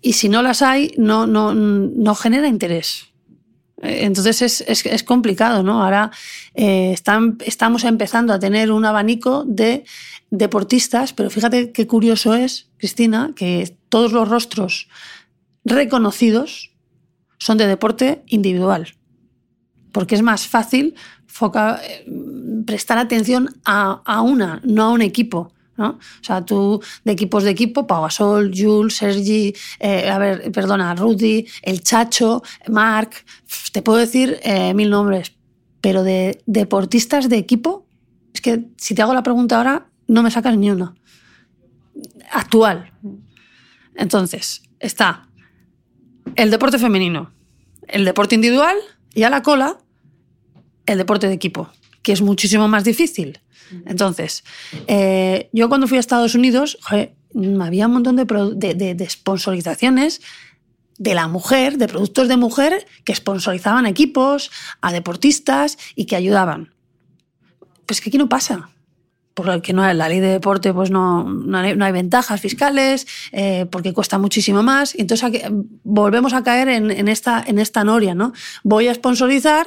y 0.02 0.12
si 0.14 0.28
no 0.28 0.42
las 0.42 0.62
hay, 0.62 0.92
no, 0.96 1.26
no, 1.26 1.54
no 1.54 2.14
genera 2.14 2.48
interés. 2.48 3.08
Entonces 3.82 4.40
es, 4.42 4.86
es, 4.86 5.02
complicado, 5.02 5.62
¿no? 5.62 5.82
Ahora 5.82 6.10
eh, 6.54 6.92
están, 6.92 7.36
estamos 7.44 7.84
empezando 7.84 8.32
a 8.32 8.38
tener 8.38 8.72
un 8.72 8.84
abanico 8.86 9.44
de 9.46 9.84
deportistas, 10.30 11.12
pero 11.12 11.28
fíjate 11.28 11.72
qué 11.72 11.86
curioso 11.86 12.34
es, 12.34 12.70
Cristina, 12.78 13.32
que 13.36 13.76
todos 13.90 14.12
los 14.12 14.28
rostros 14.28 14.88
reconocidos 15.64 16.72
son 17.38 17.58
de 17.58 17.66
deporte 17.66 18.22
individual, 18.28 18.94
porque 19.92 20.14
es 20.14 20.22
más 20.22 20.46
fácil 20.46 20.94
eh, 21.82 22.06
prestar 22.66 22.96
atención 22.96 23.60
a, 23.64 24.00
a 24.06 24.22
una, 24.22 24.62
no 24.64 24.84
a 24.84 24.90
un 24.90 25.02
equipo. 25.02 25.52
¿No? 25.76 25.90
O 25.90 26.24
sea, 26.24 26.44
tú 26.44 26.82
de 27.04 27.12
equipos 27.12 27.44
de 27.44 27.50
equipo, 27.50 27.86
Pau 27.86 28.02
Gasol, 28.02 28.52
Jules, 28.54 28.96
Sergi, 28.96 29.54
eh, 29.80 30.08
a 30.08 30.18
ver, 30.18 30.50
perdona, 30.52 30.94
Rudy, 30.94 31.46
El 31.62 31.82
Chacho, 31.82 32.42
Marc, 32.68 33.24
te 33.72 33.82
puedo 33.82 33.98
decir 33.98 34.38
eh, 34.42 34.74
mil 34.74 34.90
nombres, 34.90 35.32
pero 35.80 36.02
de 36.02 36.42
deportistas 36.46 37.28
de 37.28 37.38
equipo, 37.38 37.86
es 38.32 38.40
que 38.40 38.66
si 38.76 38.94
te 38.94 39.02
hago 39.02 39.14
la 39.14 39.22
pregunta 39.22 39.56
ahora, 39.56 39.88
no 40.08 40.22
me 40.22 40.30
sacas 40.30 40.56
ni 40.56 40.70
uno. 40.70 40.94
Actual. 42.30 42.92
Entonces, 43.94 44.62
está 44.78 45.28
el 46.34 46.50
deporte 46.50 46.78
femenino, 46.78 47.32
el 47.88 48.04
deporte 48.04 48.34
individual 48.34 48.76
y 49.14 49.22
a 49.22 49.30
la 49.30 49.42
cola 49.42 49.78
el 50.86 50.98
deporte 50.98 51.28
de 51.28 51.34
equipo, 51.34 51.68
que 52.02 52.12
es 52.12 52.22
muchísimo 52.22 52.68
más 52.68 52.84
difícil. 52.84 53.40
Entonces, 53.86 54.44
eh, 54.86 55.48
yo 55.52 55.68
cuando 55.68 55.86
fui 55.86 55.96
a 55.96 56.00
Estados 56.00 56.34
Unidos, 56.34 56.78
joder, 56.82 57.14
había 57.60 57.86
un 57.86 57.92
montón 57.92 58.16
de, 58.16 58.24
de, 58.74 58.94
de, 58.94 59.10
sponsorizaciones 59.10 60.20
de 60.98 61.14
la 61.14 61.28
mujer, 61.28 61.76
de 61.76 61.88
productos 61.88 62.28
de 62.28 62.36
mujer, 62.36 62.86
que 63.04 63.14
sponsorizaban 63.14 63.86
equipos, 63.86 64.50
a 64.80 64.92
deportistas 64.92 65.78
y 65.94 66.06
que 66.06 66.16
ayudaban. 66.16 66.74
Pues 67.84 68.00
que 68.00 68.08
aquí 68.08 68.18
no 68.18 68.28
pasa. 68.28 68.70
Porque 69.34 69.74
no, 69.74 69.92
la 69.92 70.08
ley 70.08 70.20
de 70.20 70.28
deporte 70.28 70.72
pues 70.72 70.90
no, 70.90 71.24
no, 71.24 71.58
hay, 71.58 71.76
no 71.76 71.84
hay 71.84 71.92
ventajas 71.92 72.40
fiscales, 72.40 73.06
eh, 73.32 73.66
porque 73.70 73.92
cuesta 73.92 74.16
muchísimo 74.16 74.62
más. 74.62 74.94
Y 74.94 75.02
entonces 75.02 75.42
volvemos 75.84 76.32
a 76.32 76.42
caer 76.42 76.68
en, 76.68 76.90
en, 76.90 77.08
esta, 77.08 77.44
en 77.46 77.58
esta 77.58 77.84
noria. 77.84 78.14
¿no? 78.14 78.32
Voy 78.62 78.88
a 78.88 78.94
sponsorizar 78.94 79.66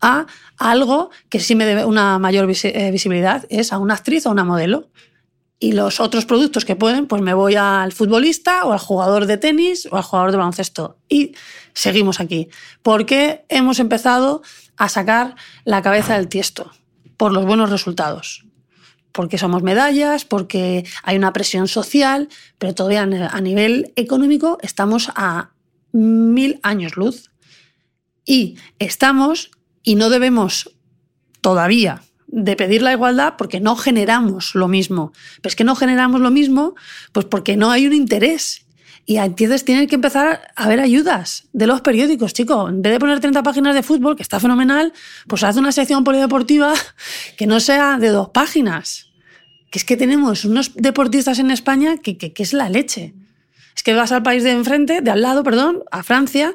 a 0.00 0.26
algo 0.56 1.10
que 1.28 1.40
sí 1.40 1.54
me 1.54 1.66
debe 1.66 1.84
una 1.84 2.18
mayor 2.18 2.46
visibilidad, 2.46 3.46
es 3.48 3.72
a 3.72 3.78
una 3.78 3.94
actriz 3.94 4.26
o 4.26 4.30
a 4.30 4.32
una 4.32 4.44
modelo. 4.44 4.90
Y 5.60 5.72
los 5.72 5.98
otros 5.98 6.24
productos 6.24 6.64
que 6.64 6.76
pueden, 6.76 7.08
pues 7.08 7.20
me 7.20 7.34
voy 7.34 7.56
al 7.56 7.92
futbolista 7.92 8.64
o 8.64 8.72
al 8.72 8.78
jugador 8.78 9.26
de 9.26 9.38
tenis 9.38 9.88
o 9.90 9.96
al 9.96 10.04
jugador 10.04 10.30
de 10.30 10.36
baloncesto. 10.36 10.98
Y 11.08 11.34
seguimos 11.74 12.20
aquí. 12.20 12.48
Porque 12.82 13.44
hemos 13.48 13.80
empezado 13.80 14.42
a 14.76 14.88
sacar 14.88 15.34
la 15.64 15.82
cabeza 15.82 16.16
del 16.16 16.28
tiesto 16.28 16.70
por 17.16 17.32
los 17.32 17.44
buenos 17.44 17.70
resultados. 17.70 18.46
Porque 19.10 19.36
somos 19.36 19.64
medallas, 19.64 20.24
porque 20.24 20.84
hay 21.02 21.16
una 21.16 21.32
presión 21.32 21.66
social, 21.66 22.28
pero 22.58 22.74
todavía 22.74 23.02
a 23.02 23.40
nivel 23.40 23.92
económico 23.96 24.58
estamos 24.62 25.10
a 25.16 25.50
mil 25.90 26.60
años 26.62 26.96
luz. 26.96 27.32
Y 28.24 28.58
estamos 28.78 29.50
y 29.88 29.94
no 29.94 30.10
debemos 30.10 30.70
todavía 31.40 32.02
de 32.26 32.56
pedir 32.56 32.82
la 32.82 32.92
igualdad 32.92 33.36
porque 33.38 33.58
no 33.58 33.74
generamos 33.74 34.54
lo 34.54 34.68
mismo. 34.68 35.12
Pero 35.40 35.48
es 35.48 35.56
que 35.56 35.64
no 35.64 35.74
generamos 35.74 36.20
lo 36.20 36.30
mismo 36.30 36.74
pues 37.12 37.24
porque 37.24 37.56
no 37.56 37.70
hay 37.70 37.86
un 37.86 37.94
interés. 37.94 38.66
Y 39.06 39.16
entonces 39.16 39.64
tienen 39.64 39.86
que 39.86 39.94
empezar 39.94 40.52
a 40.54 40.64
haber 40.64 40.80
ayudas 40.80 41.48
de 41.54 41.66
los 41.66 41.80
periódicos, 41.80 42.34
chico. 42.34 42.68
En 42.68 42.82
vez 42.82 42.92
de 42.92 42.98
poner 42.98 43.18
30 43.18 43.42
páginas 43.42 43.74
de 43.74 43.82
fútbol, 43.82 44.14
que 44.14 44.22
está 44.22 44.38
fenomenal, 44.38 44.92
pues 45.26 45.42
haz 45.42 45.56
una 45.56 45.72
sección 45.72 46.04
polideportiva 46.04 46.74
que 47.38 47.46
no 47.46 47.58
sea 47.58 47.96
de 47.96 48.08
dos 48.08 48.28
páginas. 48.28 49.06
Que 49.70 49.78
es 49.78 49.86
que 49.86 49.96
tenemos 49.96 50.44
unos 50.44 50.74
deportistas 50.74 51.38
en 51.38 51.50
España 51.50 51.96
que, 51.96 52.18
que, 52.18 52.34
que 52.34 52.42
es 52.42 52.52
la 52.52 52.68
leche. 52.68 53.14
Es 53.74 53.82
que 53.82 53.94
vas 53.94 54.12
al 54.12 54.22
país 54.22 54.44
de 54.44 54.50
enfrente, 54.50 55.00
de 55.00 55.10
al 55.10 55.22
lado, 55.22 55.42
perdón, 55.42 55.82
a 55.90 56.02
Francia, 56.02 56.54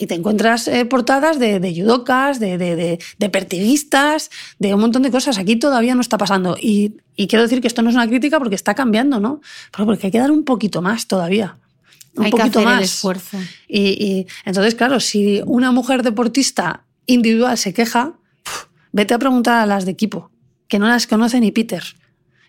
y 0.00 0.06
te 0.06 0.14
encuentras 0.14 0.66
eh, 0.66 0.86
portadas 0.86 1.38
de, 1.38 1.60
de 1.60 1.74
judocas, 1.78 2.40
de, 2.40 2.56
de, 2.56 2.74
de, 2.74 2.98
de, 3.18 3.28
pertiguistas, 3.28 4.30
de 4.58 4.72
un 4.72 4.80
montón 4.80 5.02
de 5.02 5.10
cosas. 5.10 5.36
Aquí 5.36 5.56
todavía 5.56 5.94
no 5.94 6.00
está 6.00 6.16
pasando. 6.16 6.56
Y, 6.58 6.94
y, 7.16 7.26
quiero 7.26 7.42
decir 7.42 7.60
que 7.60 7.66
esto 7.68 7.82
no 7.82 7.90
es 7.90 7.94
una 7.94 8.08
crítica 8.08 8.38
porque 8.38 8.54
está 8.54 8.74
cambiando, 8.74 9.20
¿no? 9.20 9.42
Pero 9.70 9.84
porque 9.84 10.06
hay 10.06 10.10
que 10.10 10.18
dar 10.18 10.30
un 10.30 10.44
poquito 10.44 10.80
más 10.80 11.06
todavía. 11.06 11.58
Un 12.16 12.24
hay 12.24 12.30
poquito 12.30 12.50
que 12.50 12.58
hacer 12.60 12.64
más. 12.64 12.78
el 12.78 12.84
esfuerzo. 12.84 13.36
Y, 13.68 13.80
y, 13.80 14.26
entonces, 14.46 14.74
claro, 14.74 15.00
si 15.00 15.42
una 15.44 15.70
mujer 15.70 16.02
deportista 16.02 16.84
individual 17.04 17.58
se 17.58 17.74
queja, 17.74 18.14
puf, 18.42 18.68
vete 18.92 19.12
a 19.12 19.18
preguntar 19.18 19.60
a 19.60 19.66
las 19.66 19.84
de 19.84 19.90
equipo, 19.90 20.30
que 20.66 20.78
no 20.78 20.88
las 20.88 21.06
conoce 21.06 21.40
ni 21.40 21.52
Peter. 21.52 21.84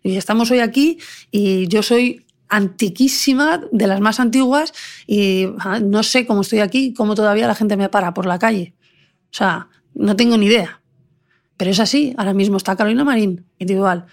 Y 0.03 0.15
estamos 0.15 0.49
hoy 0.51 0.59
aquí 0.59 0.99
y 1.31 1.67
yo 1.67 1.83
soy 1.83 2.25
antiquísima, 2.51 3.61
de 3.71 3.87
las 3.87 4.01
más 4.01 4.19
antiguas, 4.19 4.73
y 5.07 5.47
ah, 5.59 5.79
no 5.79 6.03
sé 6.03 6.27
cómo 6.27 6.41
estoy 6.41 6.59
aquí, 6.59 6.93
cómo 6.93 7.15
todavía 7.15 7.47
la 7.47 7.55
gente 7.55 7.77
me 7.77 7.89
para 7.89 8.13
por 8.13 8.25
la 8.25 8.37
calle. 8.37 8.75
O 9.31 9.33
sea, 9.33 9.69
no 9.95 10.15
tengo 10.15 10.37
ni 10.37 10.47
idea. 10.47 10.81
Pero 11.55 11.71
es 11.71 11.79
así, 11.79 12.13
ahora 12.17 12.33
mismo 12.33 12.57
está 12.57 12.75
Carolina 12.75 13.05
Marín, 13.05 13.45
individual. 13.57 14.05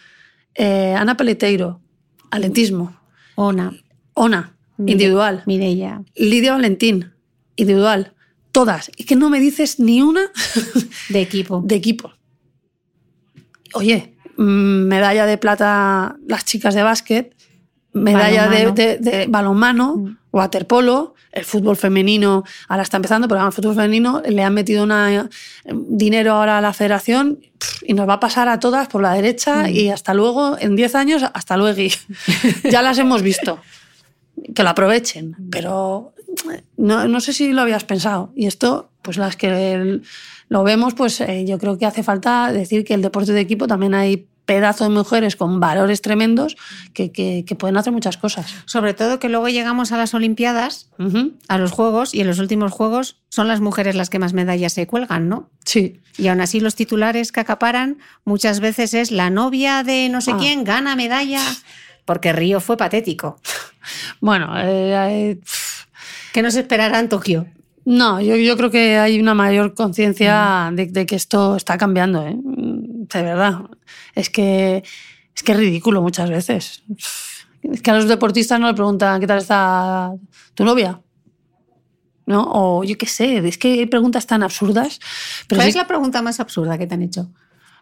Eh, 0.54 0.94
Ana 0.96 1.16
Peleteiro, 1.16 1.80
atletismo. 2.30 2.96
Ona. 3.34 3.72
Ona, 4.14 4.56
individual. 4.78 5.42
Mireia. 5.46 6.02
Lidia 6.14 6.52
Valentín, 6.52 7.12
individual. 7.56 8.14
Todas. 8.52 8.90
Y 8.96 9.04
que 9.04 9.16
no 9.16 9.30
me 9.30 9.40
dices 9.40 9.80
ni 9.80 10.00
una 10.00 10.30
de 11.08 11.20
equipo. 11.20 11.60
De 11.64 11.74
equipo. 11.74 12.12
Oye, 13.74 14.16
medalla 14.36 15.26
de 15.26 15.38
plata 15.38 16.16
las 16.26 16.44
chicas 16.44 16.74
de 16.74 16.82
básquet, 16.82 17.34
medalla 17.92 18.48
de, 18.48 18.72
de, 18.72 18.98
de, 18.98 19.26
balonmano, 19.28 19.96
mm. 19.96 20.16
waterpolo, 20.32 21.14
el 21.32 21.44
fútbol 21.44 21.76
femenino 21.76 22.44
ahora 22.68 22.82
está 22.82 22.96
empezando, 22.96 23.28
pero 23.28 23.44
el 23.44 23.52
fútbol 23.52 23.74
femenino 23.74 24.22
le 24.26 24.42
han 24.42 24.54
metido 24.54 24.84
una, 24.84 25.28
dinero 25.64 26.32
ahora 26.32 26.58
a 26.58 26.60
la 26.60 26.72
federación 26.72 27.40
y 27.82 27.94
nos 27.94 28.08
va 28.08 28.14
a 28.14 28.20
pasar 28.20 28.48
a 28.48 28.58
todas 28.60 28.88
por 28.88 29.02
la 29.02 29.12
derecha 29.12 29.64
mm. 29.64 29.68
y 29.68 29.90
hasta 29.90 30.14
luego, 30.14 30.56
en 30.58 30.76
10 30.76 30.94
años, 30.94 31.24
hasta 31.32 31.56
luego. 31.56 31.68
ya 32.70 32.82
las 32.82 32.98
hemos 32.98 33.22
visto. 33.22 33.58
Que 34.54 34.62
lo 34.62 34.70
aprovechen, 34.70 35.36
pero 35.50 36.12
no, 36.76 37.08
no, 37.08 37.20
sé 37.20 37.32
si 37.32 37.52
lo 37.52 37.62
habías 37.62 37.84
pensado. 37.84 38.32
Y 38.36 38.46
esto, 38.46 38.90
pues 39.02 39.16
las 39.16 39.36
que 39.36 40.00
lo 40.48 40.62
vemos, 40.62 40.94
pues 40.94 41.20
eh, 41.20 41.44
yo 41.46 41.58
creo 41.58 41.76
que 41.76 41.86
hace 41.86 42.02
falta 42.02 42.52
decir 42.52 42.84
que 42.84 42.94
el 42.94 43.02
deporte 43.02 43.32
de 43.32 43.40
equipo 43.40 43.66
también 43.66 43.94
hay 43.94 44.28
pedazo 44.48 44.84
de 44.84 44.90
mujeres 44.90 45.36
con 45.36 45.60
valores 45.60 46.00
tremendos 46.00 46.56
que, 46.94 47.12
que, 47.12 47.44
que, 47.46 47.54
pueden 47.54 47.76
hacer 47.76 47.92
muchas 47.92 48.16
cosas. 48.16 48.54
Sobre 48.64 48.94
todo 48.94 49.18
que 49.18 49.28
luego 49.28 49.50
llegamos 49.50 49.92
a 49.92 49.98
las 49.98 50.14
Olimpiadas, 50.14 50.88
uh 50.98 51.04
-huh. 51.04 51.32
a 51.48 51.58
los 51.58 51.70
Juegos, 51.70 52.14
y 52.14 52.22
en 52.22 52.28
los 52.28 52.38
últimos 52.38 52.72
Juegos 52.72 53.18
son 53.28 53.46
las 53.46 53.60
mujeres 53.60 53.94
las 53.94 54.08
que 54.08 54.18
más 54.18 54.32
medallas 54.32 54.72
se 54.72 54.86
cuelgan, 54.86 55.28
¿no? 55.28 55.50
Sí. 55.66 56.00
Y 56.16 56.28
aún 56.28 56.40
así 56.40 56.60
los 56.60 56.74
titulares 56.74 57.30
que 57.30 57.40
acaparan 57.40 57.98
muchas 58.24 58.60
veces 58.60 58.94
es 58.94 59.10
la 59.10 59.28
novia 59.28 59.82
de 59.82 60.08
no 60.08 60.22
sé 60.22 60.30
ah. 60.32 60.38
quién 60.38 60.64
gana 60.64 60.96
medalla, 60.96 61.42
porque 62.06 62.32
Río 62.32 62.60
fue 62.60 62.78
patético. 62.78 63.38
Bueno, 64.20 64.58
eh, 64.58 64.94
eh, 65.10 65.40
¿qué 66.32 66.42
nos 66.42 66.56
esperará 66.56 67.00
en 67.00 67.08
Tokio? 67.08 67.46
No, 67.84 68.20
yo, 68.20 68.36
yo 68.36 68.56
creo 68.56 68.70
que 68.70 68.98
hay 68.98 69.20
una 69.20 69.34
mayor 69.34 69.74
conciencia 69.74 70.70
mm. 70.70 70.74
de, 70.74 70.86
de, 70.86 71.06
que 71.06 71.16
esto 71.16 71.56
está 71.56 71.78
cambiando, 71.78 72.26
¿eh? 72.26 72.36
De 73.08 73.22
verdad. 73.22 73.60
Es 74.14 74.28
que 74.28 74.82
es 75.38 75.42
que 75.44 75.52
es 75.52 75.58
ridículo 75.58 76.02
muchas 76.02 76.28
veces. 76.28 76.82
Es 77.62 77.80
que 77.80 77.90
a 77.92 77.94
los 77.94 78.08
deportistas 78.08 78.58
no 78.58 78.66
le 78.66 78.74
preguntan 78.74 79.20
qué 79.20 79.26
tal 79.26 79.38
está 79.38 80.12
tu 80.54 80.64
novia. 80.64 81.00
¿No? 82.26 82.44
O 82.52 82.84
yo 82.84 82.98
qué 82.98 83.06
sé, 83.06 83.38
es 83.38 83.56
que 83.56 83.74
hay 83.74 83.86
preguntas 83.86 84.26
tan 84.26 84.42
absurdas. 84.42 84.98
Pero 85.46 85.60
¿Cuál 85.60 85.66
sí, 85.66 85.70
es 85.70 85.76
la 85.76 85.86
pregunta 85.86 86.20
más 86.22 86.40
absurda 86.40 86.76
que 86.76 86.88
te 86.88 86.94
han 86.94 87.02
hecho? 87.02 87.30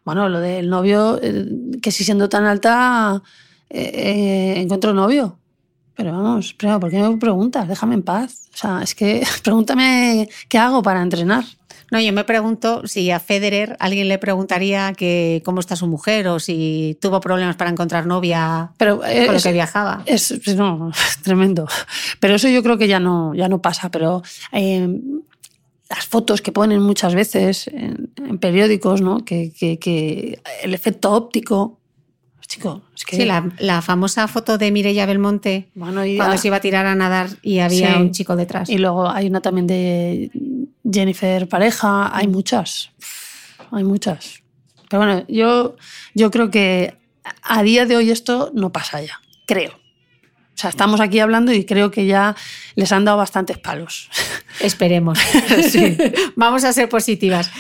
Bueno, 0.05 0.29
lo 0.29 0.39
del 0.39 0.69
novio, 0.69 1.19
eh, 1.21 1.47
que 1.83 1.91
si 1.91 2.05
siendo 2.05 2.29
tan 2.29 2.45
alta 2.45 3.23
eh, 3.71 3.91
eh, 3.95 4.61
encuentro 4.61 4.93
novio. 4.93 5.41
Pero 5.97 6.13
vamos, 6.13 6.55
pero 6.59 6.79
¿por 6.79 6.91
qué 6.91 6.99
me 6.99 7.17
preguntas? 7.17 7.67
Déjame 7.67 7.95
en 7.95 8.03
paz. 8.03 8.51
O 8.53 8.57
sea, 8.57 8.83
es 8.83 8.95
que 8.95 9.27
pregúntame 9.43 10.29
qué 10.49 10.59
hago 10.59 10.83
para 10.83 11.01
entrenar. 11.01 11.45
No, 11.93 12.01
yo 12.01 12.13
me 12.13 12.25
pregunto 12.25 12.87
si 12.87 13.11
a 13.11 13.21
Federer 13.21 13.77
alguien 13.79 14.09
le 14.09 14.19
preguntaría 14.19 14.93
que 14.93 15.41
cómo 15.45 15.61
está 15.61 15.77
su 15.77 15.87
mujer 15.87 16.27
o 16.29 16.41
si 16.41 16.99
tuvo 17.01 17.21
problemas 17.21 17.57
para 17.57 17.71
encontrar 17.71 18.07
novia 18.07 18.73
Pero 18.77 18.99
con 18.99 19.09
es, 19.09 19.33
lo 19.33 19.41
que 19.41 19.53
viajaba. 19.53 20.03
es- 20.07 20.31
es- 20.33 20.57
no, 20.57 20.91
tremendo. 21.23 21.69
Pero 22.21 22.35
eso 22.35 22.49
yo 22.49 22.63
creo 22.63 22.77
que 22.79 22.89
ya 22.89 22.99
no, 22.99 23.35
ya 23.35 23.49
no 23.49 23.63
pasa. 23.63 23.91
Pero 23.91 24.23
eh, 24.53 24.89
las 25.89 26.07
fotos 26.07 26.43
que 26.43 26.51
ponen 26.51 26.81
muchas 26.81 27.15
veces 27.15 27.69
en, 27.69 28.11
en 28.17 28.39
periódicos, 28.39 29.01
¿no? 29.01 29.25
Que, 29.25 29.53
que- 29.53 29.79
que 29.79 30.41
el 30.63 30.75
efecto 30.75 31.13
óptico. 31.13 31.79
Chico, 32.49 32.83
es 32.95 33.05
que. 33.05 33.17
Sí, 33.17 33.25
la, 33.25 33.51
la 33.59 33.83
famosa 33.83 34.29
foto 34.29 34.57
de 34.57 34.71
Mireia 34.71 35.05
Belmonte 35.05 35.69
Bueno, 35.75 36.07
y, 36.07 36.17
cuando 36.17 36.37
se 36.39 36.47
iba 36.47 36.59
a 36.59 36.61
tirar 36.61 36.87
a 36.87 36.95
nadar 36.95 37.29
y 37.43 37.59
había 37.59 37.95
Sí. 37.95 38.01
un 38.01 38.13
chico 38.13 38.37
detrás. 38.37 38.71
y 38.71 38.79
luego 38.79 39.09
hay 39.09 39.27
una 39.27 39.41
también 39.41 39.67
de 39.67 40.31
Jennifer 40.91 41.49
Pareja. 41.49 42.17
Hay 42.17 42.29
muchas. 42.29 42.91
Hay 43.71 43.85
muchas. 43.85 44.43
Pero 44.89 45.05
bueno, 45.05 45.25
yo, 45.29 45.77
yo 46.15 46.31
creo 46.31 46.51
que 46.51 46.97
a 47.43 47.63
día 47.63 47.87
de 47.87 47.97
hoy 47.97 48.11
esto 48.11 48.51
no 48.55 48.73
pasa 48.73 49.03
ya. 49.03 49.21
Creo. 49.47 49.73
O 49.73 50.59
sea, 50.59 50.71
estamos 50.71 51.01
aquí 51.01 51.21
hablando 51.21 51.53
y 51.53 51.67
creo 51.67 51.91
que 51.91 52.07
ya 52.07 52.35
les 52.77 52.91
han 52.91 53.05
dado 53.05 53.19
bastantes 53.19 53.59
palos. 53.59 54.09
Esperemos. 54.61 55.19
Sí. 55.71 55.97
Vamos 56.37 56.65
a 56.65 56.73
ser 56.73 56.89
positivas. 56.89 57.51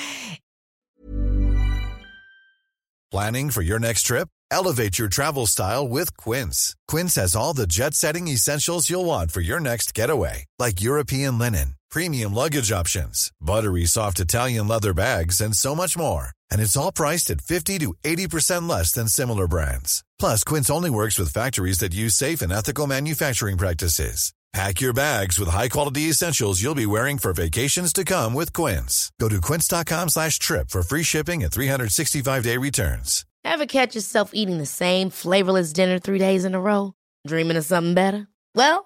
Planning 3.10 3.50
for 3.50 3.62
your 3.62 3.78
next 3.78 4.02
trip? 4.02 4.28
Elevate 4.50 4.98
your 4.98 5.08
travel 5.08 5.46
style 5.46 5.86
with 5.86 6.16
Quince. 6.16 6.74
Quince 6.88 7.14
has 7.16 7.34
all 7.36 7.54
the 7.54 7.66
jet 7.66 7.94
setting 7.94 8.28
essentials 8.28 8.90
you'll 8.90 9.04
want 9.04 9.30
for 9.30 9.40
your 9.40 9.60
next 9.60 9.94
getaway, 9.94 10.44
like 10.58 10.80
European 10.80 11.38
linen, 11.38 11.75
premium 11.90 12.34
luggage 12.34 12.70
options, 12.72 13.30
buttery 13.40 13.86
soft 13.86 14.20
Italian 14.20 14.68
leather 14.68 14.92
bags, 14.92 15.40
and 15.40 15.54
so 15.54 15.74
much 15.74 15.96
more. 15.96 16.30
And 16.50 16.60
it's 16.60 16.76
all 16.76 16.92
priced 16.92 17.30
at 17.30 17.40
50 17.40 17.78
to 17.80 17.94
80% 18.04 18.68
less 18.68 18.92
than 18.92 19.08
similar 19.08 19.48
brands. 19.48 20.04
Plus, 20.18 20.44
Quince 20.44 20.68
only 20.70 20.90
works 20.90 21.18
with 21.18 21.32
factories 21.32 21.78
that 21.78 21.94
use 21.94 22.14
safe 22.14 22.42
and 22.42 22.52
ethical 22.52 22.86
manufacturing 22.86 23.56
practices. 23.56 24.32
Pack 24.52 24.80
your 24.80 24.94
bags 24.94 25.38
with 25.38 25.50
high-quality 25.50 26.02
essentials 26.02 26.62
you'll 26.62 26.74
be 26.74 26.86
wearing 26.86 27.18
for 27.18 27.34
vacations 27.34 27.92
to 27.92 28.04
come 28.04 28.32
with 28.32 28.54
Quince. 28.54 29.12
Go 29.20 29.28
to 29.28 29.38
quince.com 29.40 30.08
slash 30.08 30.38
trip 30.38 30.70
for 30.70 30.82
free 30.82 31.02
shipping 31.02 31.42
and 31.44 31.52
365-day 31.52 32.56
returns. 32.56 33.26
Ever 33.44 33.66
catch 33.66 33.94
yourself 33.94 34.30
eating 34.32 34.56
the 34.56 34.64
same 34.64 35.10
flavorless 35.10 35.74
dinner 35.74 35.98
three 35.98 36.18
days 36.18 36.46
in 36.46 36.54
a 36.54 36.60
row? 36.60 36.94
Dreaming 37.26 37.58
of 37.58 37.66
something 37.66 37.92
better? 37.94 38.28
Well, 38.54 38.85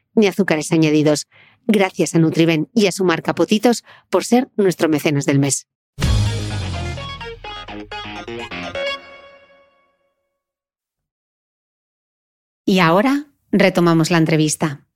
ni 0.15 0.27
azúcares 0.27 0.71
añadidos. 0.71 1.27
Gracias 1.67 2.15
a 2.15 2.19
Nutriben 2.19 2.69
y 2.73 2.87
a 2.87 2.91
su 2.91 3.05
marca 3.05 3.35
Potitos 3.35 3.83
por 4.09 4.25
ser 4.25 4.49
nuestro 4.55 4.89
mecenas 4.89 5.25
del 5.25 5.39
mes. 5.39 5.67
Y 12.65 12.79
ahora 12.79 13.27
retomamos 13.51 14.11
la 14.11 14.17
entrevista. 14.17 14.87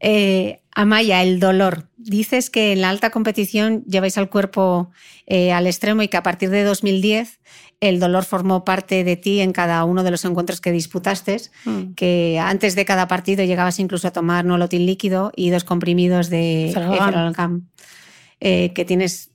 Eh, 0.00 0.62
Amaya, 0.78 1.22
el 1.22 1.40
dolor. 1.40 1.90
Dices 1.96 2.50
que 2.50 2.72
en 2.72 2.82
la 2.82 2.90
alta 2.90 3.10
competición 3.10 3.84
lleváis 3.84 4.16
al 4.16 4.30
cuerpo 4.30 4.92
eh, 5.26 5.52
al 5.52 5.66
extremo 5.66 6.02
y 6.02 6.08
que 6.08 6.16
a 6.16 6.22
partir 6.22 6.50
de 6.50 6.62
2010 6.62 7.40
el 7.80 8.00
dolor 8.00 8.24
formó 8.24 8.64
parte 8.64 9.04
de 9.04 9.16
ti 9.16 9.40
en 9.40 9.52
cada 9.52 9.84
uno 9.84 10.02
de 10.02 10.10
los 10.10 10.24
encuentros 10.24 10.60
que 10.60 10.72
disputaste, 10.72 11.40
Mm. 11.64 11.94
que 11.94 12.38
antes 12.42 12.74
de 12.74 12.84
cada 12.84 13.06
partido 13.08 13.44
llegabas 13.44 13.78
incluso 13.78 14.08
a 14.08 14.12
tomar 14.12 14.44
nolotil 14.44 14.84
líquido 14.86 15.30
y 15.36 15.50
dos 15.50 15.64
comprimidos 15.64 16.28
de. 16.30 16.70
Ferrolgam, 16.74 17.68
eh, 18.40 18.72
que 18.74 18.84
tienes 18.84 19.30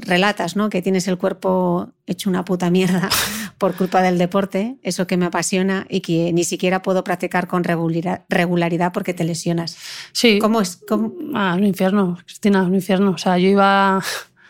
relatas, 0.00 0.56
¿no? 0.56 0.68
Que 0.68 0.82
tienes 0.82 1.06
el 1.06 1.16
cuerpo 1.16 1.92
hecho 2.06 2.28
una 2.28 2.44
puta 2.44 2.70
mierda 2.70 3.08
por 3.58 3.74
culpa 3.76 4.02
del 4.02 4.18
deporte, 4.18 4.78
eso 4.82 5.06
que 5.06 5.16
me 5.16 5.26
apasiona 5.26 5.86
y 5.88 6.00
que 6.00 6.32
ni 6.32 6.42
siquiera 6.42 6.82
puedo 6.82 7.04
practicar 7.04 7.46
con 7.46 7.62
regularidad, 7.62 8.92
porque 8.92 9.14
te 9.14 9.22
lesionas. 9.22 9.76
Sí. 10.12 10.40
¿Cómo 10.40 10.60
es? 10.60 10.80
cómo- 10.88 11.12
Ah, 11.34 11.54
un 11.56 11.64
infierno, 11.64 12.18
Cristina, 12.24 12.64
un 12.64 12.74
infierno. 12.74 13.12
O 13.12 13.18
sea, 13.18 13.38
yo 13.38 13.48
iba 13.48 14.02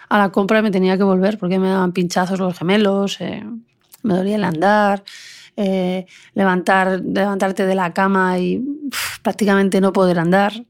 a 0.08 0.18
la 0.18 0.30
compra 0.30 0.62
me 0.62 0.70
tenía 0.70 0.96
que 0.96 1.02
volver 1.02 1.38
porque 1.38 1.58
me 1.58 1.68
daban 1.68 1.92
pinchazos 1.92 2.38
los 2.38 2.56
gemelos, 2.56 3.20
eh, 3.20 3.44
me 4.02 4.14
dolía 4.14 4.36
el 4.36 4.44
andar, 4.44 5.02
eh, 5.56 6.06
levantar, 6.34 7.00
levantarte 7.00 7.66
de 7.66 7.74
la 7.74 7.92
cama 7.92 8.38
y 8.38 8.62
prácticamente 9.22 9.80
no 9.80 9.92
poder 9.92 10.18
andar. 10.18 10.64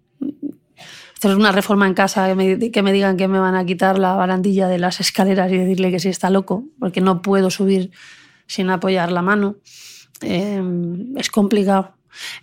Hacer 1.19 1.35
una 1.35 1.53
reforma 1.53 1.87
en 1.87 1.95
casa 1.95 2.27
que 2.29 2.35
me, 2.83 2.93
digan 2.93 3.17
que 3.17 3.27
me 3.27 3.39
van 3.39 3.55
a 3.55 3.65
quitar 3.65 3.99
la 3.99 4.15
barandilla 4.15 4.69
de 4.69 4.79
las 4.79 5.01
escaleras 5.01 5.51
y 5.51 5.57
decirle 5.57 5.91
que 5.91 5.99
sí 5.99 6.09
está 6.09 6.29
loco, 6.31 6.65
porque 6.79 7.01
no 7.01 7.23
puedo 7.23 7.51
subir 7.51 7.91
sin 8.47 8.69
apoyar 8.71 9.13
la 9.13 9.23
mano. 9.23 9.57
Eh, 10.21 10.63
es 11.17 11.31
complicado. 11.31 11.95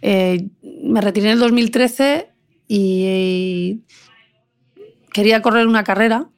Me 0.01 1.01
retiré 1.01 1.27
en 1.27 1.33
el 1.33 1.39
2013 1.39 2.29
y 2.67 3.81
quería 5.11 5.41
correr 5.41 5.67
una 5.67 5.83
carrera 5.83 6.29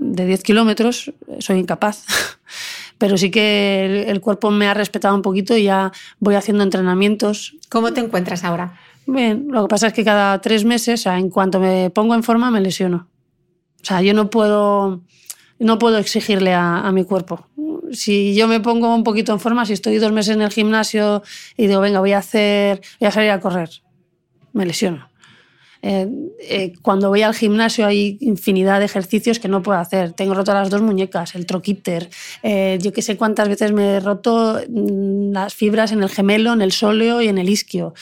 de 0.00 0.26
10 0.26 0.42
kilómetros, 0.42 1.12
soy 1.38 1.58
incapaz, 1.58 2.04
pero 2.98 3.16
sí 3.16 3.30
que 3.30 3.84
el, 3.84 4.08
el 4.08 4.20
cuerpo 4.20 4.50
me 4.50 4.66
ha 4.66 4.74
respetado 4.74 5.14
un 5.14 5.22
poquito 5.22 5.56
y 5.56 5.64
ya 5.64 5.92
voy 6.18 6.34
haciendo 6.34 6.64
entrenamientos. 6.64 7.54
¿Cómo 7.68 7.92
te 7.92 8.00
encuentras 8.00 8.42
ahora? 8.42 8.80
Bien, 9.06 9.48
lo 9.50 9.62
que 9.62 9.68
pasa 9.68 9.88
es 9.88 9.92
que 9.92 10.04
cada 10.04 10.40
tres 10.40 10.64
meses, 10.64 11.00
o 11.00 11.02
sea, 11.02 11.18
en 11.18 11.30
cuanto 11.30 11.60
me 11.60 11.90
pongo 11.90 12.14
en 12.14 12.22
forma, 12.22 12.50
me 12.50 12.60
lesiono. 12.60 13.08
O 13.82 13.84
sea, 13.84 14.02
yo 14.02 14.14
no 14.14 14.30
puedo, 14.30 15.02
no 15.58 15.78
puedo 15.78 15.98
exigirle 15.98 16.54
a, 16.54 16.78
a 16.78 16.92
mi 16.92 17.04
cuerpo. 17.04 17.46
Si 17.92 18.34
yo 18.34 18.48
me 18.48 18.60
pongo 18.60 18.94
un 18.94 19.04
poquito 19.04 19.32
en 19.32 19.40
forma, 19.40 19.66
si 19.66 19.74
estoy 19.74 19.98
dos 19.98 20.12
meses 20.12 20.36
en 20.36 20.42
el 20.42 20.50
gimnasio 20.50 21.22
y 21.56 21.66
digo, 21.66 21.80
venga, 21.80 22.00
voy 22.00 22.12
a 22.12 22.18
hacer, 22.18 22.80
voy 23.00 23.08
a 23.08 23.10
salir 23.10 23.30
a 23.30 23.40
correr, 23.40 23.70
me 24.52 24.64
lesiono. 24.64 25.09
Eh, 25.82 26.08
eh, 26.40 26.72
cuando 26.82 27.08
voy 27.08 27.22
al 27.22 27.34
gimnasio 27.34 27.86
hay 27.86 28.18
infinidad 28.20 28.80
de 28.80 28.84
ejercicios 28.84 29.38
que 29.38 29.48
no 29.48 29.62
puedo 29.62 29.78
hacer. 29.78 30.12
Tengo 30.12 30.34
roto 30.34 30.52
las 30.52 30.68
dos 30.70 30.82
muñecas, 30.82 31.34
el 31.34 31.46
troquíter. 31.46 32.10
Eh, 32.42 32.78
yo 32.82 32.92
que 32.92 33.00
sé 33.02 33.16
cuántas 33.16 33.48
veces 33.48 33.72
me 33.72 33.94
he 33.96 34.00
roto 34.00 34.60
mm, 34.68 35.32
las 35.32 35.54
fibras 35.54 35.92
en 35.92 36.02
el 36.02 36.10
gemelo, 36.10 36.52
en 36.52 36.60
el 36.62 36.72
sóleo 36.72 37.22
y 37.22 37.28
en 37.28 37.38
el 37.38 37.48
isquio. 37.48 37.94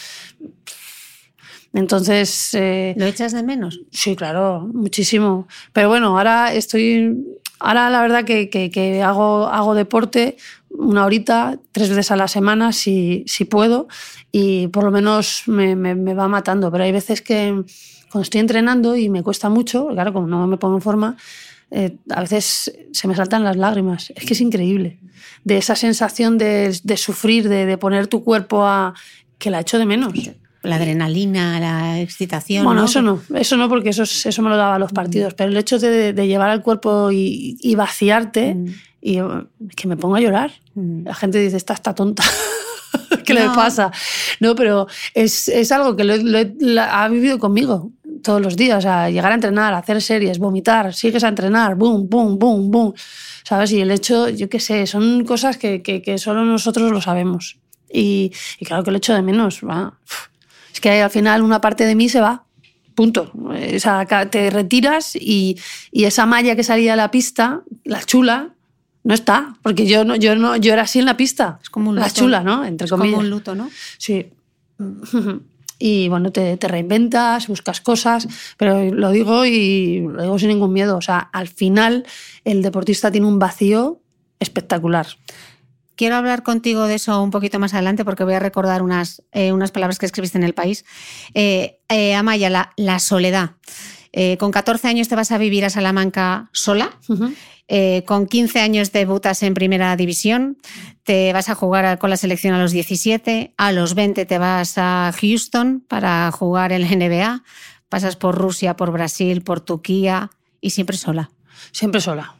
Entonces... 1.74 2.54
eh, 2.54 2.94
¿Lo 2.96 3.04
echas 3.06 3.32
de 3.32 3.42
menos? 3.42 3.80
Sí, 3.90 4.16
claro, 4.16 4.68
muchísimo. 4.72 5.46
Pero 5.72 5.88
bueno, 5.88 6.16
ahora 6.18 6.54
estoy. 6.54 7.24
Ahora 7.60 7.90
la 7.90 8.00
verdad 8.00 8.24
que, 8.24 8.48
que- 8.50 8.70
que 8.70 9.02
hago, 9.02 9.46
hago 9.48 9.74
deporte 9.74 10.36
una 10.70 11.04
horita, 11.04 11.58
tres 11.72 11.88
veces 11.90 12.10
a 12.10 12.16
la 12.16 12.28
semana, 12.28 12.72
si, 12.72 13.24
si 13.26 13.44
puedo, 13.44 13.88
y 14.32 14.68
por 14.68 14.84
lo 14.84 14.90
menos 14.90 15.42
me, 15.46 15.74
me- 15.76 15.94
me 15.94 16.14
va 16.14 16.28
matando. 16.28 16.70
Pero 16.70 16.84
hay 16.84 16.92
veces 16.92 17.22
que 17.22 17.62
cuando 18.10 18.22
estoy 18.22 18.40
entrenando 18.40 18.96
y 18.96 19.08
me 19.08 19.22
cuesta 19.22 19.48
mucho, 19.48 19.88
claro, 19.88 20.12
como 20.12 20.26
no 20.26 20.46
me 20.46 20.56
pongo 20.56 20.76
en 20.76 20.82
forma, 20.82 21.16
eh, 21.70 21.96
a 22.10 22.20
veces 22.20 22.72
se 22.92 23.08
me 23.08 23.14
saltan 23.14 23.44
las 23.44 23.56
lágrimas. 23.56 24.12
Es 24.16 24.24
que 24.24 24.32
es 24.34 24.40
increíble. 24.40 25.00
De 25.44 25.58
esa 25.58 25.74
sensación 25.76 26.38
de, 26.38 26.78
de 26.82 26.96
sufrir, 26.96 27.48
de, 27.48 27.66
de 27.66 27.78
poner 27.78 28.06
tu 28.06 28.24
cuerpo 28.24 28.64
a. 28.64 28.94
que 29.38 29.50
la 29.50 29.60
echo 29.60 29.78
de 29.78 29.86
menos. 29.86 30.12
La 30.62 30.76
adrenalina, 30.76 31.60
la 31.60 32.00
excitación. 32.00 32.64
Bueno, 32.64 32.80
¿no? 32.80 32.86
eso 32.86 33.00
no, 33.02 33.20
eso 33.36 33.56
no, 33.56 33.68
porque 33.68 33.90
eso, 33.90 34.02
es- 34.02 34.26
eso 34.26 34.42
me 34.42 34.48
lo 34.48 34.56
daba 34.56 34.74
a 34.74 34.78
los 34.78 34.92
partidos. 34.92 35.34
Pero 35.34 35.50
el 35.50 35.56
hecho 35.56 35.78
de, 35.78 36.12
de 36.12 36.26
llevar 36.26 36.50
al 36.50 36.62
cuerpo 36.62 37.10
y, 37.12 37.56
y 37.60 37.74
vaciarte, 37.74 38.54
Mm. 38.54 38.66
Y 39.00 39.18
que 39.76 39.88
me 39.88 39.96
pongo 39.96 40.16
a 40.16 40.20
llorar. 40.20 40.52
Mm. 40.74 41.04
La 41.06 41.14
gente 41.14 41.38
dice, 41.38 41.56
esta 41.56 41.74
está 41.74 41.94
tonta. 41.94 42.22
¿Qué 43.24 43.34
le 43.34 43.44
No. 43.44 43.54
pasa? 43.54 43.90
No, 44.40 44.54
pero 44.54 44.86
es, 45.14 45.48
es 45.48 45.70
algo 45.72 45.94
que 45.96 46.04
lo, 46.04 46.16
lo 46.16 46.38
la- 46.60 47.02
ha 47.04 47.08
vivido 47.08 47.38
conmigo 47.38 47.92
todos 48.22 48.40
los 48.40 48.56
días. 48.56 48.78
O 48.78 48.80
sea, 48.82 49.10
llegar 49.10 49.32
a 49.32 49.34
entrenar, 49.34 49.74
hacer 49.74 50.00
series, 50.02 50.38
vomitar, 50.38 50.94
sigues 50.94 51.22
a 51.24 51.28
entrenar, 51.28 51.74
boom, 51.76 52.08
boom, 52.08 52.38
boom, 52.38 52.70
boom. 52.70 52.94
¿Sabes? 53.44 53.72
Y 53.72 53.80
el 53.80 53.90
hecho, 53.90 54.28
yo 54.28 54.48
qué 54.48 54.60
sé, 54.60 54.86
son 54.86 55.24
cosas 55.24 55.56
que, 55.58 55.82
que- 55.82 56.02
que 56.02 56.18
solo 56.18 56.44
nosotros 56.44 56.90
lo 56.90 57.00
sabemos. 57.00 57.58
Y, 57.90 58.32
y 58.58 58.64
claro 58.66 58.82
que 58.82 58.90
lo 58.90 58.96
echo 58.98 59.14
de 59.14 59.22
menos. 59.22 59.60
va. 59.62 59.98
Es 60.72 60.80
que 60.80 61.02
al 61.02 61.10
final 61.10 61.42
una 61.42 61.60
parte 61.60 61.84
de 61.86 61.94
mí 61.94 62.08
se 62.08 62.20
va. 62.20 62.44
Punto. 62.94 63.30
O 63.34 63.78
sea, 63.78 64.04
te 64.06 64.50
retiras 64.50 65.14
y, 65.14 65.56
y 65.92 66.04
esa 66.04 66.26
malla 66.26 66.56
que 66.56 66.64
salía 66.64 66.92
de 66.92 66.96
la 66.96 67.10
pista, 67.10 67.62
la 67.84 68.02
chula, 68.02 68.54
no 69.08 69.14
está. 69.14 69.54
Porque 69.62 69.86
yo 69.86 70.04
no, 70.04 70.16
yo 70.16 70.36
no, 70.36 70.54
yo 70.56 70.74
era 70.74 70.82
así 70.82 70.98
en 70.98 71.06
la 71.06 71.16
pista. 71.16 71.58
Es 71.62 71.70
como 71.70 71.88
un 71.88 71.96
la 71.96 72.02
luto. 72.08 72.14
chula, 72.14 72.42
¿no? 72.44 72.62
Entre 72.62 72.84
Es 72.84 72.90
como 72.90 73.04
comillas. 73.04 73.20
un 73.20 73.30
luto, 73.30 73.54
¿no? 73.54 73.70
Sí. 73.96 74.30
Y 75.80 76.08
bueno, 76.08 76.32
te, 76.32 76.56
te 76.56 76.66
reinventas, 76.66 77.46
buscas 77.46 77.80
cosas, 77.80 78.26
pero 78.56 78.92
lo 78.92 79.12
digo 79.12 79.46
y 79.46 80.00
lo 80.00 80.22
digo 80.22 80.36
sin 80.36 80.48
ningún 80.48 80.72
miedo. 80.72 80.96
O 80.96 81.00
sea, 81.00 81.18
al 81.32 81.46
final 81.46 82.04
el 82.44 82.62
deportista 82.62 83.12
tiene 83.12 83.28
un 83.28 83.38
vacío 83.38 84.00
espectacular. 84.40 85.06
Quiero 85.94 86.16
hablar 86.16 86.42
contigo 86.42 86.88
de 86.88 86.96
eso 86.96 87.22
un 87.22 87.30
poquito 87.30 87.60
más 87.60 87.74
adelante 87.74 88.04
porque 88.04 88.24
voy 88.24 88.34
a 88.34 88.40
recordar 88.40 88.82
unas, 88.82 89.22
eh, 89.30 89.52
unas 89.52 89.70
palabras 89.70 90.00
que 90.00 90.06
escribiste 90.06 90.36
en 90.36 90.42
El 90.42 90.52
País. 90.52 90.84
Eh, 91.34 91.78
eh, 91.88 92.16
Amaya, 92.16 92.50
la, 92.50 92.72
la 92.76 92.98
soledad. 92.98 93.52
Eh, 94.12 94.36
con 94.38 94.50
14 94.50 94.88
años 94.88 95.08
te 95.08 95.16
vas 95.16 95.32
a 95.32 95.38
vivir 95.38 95.64
a 95.64 95.70
Salamanca 95.70 96.50
sola. 96.52 96.98
Eh, 97.70 98.02
con 98.06 98.26
15 98.26 98.60
años 98.60 98.92
debutas 98.92 99.42
en 99.42 99.52
primera 99.52 99.94
división, 99.94 100.56
te 101.02 101.32
vas 101.34 101.50
a 101.50 101.54
jugar 101.54 101.98
con 101.98 102.08
la 102.08 102.16
selección 102.16 102.54
a 102.54 102.58
los 102.58 102.72
17, 102.72 103.52
a 103.58 103.72
los 103.72 103.94
20 103.94 104.24
te 104.24 104.38
vas 104.38 104.78
a 104.78 105.12
Houston 105.20 105.84
para 105.86 106.30
jugar 106.32 106.72
en 106.72 106.82
la 106.82 106.88
NBA, 106.88 107.42
pasas 107.90 108.16
por 108.16 108.36
Rusia, 108.36 108.74
por 108.74 108.90
Brasil, 108.90 109.42
por 109.42 109.60
Turquía 109.60 110.30
y 110.62 110.70
siempre 110.70 110.96
sola. 110.96 111.30
Siempre 111.70 112.00
sola. 112.00 112.36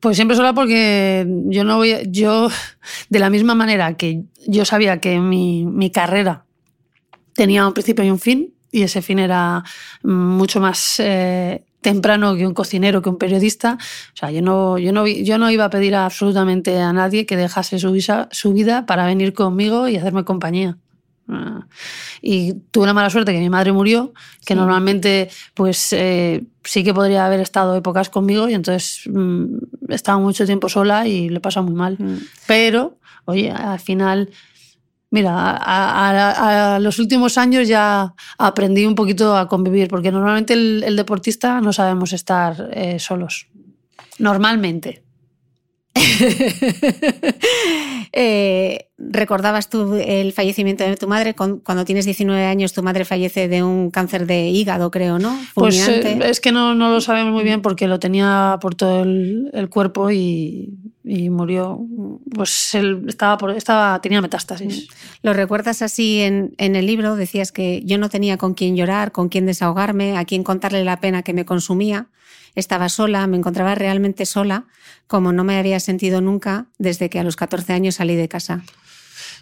Pues 0.00 0.16
siempre 0.16 0.36
sola 0.36 0.52
porque 0.52 1.24
yo 1.46 1.62
no 1.62 1.76
voy. 1.76 1.94
Yo, 2.08 2.48
de 3.08 3.18
la 3.20 3.30
misma 3.30 3.54
manera 3.54 3.96
que 3.96 4.24
yo 4.48 4.64
sabía 4.64 4.98
que 4.98 5.20
mi, 5.20 5.64
mi 5.64 5.90
carrera 5.90 6.46
tenía 7.34 7.64
un 7.64 7.72
principio 7.72 8.04
y 8.04 8.10
un 8.10 8.18
fin, 8.18 8.54
y 8.72 8.82
ese 8.82 9.02
fin 9.02 9.18
era 9.20 9.62
mucho 10.02 10.58
más 10.60 10.98
eh, 10.98 11.62
temprano 11.82 12.34
que 12.34 12.46
un 12.46 12.54
cocinero, 12.54 13.02
que 13.02 13.10
un 13.10 13.18
periodista. 13.18 13.76
O 14.14 14.16
sea, 14.16 14.30
yo 14.30 14.40
no, 14.42 14.78
yo, 14.78 14.92
no, 14.92 15.06
yo 15.06 15.36
no 15.38 15.50
iba 15.50 15.66
a 15.66 15.70
pedir 15.70 15.94
a 15.94 16.06
absolutamente 16.06 16.80
a 16.80 16.92
nadie 16.92 17.26
que 17.26 17.36
dejase 17.36 17.78
su, 17.78 17.92
visa- 17.92 18.28
su 18.32 18.52
vida 18.52 18.86
para 18.86 19.04
venir 19.06 19.34
conmigo 19.34 19.88
y 19.88 19.96
hacerme 19.96 20.24
compañía. 20.24 20.78
Ah, 21.28 21.66
Y 22.20 22.54
tuve 22.72 22.86
la 22.86 22.94
mala 22.94 23.08
suerte 23.10 23.32
que 23.32 23.38
mi 23.38 23.48
madre 23.50 23.72
murió, 23.72 24.12
que 24.44 24.54
Sí. 24.54 24.58
normalmente 24.58 25.28
pues 25.54 25.92
eh, 25.92 26.44
sí 26.64 26.82
que 26.82 26.92
podría 26.94 27.26
haber 27.26 27.40
estado 27.40 27.76
épocas 27.76 28.10
conmigo 28.10 28.48
y 28.48 28.54
entonces 28.54 29.02
mm, 29.06 29.44
estaba 29.88 30.18
mucho 30.18 30.44
tiempo 30.46 30.68
sola 30.68 31.06
y 31.06 31.28
le 31.28 31.40
pasa 31.40 31.62
muy 31.62 31.74
mal. 31.74 31.96
Mm. 31.98 32.16
Pero, 32.46 32.98
oye, 33.24 33.50
al 33.50 33.78
final, 33.80 34.30
mira, 35.12 35.32
a, 35.36 36.74
a- 36.74 36.78
los 36.80 36.98
últimos 36.98 37.38
años 37.38 37.68
ya 37.68 38.12
aprendí 38.38 38.84
un 38.84 38.96
poquito 38.96 39.36
a 39.36 39.46
convivir, 39.46 39.86
porque 39.88 40.10
normalmente 40.10 40.54
el, 40.54 40.82
el 40.84 40.96
deportista 40.96 41.60
no 41.60 41.72
sabemos 41.72 42.12
estar 42.12 42.68
eh, 42.72 42.98
solos. 42.98 43.46
Normalmente. 44.18 45.04
Eh, 48.14 48.88
recordabas 48.98 49.70
tú 49.70 49.94
el 49.94 50.34
fallecimiento 50.34 50.84
de 50.84 50.96
tu 50.96 51.08
madre. 51.08 51.34
Cuando 51.34 51.86
tienes 51.86 52.04
19 52.04 52.44
años, 52.44 52.74
tu 52.74 52.82
madre 52.82 53.06
fallece 53.06 53.48
de 53.48 53.62
un 53.62 53.90
cáncer 53.90 54.26
de 54.26 54.48
hígado, 54.48 54.90
creo, 54.90 55.18
¿no? 55.18 55.34
Pues 55.54 55.88
eh, 55.88 56.20
es 56.22 56.40
que 56.40 56.52
no, 56.52 56.74
no 56.74 56.90
lo 56.90 57.00
sabemos 57.00 57.32
muy 57.32 57.42
bien 57.42 57.62
porque 57.62 57.86
lo 57.86 57.98
tenía 57.98 58.58
por 58.60 58.74
todo 58.74 59.02
el, 59.02 59.48
el 59.54 59.70
cuerpo 59.70 60.10
y, 60.10 60.74
y 61.04 61.30
murió. 61.30 61.80
Pues 62.34 62.74
él 62.74 63.04
estaba, 63.08 63.38
por, 63.38 63.52
estaba 63.52 63.98
tenía 64.02 64.20
metástasis. 64.20 64.88
Lo 65.22 65.32
recuerdas 65.32 65.80
así 65.80 66.20
en, 66.20 66.54
en 66.58 66.76
el 66.76 66.86
libro. 66.86 67.16
Decías 67.16 67.50
que 67.50 67.82
yo 67.84 67.96
no 67.96 68.10
tenía 68.10 68.36
con 68.36 68.52
quién 68.52 68.76
llorar, 68.76 69.12
con 69.12 69.30
quién 69.30 69.46
desahogarme, 69.46 70.18
a 70.18 70.26
quién 70.26 70.44
contarle 70.44 70.84
la 70.84 71.00
pena 71.00 71.22
que 71.22 71.32
me 71.32 71.46
consumía. 71.46 72.08
Estaba 72.54 72.88
sola, 72.88 73.26
me 73.26 73.36
encontraba 73.36 73.74
realmente 73.74 74.26
sola, 74.26 74.64
como 75.06 75.32
no 75.32 75.44
me 75.44 75.58
había 75.58 75.80
sentido 75.80 76.20
nunca 76.20 76.66
desde 76.78 77.08
que 77.10 77.18
a 77.18 77.24
los 77.24 77.36
14 77.36 77.72
años 77.72 77.96
salí 77.96 78.16
de 78.16 78.28
casa. 78.28 78.62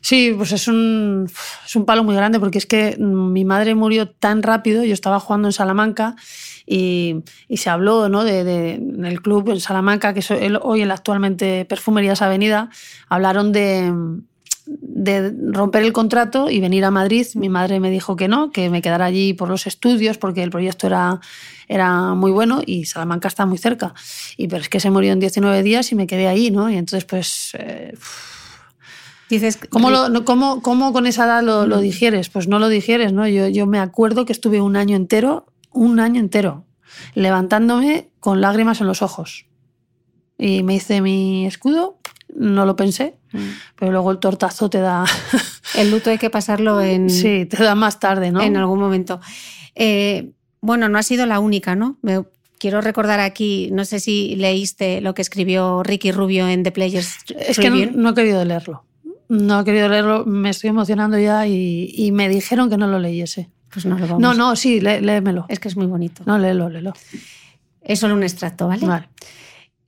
Sí, 0.03 0.33
pues 0.35 0.53
es 0.53 0.67
un, 0.67 1.31
es 1.67 1.77
un 1.77 1.85
palo 1.85 2.03
muy 2.05 2.15
grande 2.15 2.41
porque 2.41 2.57
es 2.59 2.65
que 2.67 2.97
mm, 2.99 3.33
mi 3.33 3.45
madre 3.45 3.75
murió 3.75 4.09
tan 4.09 4.43
rápido, 4.43 4.83
yo 4.85 4.95
estaba 4.95 5.21
jugando 5.21 5.49
en 5.49 5.53
Salamanca 5.53 6.17
y, 6.67 7.17
y 7.49 7.59
se 7.59 7.69
habló 7.69 8.09
¿no? 8.09 8.25
de, 8.25 8.45
de- 8.45 8.75
en 8.75 9.05
el 9.05 9.21
club 9.21 9.51
en 9.51 9.61
Salamanca, 9.61 10.15
que 10.15 10.21
es 10.21 10.31
hoy 10.63 10.81
el 10.83 10.91
actualmente 10.91 11.67
Perfumerías 11.67 12.23
Avenida, 12.23 12.71
hablaron 13.11 13.53
de, 13.53 13.93
de 14.79 15.35
romper 15.53 15.83
el 15.83 15.93
contrato 15.93 16.49
y 16.51 16.61
venir 16.61 16.85
a 16.85 16.91
Madrid. 16.91 17.27
Mi 17.35 17.49
madre 17.49 17.81
me 17.81 17.91
dijo 17.91 18.15
que 18.17 18.29
no, 18.29 18.51
que 18.53 18.71
me 18.71 18.83
quedara 18.83 19.07
allí 19.07 19.35
por 19.35 19.49
los 19.49 19.67
estudios 19.67 20.17
porque 20.19 20.43
el 20.43 20.51
proyecto 20.51 20.87
era, 20.87 21.21
era 21.69 22.15
muy 22.15 22.31
bueno 22.31 22.63
y 22.65 22.85
Salamanca 22.85 23.29
está 23.29 23.47
muy 23.47 23.59
cerca. 23.59 23.95
Y 24.37 24.47
pero 24.49 24.63
es 24.63 24.69
que 24.69 24.79
se 24.81 24.91
murió 24.91 25.13
en 25.13 25.21
19 25.21 25.63
días 25.63 25.91
y 25.93 25.95
me 25.97 26.07
quedé 26.07 26.29
ahí, 26.29 26.51
¿no? 26.51 26.71
Y 26.71 26.77
entonces 26.77 27.05
pues... 27.05 27.51
eh, 27.55 27.95
Dices, 29.29 29.59
¿Cómo, 29.69 29.91
lo- 29.91 30.09
no- 30.09 30.25
cómo- 30.25 30.61
cómo 30.61 30.93
con 30.93 31.07
esa 31.07 31.25
edad 31.25 31.43
lo, 31.45 31.65
lo 31.65 31.79
digieres? 31.79 32.29
Pues 32.31 32.49
no 32.49 32.59
lo 32.59 32.69
digieres, 32.69 33.13
¿no? 33.13 33.29
Yo, 33.29 33.47
yo 33.47 33.65
me 33.67 33.79
acuerdo 33.79 34.25
que 34.25 34.33
estuve 34.33 34.61
un 34.61 34.75
año 34.75 34.97
entero, 34.97 35.47
un 35.71 36.01
año 36.01 36.19
entero, 36.19 36.65
levantándome 37.15 38.09
con 38.19 38.41
lágrimas 38.41 38.81
en 38.81 38.89
los 38.89 39.03
ojos. 39.03 39.47
Y 40.37 40.65
me 40.65 40.75
hice 40.75 41.01
mi 41.01 41.47
escudo, 41.47 42.00
no 42.37 42.65
lo 42.67 42.77
pensé, 42.77 43.17
pero 43.77 43.93
luego 43.93 44.11
el 44.11 44.19
tortazo 44.19 44.69
te 44.71 44.79
da, 44.81 45.05
el 45.77 45.91
luto 45.91 46.11
hay 46.11 46.19
que 46.19 46.31
pasarlo 46.31 46.81
en, 46.81 47.11
sí, 47.11 47.47
te 47.47 47.63
da 47.63 47.75
más 47.75 47.99
tarde, 48.01 48.31
¿no? 48.31 48.41
en 48.43 48.57
algún 48.57 48.79
momento. 48.81 49.21
Eh, 49.75 50.31
bueno, 50.61 50.89
no 50.89 50.99
ha 50.99 51.03
sido 51.03 51.27
la 51.27 51.39
única, 51.41 51.75
¿no? 51.77 51.97
Me- 52.03 52.25
quiero 52.59 52.81
recordar 52.83 53.21
aquí, 53.21 53.71
no 53.73 53.85
sé 53.87 54.01
si 54.01 54.37
leíste 54.37 55.01
lo 55.01 55.15
que 55.15 55.23
escribió 55.23 55.83
Ricky 55.83 56.13
Rubio 56.13 56.47
en 56.49 56.63
The 56.63 56.73
Players 56.73 57.17
Es 57.39 57.59
que 57.59 57.71
no, 57.71 57.77
no 57.95 58.11
he 58.11 58.15
querido 58.15 58.45
leerlo. 58.45 58.85
No 59.29 59.61
he 59.61 59.65
querido 59.65 59.89
leerlo, 59.89 60.25
me 60.27 60.51
estoy 60.51 60.69
emocionando 60.71 61.19
ya 61.19 61.47
y, 61.47 61.91
y 61.97 62.13
me 62.13 62.29
dijeron 62.29 62.69
que 62.69 62.77
no 62.77 62.87
lo 62.89 62.99
leyese. 62.99 63.49
Pues 63.73 63.87
no 63.87 63.97
lo 63.97 64.07
vamos. 64.07 64.21
No, 64.21 64.35
no, 64.35 64.57
sí, 64.57 64.81
lé- 64.81 65.01
léemelo. 65.01 65.47
Es 65.49 65.61
que 65.61 65.69
es 65.69 65.77
muy 65.77 65.87
bonito. 65.87 66.23
No, 66.27 66.37
léelo, 66.37 66.69
léelo. 66.69 66.93
Es 67.81 68.01
solo 68.01 68.15
un 68.15 68.23
extracto, 68.25 68.67
¿vale? 68.67 68.85
Vale. 68.87 69.09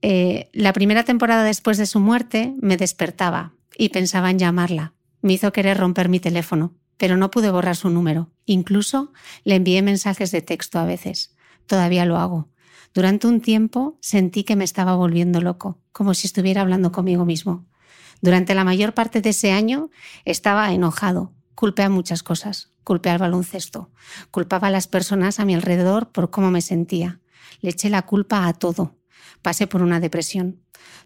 Eh, 0.02 0.50
la 0.52 0.72
primera 0.72 1.04
temporada 1.04 1.44
después 1.44 1.78
de 1.78 1.86
su 1.86 2.00
muerte 2.00 2.54
me 2.60 2.76
despertaba 2.76 3.54
y 3.78 3.90
pensaba 3.90 4.30
en 4.30 4.38
llamarla. 4.38 4.94
Me 5.22 5.34
hizo 5.34 5.52
querer 5.52 5.78
romper 5.78 6.08
mi 6.08 6.18
teléfono, 6.18 6.74
pero 6.96 7.16
no 7.16 7.30
pude 7.30 7.50
borrar 7.50 7.76
su 7.76 7.88
número. 7.88 8.30
Incluso 8.44 9.12
le 9.44 9.54
envié 9.54 9.80
mensajes 9.80 10.32
de 10.32 10.42
texto 10.42 10.80
a 10.80 10.84
veces. 10.84 11.34
Todavía 11.66 12.04
lo 12.04 12.18
hago. 12.18 12.48
Durante 12.92 13.28
un 13.28 13.40
tiempo 13.40 13.96
sentí 14.00 14.42
que 14.42 14.56
me 14.56 14.64
estaba 14.64 14.96
volviendo 14.96 15.40
loco, 15.40 15.78
como 15.92 16.14
si 16.14 16.26
estuviera 16.26 16.60
hablando 16.60 16.90
conmigo 16.90 17.24
mismo. 17.24 17.64
Durante 18.20 18.54
la 18.54 18.64
mayor 18.64 18.94
parte 18.94 19.20
de 19.20 19.30
ese 19.30 19.52
año 19.52 19.90
estaba 20.24 20.72
enojado. 20.72 21.32
Culpé 21.54 21.84
a 21.84 21.88
muchas 21.88 22.22
cosas. 22.22 22.72
Culpé 22.84 23.10
al 23.10 23.18
baloncesto. 23.18 23.90
Culpaba 24.32 24.68
a 24.68 24.70
las 24.72 24.88
personas 24.88 25.38
a 25.38 25.44
mi 25.44 25.54
alrededor 25.54 26.10
por 26.10 26.30
cómo 26.30 26.50
me 26.50 26.60
sentía. 26.60 27.20
Le 27.60 27.70
eché 27.70 27.88
la 27.88 28.02
culpa 28.02 28.48
a 28.48 28.52
todo. 28.52 28.96
Pasé 29.42 29.66
por 29.66 29.82
una 29.82 30.00
depresión. 30.00 30.60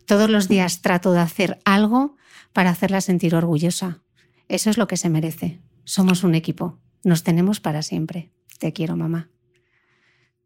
Todos 0.05 0.31
los 0.31 0.49
días 0.49 0.83
trato 0.83 1.13
de 1.13 1.21
hacer 1.21 1.59
algo 1.65 2.17
para 2.53 2.71
hacerla 2.71 3.01
sentir 3.01 3.35
orgullosa. 3.35 4.03
Eso 4.49 4.71
es 4.71 4.79
lo 4.79 4.87
que 4.87 4.97
se 4.97 5.09
merece. 5.09 5.61
Somos 5.85 6.23
un 6.23 6.35
equipo. 6.35 6.79
Nos 7.03 7.23
tenemos 7.23 7.61
para 7.61 7.83
siempre. 7.83 8.31
Te 8.59 8.73
quiero, 8.73 8.97
mamá. 8.97 9.31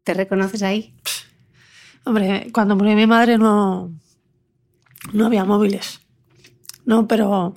¿Te 0.03 0.13
reconoces 0.13 0.63
ahí? 0.63 0.95
Hombre, 2.03 2.49
cuando 2.51 2.75
murió 2.75 2.95
mi 2.95 3.05
madre 3.05 3.37
no, 3.37 3.93
no 5.13 5.25
había 5.25 5.45
móviles. 5.45 6.01
No, 6.85 7.07
pero... 7.07 7.55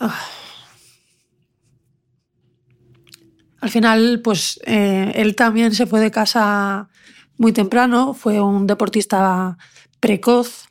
ah. 0.00 0.26
Al 3.60 3.70
final, 3.70 4.20
pues 4.22 4.60
eh, 4.64 5.12
él 5.16 5.34
también 5.34 5.74
se 5.74 5.86
fue 5.86 6.00
de 6.00 6.10
casa 6.10 6.88
muy 7.38 7.52
temprano, 7.52 8.14
fue 8.14 8.40
un 8.40 8.66
deportista 8.66 9.56
precoz 10.00 10.66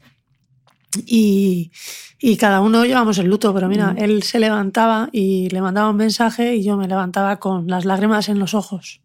y, 1.06 1.72
y 2.20 2.38
cada 2.38 2.62
uno 2.62 2.86
llevamos 2.86 3.18
el 3.18 3.28
luto, 3.28 3.54
pero 3.54 3.68
mira, 3.68 3.96
él 3.98 4.24
se 4.24 4.40
levantaba 4.40 5.10
y 5.12 5.50
le 5.50 5.62
mandaba 5.62 5.90
un 5.90 5.98
mensaje 5.98 6.56
y 6.56 6.64
yo 6.64 6.78
me 6.78 6.88
levantaba 6.88 7.38
con 7.38 7.68
las 7.68 7.86
lágrimas 7.86 8.30
en 8.30 8.40
los 8.40 8.54
ojos. 8.54 9.02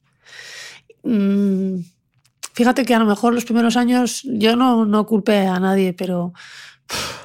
Mm, 1.02 1.80
fíjate 2.52 2.84
que 2.84 2.94
a 2.94 2.98
lo 2.98 3.06
mejor 3.06 3.34
los 3.34 3.44
primeros 3.44 3.76
años 3.76 4.22
yo 4.24 4.56
no, 4.56 4.84
no 4.84 5.06
culpé 5.06 5.46
a 5.46 5.58
nadie, 5.60 5.92
pero 5.92 6.32
mm, 6.88 7.21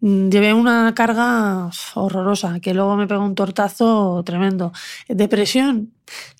llevé 0.00 0.52
una 0.52 0.94
carga 0.94 1.70
horrorosa, 1.94 2.60
que 2.60 2.74
luego 2.74 2.96
me 2.96 3.06
pegó 3.06 3.24
un 3.24 3.34
tortazo 3.34 4.22
tremendo. 4.24 4.72
Depresión, 5.08 5.92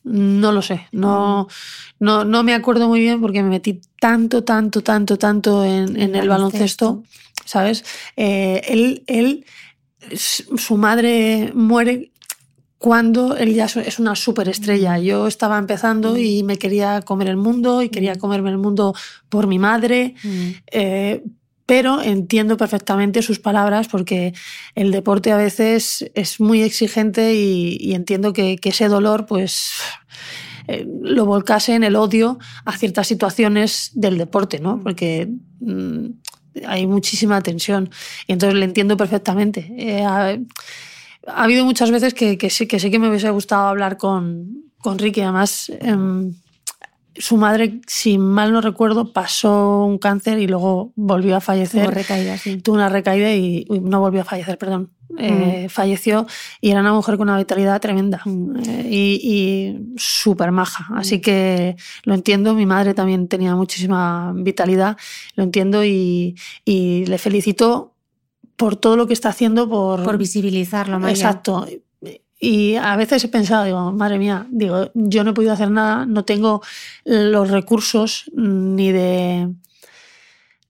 no 0.05 0.53
lo 0.53 0.63
sé, 0.63 0.87
no, 0.93 1.49
no, 1.99 2.25
no 2.25 2.43
me 2.43 2.55
acuerdo 2.55 2.89
muy 2.89 3.01
bien 3.01 3.21
porque 3.21 3.43
me 3.43 3.51
metí 3.51 3.81
tanto, 4.01 4.45
tanto, 4.45 4.83
tanto, 4.83 5.19
tanto 5.19 5.65
en, 5.65 6.01
en 6.01 6.15
el 6.15 6.29
baloncesto, 6.29 7.03
¿sabes? 7.45 7.85
Eh, 8.17 8.63
él, 8.69 9.05
él, 9.07 9.45
su 10.13 10.77
madre 10.77 11.51
muere 11.55 12.13
cuando 12.79 13.37
él 13.37 13.55
ya 13.55 13.65
es 13.65 13.99
una 13.99 14.15
superestrella. 14.15 14.99
Yo 14.99 15.27
estaba 15.27 15.59
empezando 15.59 16.17
y 16.17 16.43
me 16.43 16.59
quería 16.59 17.01
comer 17.03 17.29
el 17.29 17.37
mundo 17.37 17.83
y 17.83 17.89
quería 17.89 18.17
comerme 18.17 18.51
el 18.51 18.59
mundo 18.59 18.95
por 19.29 19.47
mi 19.47 19.59
madre. 19.59 20.15
Eh, 20.71 21.25
pero 21.67 22.01
entiendo 22.01 22.57
perfectamente 22.57 23.23
sus 23.23 23.41
palabras 23.41 23.89
porque 23.89 24.33
el 24.77 24.93
deporte 24.93 25.33
a 25.33 25.37
veces 25.37 26.09
es 26.15 26.41
muy 26.41 26.63
exigente 26.63 27.35
y, 27.35 27.93
entiendo 27.93 28.33
que, 28.33 28.59
ese 28.63 28.89
dolor 28.89 29.27
pues 29.27 29.73
eh, 30.69 30.87
lo 31.03 31.27
volcase 31.27 31.75
en 31.75 31.85
el 31.85 31.97
odio 31.97 32.39
a 32.65 32.77
ciertas 32.79 33.09
situaciones 33.09 33.91
del 33.95 34.17
deporte, 34.17 34.61
¿no? 34.61 34.81
Porque 34.81 35.29
mm, 35.61 36.07
hay 36.67 36.87
muchísima 36.87 37.41
tensión 37.43 37.91
y 38.27 38.33
entonces 38.33 38.59
le 38.59 38.65
entiendo 38.65 38.97
perfectamente. 38.97 39.73
Eh, 39.77 40.05
ha, 40.05 40.39
ha, 41.27 41.45
habido 41.45 41.65
muchas 41.65 41.91
veces 41.91 42.15
que, 42.15 42.39
que, 42.39 42.49
sí, 42.49 42.67
que 42.67 42.99
me 42.99 43.09
hubiese 43.09 43.31
gustado 43.31 43.67
hablar 43.67 43.99
con, 43.99 44.65
con 44.79 44.99
Ricky, 44.99 45.21
además... 45.21 45.71
Eh, 45.81 45.97
su 47.19 47.37
madre, 47.37 47.81
si 47.87 48.19
mal 48.19 48.53
no 48.53 48.61
recuerdo, 48.61 49.13
pasó 49.13 49.85
un 49.85 49.99
cáncer 49.99 50.39
y 50.39 50.47
luego 50.47 50.93
volvió 50.97 51.37
a 51.37 51.41
fallecer. 51.41 51.83
Tuvo 51.83 51.91
recaída, 51.91 52.39
sí. 52.39 52.59
Tuvo 52.59 52.77
una 52.77 52.89
recaída 52.89 53.35
y 53.35 53.67
uy, 53.69 53.81
no 53.81 54.01
volvió 54.01 54.23
a 54.23 54.25
fallecer, 54.25 54.59
perdón. 54.59 54.91
Mm. 55.09 55.17
Eh, 55.19 55.69
falleció 55.69 56.27
y 56.61 56.71
era 56.71 56.81
una 56.81 56.93
mujer 56.93 57.17
con 57.17 57.29
una 57.29 57.39
vitalidad 57.39 57.81
tremenda 57.81 58.23
mm. 58.25 58.57
eh, 58.67 58.89
y, 58.91 59.21
y 59.23 59.95
súper 59.97 60.51
maja. 60.51 60.89
Así 60.95 61.21
que 61.21 61.77
lo 62.05 62.15
entiendo. 62.15 62.55
Mi 62.55 62.67
madre 62.67 62.93
también 62.93 63.29
tenía 63.29 63.55
muchísima 63.55 64.33
vitalidad. 64.35 64.97
Lo 65.37 65.45
entiendo 65.45 65.85
y, 65.85 66.37
y 66.65 67.07
le 67.07 67.19
felicito 67.19 67.95
por 68.57 68.77
todo 68.77 68.97
lo 68.97 69.07
que 69.07 69.13
está 69.13 69.29
haciendo 69.29 69.69
por, 69.69 70.03
por 70.03 70.19
visibilizarlo. 70.19 70.99
María. 70.99 71.15
Exacto. 71.15 71.67
Y 72.39 72.77
a 72.77 72.97
veces 72.97 73.25
he 73.25 73.29
pensado, 73.29 73.65
digo, 73.65 73.93
madre 73.93 74.19
mía, 74.19 74.47
digo, 74.51 74.91
yo 74.95 75.25
no 75.25 75.31
he 75.31 75.35
podido 75.35 75.53
hacer 75.53 75.71
nada, 75.71 76.05
no 76.05 76.25
tengo 76.25 76.63
los 77.05 77.51
recursos 77.51 78.31
ni 78.35 78.93
de 78.93 79.49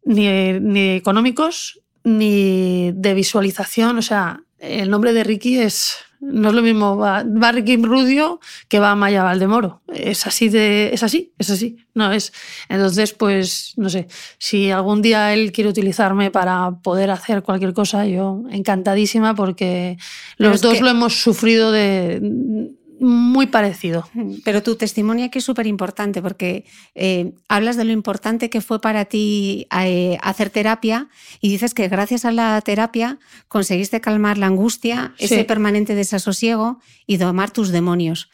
ni, 0.04 0.52
ni 0.60 0.90
económicos 0.90 1.80
ni 2.04 2.92
de 2.92 3.14
visualización. 3.14 3.98
O 3.98 4.02
sea, 4.02 4.45
el 4.66 4.90
nombre 4.90 5.12
de 5.12 5.24
Ricky 5.24 5.58
es 5.58 5.96
no 6.18 6.48
es 6.48 6.54
lo 6.54 6.62
mismo 6.62 6.96
va, 6.96 7.22
va 7.24 7.52
Ricky 7.52 7.76
Rudio 7.76 8.40
que 8.68 8.78
va 8.80 8.94
Maya 8.96 9.22
Valdemoro. 9.22 9.82
Es 9.92 10.26
así 10.26 10.48
de, 10.48 10.90
es 10.94 11.02
así, 11.02 11.34
es 11.38 11.50
así. 11.50 11.76
No 11.92 12.10
es. 12.10 12.32
Entonces, 12.70 13.12
pues, 13.12 13.74
no 13.76 13.90
sé, 13.90 14.08
si 14.38 14.70
algún 14.70 15.02
día 15.02 15.34
él 15.34 15.52
quiere 15.52 15.68
utilizarme 15.70 16.30
para 16.30 16.70
poder 16.82 17.10
hacer 17.10 17.42
cualquier 17.42 17.74
cosa, 17.74 18.06
yo 18.06 18.42
encantadísima 18.50 19.34
porque 19.34 19.98
los 20.38 20.62
dos 20.62 20.74
que- 20.74 20.80
lo 20.80 20.88
hemos 20.88 21.20
sufrido 21.20 21.70
de 21.70 22.72
muy 23.01 23.47
parecido. 23.47 24.09
Pero 24.44 24.62
tu 24.62 24.76
testimonio 24.76 25.26
aquí 25.26 25.38
es 25.38 25.44
súper 25.44 25.66
importante 25.66 26.22
porque 26.22 26.64
eh, 26.94 27.32
hablas 27.49 27.76
de 27.76 27.84
lo 27.84 27.92
importante 27.92 28.49
que 28.51 28.61
fue 28.61 28.80
para 28.80 29.05
ti 29.05 29.66
eh, 29.78 30.18
hacer 30.22 30.51
terapia 30.51 31.09
y 31.40 31.49
dices 31.51 31.74
que 31.74 31.88
gracias 31.88 32.24
a 32.24 32.32
la 32.32 32.61
terapia 32.62 33.18
conseguiste 33.49 34.01
calmar 34.01 34.38
la 34.38 34.47
angustia, 34.47 35.12
Sí. 35.18 35.24
ese 35.26 35.44
permanente 35.44 35.94
desasosiego 35.94 36.80
y 37.07 37.16
domar 37.18 37.51
tus 37.51 37.70
demonios. 37.70 38.30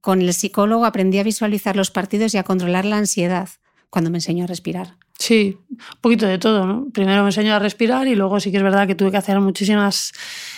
Con 0.00 0.20
el 0.22 0.32
psicólogo 0.34 0.84
aprendí 0.86 1.18
a 1.18 1.22
visualizar 1.24 1.74
los 1.76 1.90
partidos 1.90 2.32
y 2.34 2.38
a 2.38 2.42
controlar 2.44 2.84
la 2.84 2.96
ansiedad 2.98 3.48
cuando 3.90 4.10
me 4.10 4.18
enseñó 4.18 4.44
a 4.44 4.46
respirar. 4.46 4.96
Sí, 5.18 5.56
un 5.70 5.78
poquito 6.00 6.26
de 6.26 6.38
todo, 6.38 6.66
¿no? 6.66 6.86
Primero 6.92 7.22
me 7.22 7.28
enseñó 7.30 7.54
a 7.54 7.58
respirar 7.58 8.06
y 8.06 8.14
luego 8.14 8.38
sí 8.38 8.50
que 8.50 8.58
es 8.58 8.62
verdad 8.62 8.86
que 8.86 8.94
tuve 8.94 9.10
que 9.10 9.16
hacer 9.16 9.40
muchísimas. 9.40 10.12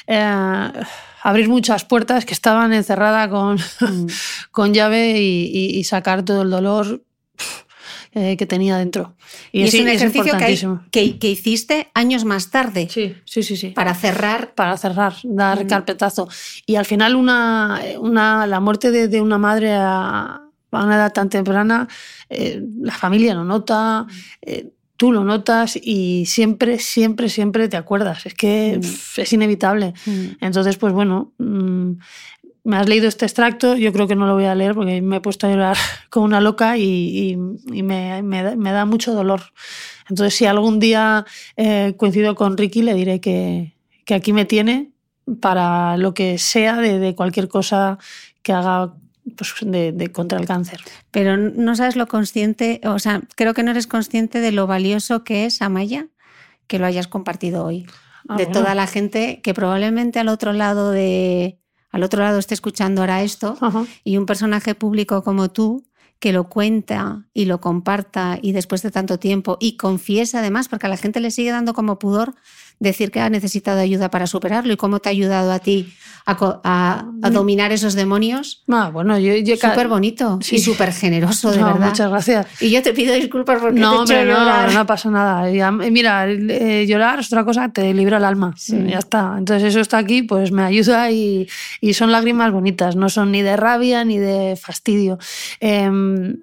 eh, 0.06 0.72
abrir 1.22 1.48
muchas 1.48 1.84
puertas 1.84 2.24
que 2.24 2.34
estaban 2.34 2.72
encerradas 2.72 3.28
con, 3.28 3.56
Mm. 3.56 4.06
con 4.50 4.74
llave 4.74 5.20
y, 5.20 5.44
y- 5.52 5.78
y 5.78 5.84
sacar 5.84 6.24
todo 6.24 6.42
el 6.42 6.50
dolor 6.50 7.02
eh, 8.14 8.36
que 8.38 8.46
tenía 8.46 8.78
dentro. 8.78 9.14
Y, 9.52 9.62
es 9.62 9.74
un 9.74 9.86
ejercicio 9.88 10.82
que, 10.90 11.18
hiciste 11.28 11.90
años 11.94 12.24
más 12.24 12.50
tarde 12.50 12.88
Sí, 12.90 13.14
sí, 13.24 13.42
sí, 13.42 13.56
sí. 13.56 13.68
para 13.68 13.94
cerrar. 13.94 14.54
para 14.54 14.76
cerrar, 14.78 15.14
dar 15.24 15.64
Mm. 15.64 15.68
carpetazo. 15.68 16.28
Y 16.66 16.76
al 16.76 16.86
final 16.86 17.14
una, 17.16 17.80
una, 18.00 18.46
la 18.46 18.60
muerte 18.60 18.90
de, 18.90 19.08
de 19.08 19.20
una 19.20 19.36
madre 19.38 19.74
a, 19.74 20.40
a 20.72 20.84
una 20.84 20.96
edad 20.96 21.12
tan 21.12 21.28
temprana, 21.28 21.86
eh, 22.30 22.62
la 22.80 22.92
familia 22.94 23.34
lo 23.34 23.44
nota, 23.44 24.06
eh, 24.42 24.70
tú 24.98 25.12
lo 25.12 25.24
notas 25.24 25.78
y 25.80 26.26
siempre, 26.26 26.78
siempre, 26.78 27.30
siempre 27.30 27.68
te 27.68 27.78
acuerdas. 27.78 28.26
Es 28.26 28.34
que 28.34 28.78
Mm. 28.78 29.20
es 29.22 29.32
inevitable. 29.32 29.94
Mm. 30.04 30.26
Entonces, 30.42 30.76
pues 30.76 30.92
bueno, 30.92 31.32
mm, 31.38 31.92
me 32.64 32.76
has 32.76 32.86
leído 32.88 33.08
este 33.08 33.24
extracto, 33.24 33.76
yo 33.76 33.92
creo 33.94 34.06
que 34.06 34.14
no 34.16 34.26
lo 34.26 34.34
voy 34.34 34.44
a 34.44 34.54
leer 34.54 34.74
porque 34.74 35.00
me 35.00 35.16
he 35.16 35.20
puesto 35.22 35.46
a 35.46 35.50
llorar 35.50 35.76
como 36.10 36.26
una 36.26 36.40
loca 36.42 36.76
y, 36.76 36.82
y- 36.82 37.38
y 37.78 37.82
me, 37.82 38.22
me 38.22 38.42
da, 38.42 38.56
me 38.56 38.72
da 38.72 38.84
mucho 38.84 39.14
dolor. 39.14 39.40
Entonces, 40.10 40.34
si 40.34 40.44
algún 40.44 40.78
día 40.80 41.24
eh, 41.56 41.94
coincido 41.96 42.34
con 42.34 42.58
Ricky, 42.58 42.82
le 42.82 42.92
diré 42.94 43.20
que, 43.20 43.74
que 44.04 44.14
aquí 44.14 44.32
me 44.34 44.44
tiene 44.44 44.90
para 45.40 45.96
lo 45.96 46.12
que 46.12 46.38
sea 46.38 46.76
de, 46.76 46.98
de 46.98 47.14
cualquier 47.14 47.48
cosa 47.48 47.98
que 48.42 48.52
haga 48.52 48.94
pues, 49.36 49.54
de, 49.62 49.92
de 49.92 50.12
contra 50.12 50.38
el 50.38 50.46
cáncer. 50.46 50.80
Pero 51.10 51.36
no 51.36 51.76
sabes 51.76 51.96
lo 51.96 52.06
consciente, 52.06 52.80
o 52.84 52.98
sea, 52.98 53.22
creo 53.36 53.54
que 53.54 53.62
no 53.62 53.70
eres 53.70 53.86
consciente 53.86 54.40
de 54.40 54.52
lo 54.52 54.66
valioso 54.66 55.24
que 55.24 55.44
es, 55.44 55.62
Amaya, 55.62 56.08
que 56.66 56.78
lo 56.78 56.86
hayas 56.86 57.08
compartido 57.08 57.64
hoy. 57.64 57.86
Ah, 58.28 58.36
de 58.36 58.44
bueno. 58.44 58.60
toda 58.60 58.74
la 58.74 58.86
gente 58.86 59.40
que 59.42 59.54
probablemente 59.54 60.18
al 60.18 60.28
otro 60.28 60.52
lado 60.52 60.90
de 60.90 61.58
al 61.90 62.02
otro 62.02 62.22
lado 62.22 62.38
esté 62.38 62.52
escuchando 62.52 63.00
ahora 63.00 63.22
esto 63.22 63.56
Ajá. 63.60 63.86
y 64.04 64.18
un 64.18 64.26
personaje 64.26 64.74
público 64.74 65.22
como 65.22 65.50
tú 65.50 65.86
que 66.18 66.32
lo 66.32 66.48
cuenta 66.48 67.26
y 67.32 67.44
lo 67.44 67.60
comparta 67.60 68.38
y 68.42 68.52
después 68.52 68.82
de 68.82 68.90
tanto 68.90 69.18
tiempo 69.18 69.56
y 69.60 69.76
confiesa 69.76 70.40
además, 70.40 70.68
porque 70.68 70.86
a 70.86 70.90
la 70.90 70.96
gente 70.96 71.20
le 71.20 71.30
sigue 71.30 71.50
dando 71.50 71.74
como 71.74 71.98
pudor 71.98 72.34
decir 72.80 73.10
que 73.10 73.20
ha 73.20 73.28
necesitado 73.30 73.80
ayuda 73.80 74.10
para 74.10 74.26
superarlo 74.26 74.72
y 74.72 74.76
cómo 74.76 75.00
te 75.00 75.08
ha 75.08 75.12
ayudado 75.12 75.50
a 75.52 75.58
ti 75.58 75.92
a, 76.26 76.36
a- 76.64 77.04
a 77.22 77.30
dominar 77.30 77.72
esos 77.72 77.94
demonios. 77.94 78.62
Ah, 78.68 78.90
bueno, 78.92 79.18
yo, 79.18 79.34
yo 79.36 79.56
Súper 79.56 79.88
bonito 79.88 80.38
Sí. 80.42 80.56
y 80.56 80.58
súper 80.58 80.92
generoso, 80.92 81.50
de 81.50 81.58
No, 81.58 81.66
verdad. 81.72 81.88
Muchas 81.88 82.10
gracias. 82.10 82.46
Y 82.60 82.70
yo 82.70 82.82
te 82.82 82.92
pido 82.92 83.14
disculpas 83.14 83.60
porque 83.60 83.80
No, 83.80 84.04
te 84.04 84.12
he 84.14 84.22
hecho 84.22 84.32
no, 84.32 84.38
llorar. 84.38 84.72
no 84.74 84.86
pasa 84.86 85.10
nada. 85.10 85.50
Ya- 85.50 85.70
mira, 85.72 86.26
eh, 86.30 86.84
llorar 86.86 87.20
es 87.20 87.26
otra 87.28 87.44
cosa, 87.44 87.70
te 87.70 87.92
libra 87.94 88.18
el 88.18 88.24
alma. 88.24 88.54
Sí. 88.56 88.76
Ya 88.88 88.98
está. 88.98 89.34
Entonces 89.38 89.70
eso 89.70 89.80
está 89.80 89.98
aquí, 89.98 90.22
pues 90.22 90.52
me 90.52 90.62
ayuda 90.62 91.10
y, 91.10 91.48
y 91.80 91.94
son 91.94 92.12
lágrimas 92.12 92.52
bonitas, 92.52 92.94
no 92.94 93.08
son 93.08 93.32
ni 93.32 93.42
de 93.42 93.56
rabia 93.56 94.04
ni 94.04 94.18
de 94.18 94.56
fastidio. 94.60 95.18
Eh, 95.60 95.90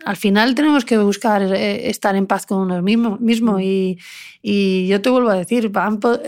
al 0.05 0.17
final 0.17 0.55
tenemos 0.55 0.83
que 0.83 0.97
buscar 0.97 1.43
eh, 1.43 1.89
estar 1.89 2.15
en 2.15 2.25
paz 2.27 2.45
con 2.45 2.59
uno 2.59 2.81
mismo, 2.81 3.17
mismo 3.21 3.59
y, 3.59 3.99
y 4.47 4.85
yo 4.85 5.01
te 5.01 5.09
vuelvo 5.09 5.31
a 5.31 5.35
decir, 5.35 5.71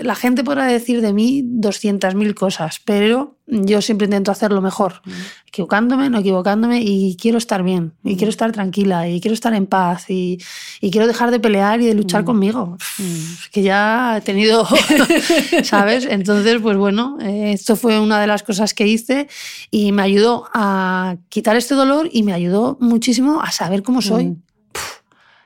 la 0.02 0.16
gente 0.16 0.44
podrá 0.44 0.66
decir 0.66 1.02
de 1.02 1.14
mí 1.14 1.44
200.000 1.44 2.34
cosas, 2.34 2.82
pero 2.84 3.38
yo 3.46 3.80
siempre 3.84 4.06
intento 4.06 4.32
hacerlo 4.32 4.60
mejor, 4.60 5.04
equivocándome, 5.46 6.10
no 6.10 6.18
equivocándome, 6.18 6.82
y 6.82 7.16
quiero 7.22 7.38
estar 7.38 7.62
bien, 7.62 7.94
y 8.04 8.16
quiero 8.16 8.32
estar 8.32 8.52
tranquila, 8.52 9.08
y 9.08 9.22
quiero 9.22 9.36
estar 9.36 9.54
en 9.54 9.68
paz, 9.68 10.10
y, 10.10 10.40
y 10.82 10.90
quiero 10.90 11.06
dejar 11.06 11.30
de 11.30 11.40
pelear 11.40 11.80
y 11.80 11.86
de 11.86 11.94
luchar 11.94 12.24
conmigo. 12.24 12.78
Pff, 12.80 13.50
Que 13.50 13.62
ya 13.62 14.18
he 14.18 14.22
tenido, 14.22 14.68
¿sabes? 15.64 16.08
Entonces, 16.10 16.58
pues 16.60 16.76
bueno, 16.76 17.20
eh, 17.22 17.52
esto 17.54 17.76
fue 17.76 18.00
una 18.00 18.20
de 18.20 18.26
las 18.26 18.42
cosas 18.42 18.74
que 18.74 18.88
hice 18.88 19.28
y 19.70 19.92
me 19.92 20.02
ayudó 20.02 20.50
a 20.56 21.18
quitar 21.30 21.56
este 21.56 21.76
dolor 21.76 22.10
y 22.12 22.24
me 22.24 22.34
ayudó 22.34 22.80
muchísimo 22.82 23.42
a 23.44 23.52
saber 23.52 23.84
cómo 23.84 24.02
soy. 24.02 24.38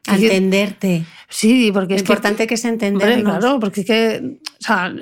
A 0.08 0.18
que- 0.18 0.26
entenderte. 0.26 1.06
Sí, 1.30 1.72
porque 1.74 1.94
Lo 1.94 1.98
es 1.98 2.04
que- 2.04 2.06
importante 2.12 2.48
que 2.48 2.56
es 2.56 2.66
Hombre, 2.66 2.88
entendernos. 2.88 3.38
claro, 3.40 3.60
porque 3.60 3.82
es 3.82 3.88
que, 3.88 4.22
o 4.44 4.64
sea, 4.64 4.94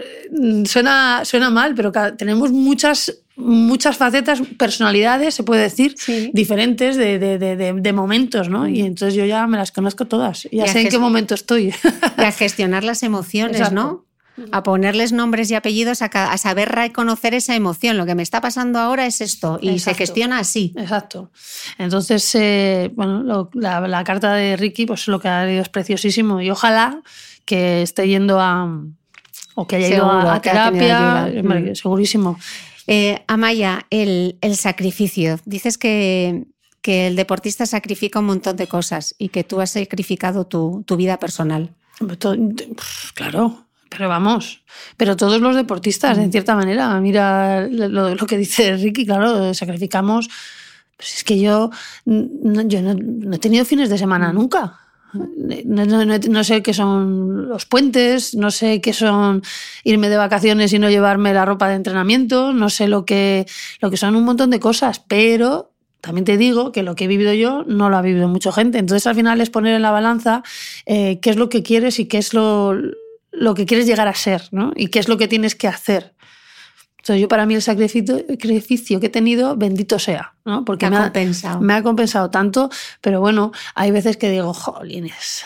suena, 0.66 1.22
suena 1.26 1.50
mal, 1.50 1.74
pero 1.76 1.92
tenemos 2.18 2.52
muchas, 2.52 3.22
muchas 3.36 3.98
facetas, 3.98 4.42
personalidades, 4.58 5.34
se 5.34 5.44
puede 5.44 5.62
decir, 5.64 5.96
Sí. 5.98 6.30
diferentes 6.34 6.98
de, 6.98 7.18
de- 7.18 7.38
de- 7.40 7.74
de- 7.74 7.94
momentos, 7.94 8.50
¿no? 8.50 8.68
Y 8.68 8.82
entonces 8.82 9.16
yo 9.16 9.26
ya 9.26 9.48
me 9.48 9.58
las 9.58 9.72
conozco 9.72 10.06
todas, 10.06 10.48
ya 10.52 10.66
Y 10.66 10.68
sé 10.68 10.82
en 10.82 10.90
qué 10.90 11.00
momento 11.00 11.34
estoy. 11.34 11.74
Y 12.18 12.22
a 12.22 12.32
gestionar 12.32 12.84
las 12.84 13.02
emociones, 13.04 13.58
Exacto. 13.58 13.76
¿no? 13.76 14.06
A 14.52 14.64
ponerles 14.64 15.12
nombres 15.12 15.50
y 15.52 15.56
apellidos, 15.56 16.02
a, 16.02 16.38
saber 16.38 16.70
reconocer 16.70 17.34
esa 17.34 17.56
emoción. 17.56 17.98
Lo 17.98 18.06
que 18.06 18.16
me 18.16 18.24
está 18.24 18.42
pasando 18.42 18.80
ahora 18.80 19.06
es 19.06 19.22
esto. 19.22 19.60
Y 19.62 19.80
se 19.80 19.94
gestiona 19.94 20.40
así. 20.40 20.74
Exacto. 20.78 21.32
Entonces, 21.78 22.34
eh, 22.36 22.92
bueno, 22.96 23.24
lo- 23.24 23.50
la, 23.54 23.82
la 23.88 24.04
carta 24.04 24.34
de 24.34 24.58
Ricky, 24.58 24.86
pues 24.86 25.08
lo 25.08 25.20
que 25.20 25.28
ha 25.28 25.46
leído 25.46 25.62
es 25.62 25.70
preciosísimo 25.70 26.42
y 26.42 26.50
ojalá 26.50 27.02
que 27.46 27.82
esté 27.82 28.08
yendo 28.08 28.40
a... 28.40 28.68
o 29.56 29.68
que 29.68 29.78
haya 29.78 29.88
ido 29.90 30.10
a, 30.10 30.36
a 30.36 30.42
terapia, 30.42 31.24
ayuda. 31.26 31.60
Mm. 31.60 31.76
segurísimo. 31.76 32.40
Eh, 32.88 33.24
Amaya, 33.28 33.86
el, 33.90 34.38
el 34.42 34.56
sacrificio. 34.56 35.40
Dices 35.46 35.78
que, 35.78 36.46
que 36.82 37.08
el 37.08 37.16
deportista 37.16 37.66
sacrifica 37.66 38.20
un 38.20 38.26
montón 38.26 38.56
de 38.56 38.68
cosas 38.68 39.14
y 39.18 39.30
que 39.30 39.44
tú 39.44 39.62
has 39.62 39.72
sacrificado 39.72 40.46
tu, 40.48 40.84
tu 40.88 40.96
vida 40.96 41.18
personal. 41.20 41.70
Claro, 43.14 43.66
pero 43.90 44.08
vamos, 44.08 44.62
pero 44.98 45.16
todos 45.18 45.42
los 45.42 45.56
deportistas, 45.56 46.18
en 46.18 46.32
cierta 46.32 46.56
manera, 46.56 47.00
mira 47.02 47.68
lo, 47.68 48.16
lo 48.16 48.26
que 48.28 48.38
dice 48.38 48.76
Ricky, 48.78 49.06
claro, 49.06 49.54
sacrificamos. 49.54 50.30
Pues 50.98 51.16
es 51.16 51.24
que 51.24 51.40
yo, 51.40 51.70
no, 52.06 52.62
yo 52.64 52.82
no, 52.82 52.94
no 52.94 53.36
he 53.36 53.40
tenido 53.40 53.64
fines 53.66 53.90
de 53.90 53.98
semana 53.98 54.34
nunca. 54.34 54.80
No, 55.14 55.86
no- 55.86 56.06
no- 56.06 56.18
no 56.20 56.44
sé 56.44 56.62
qué 56.62 56.74
son 56.74 57.48
los 57.50 57.66
puentes, 57.66 58.36
no 58.36 58.52
sé 58.52 58.80
qué 58.82 58.94
son 58.94 59.42
irme 59.84 60.08
de 60.10 60.18
vacaciones 60.18 60.72
y 60.74 60.78
no 60.78 60.90
llevarme 60.90 61.34
la 61.34 61.46
ropa 61.46 61.68
de 61.70 61.76
entrenamiento, 61.76 62.54
no 62.54 62.70
sé 62.70 62.88
lo 62.88 63.06
que, 63.06 63.48
lo 63.82 63.90
que 63.90 63.98
son 63.98 64.16
un 64.16 64.24
montón 64.26 64.50
de 64.52 64.60
cosas, 64.60 65.00
pero 65.08 65.72
también 66.02 66.26
te 66.26 66.38
digo 66.38 66.72
que 66.72 66.84
lo 66.84 66.96
que 66.96 67.06
he 67.06 67.08
vivido 67.08 67.34
yo 67.34 67.64
no 67.66 67.90
lo 67.90 67.98
ha 67.98 68.02
vivido 68.04 68.28
mucha 68.28 68.52
gente. 68.52 68.78
Entonces 68.78 69.08
al 69.08 69.16
final 69.16 69.42
es 69.42 69.50
poner 69.50 69.74
en 69.76 69.82
la 69.82 69.92
balanza 69.92 70.44
eh, 70.86 71.20
qué 71.22 71.30
es 71.32 71.38
lo 71.38 71.50
que 71.50 71.64
quieres 71.64 71.98
y 72.00 72.06
qué 72.06 72.20
es 72.20 72.34
lo, 72.36 72.76
lo 73.40 73.54
que 73.56 73.66
quieres 73.66 73.88
llegar 73.88 74.08
a 74.08 74.14
ser, 74.14 74.44
¿no? 74.52 74.74
Y 74.76 74.88
qué 74.88 75.00
es 75.00 75.08
lo 75.08 75.18
que 75.18 75.28
tienes 75.28 75.56
que 75.56 75.68
hacer. 75.68 76.14
Entonces 76.98 77.22
yo 77.22 77.28
para 77.30 77.46
mí 77.46 77.56
el 77.56 77.62
sacrificio, 77.62 79.00
que 79.00 79.06
he 79.06 79.10
tenido, 79.10 79.56
bendito 79.56 79.98
sea, 79.98 80.36
¿no? 80.44 80.66
Porque 80.66 80.86
ha 80.86 80.90
me 80.90 80.98
compensado. 80.98 81.62
me 81.62 81.74
ha 81.74 81.82
compensado 81.82 82.30
tanto, 82.30 82.70
pero 83.00 83.22
bueno, 83.22 83.54
hay 83.74 83.92
veces 83.92 84.18
que 84.18 84.30
digo, 84.30 84.54
jolines, 84.54 85.46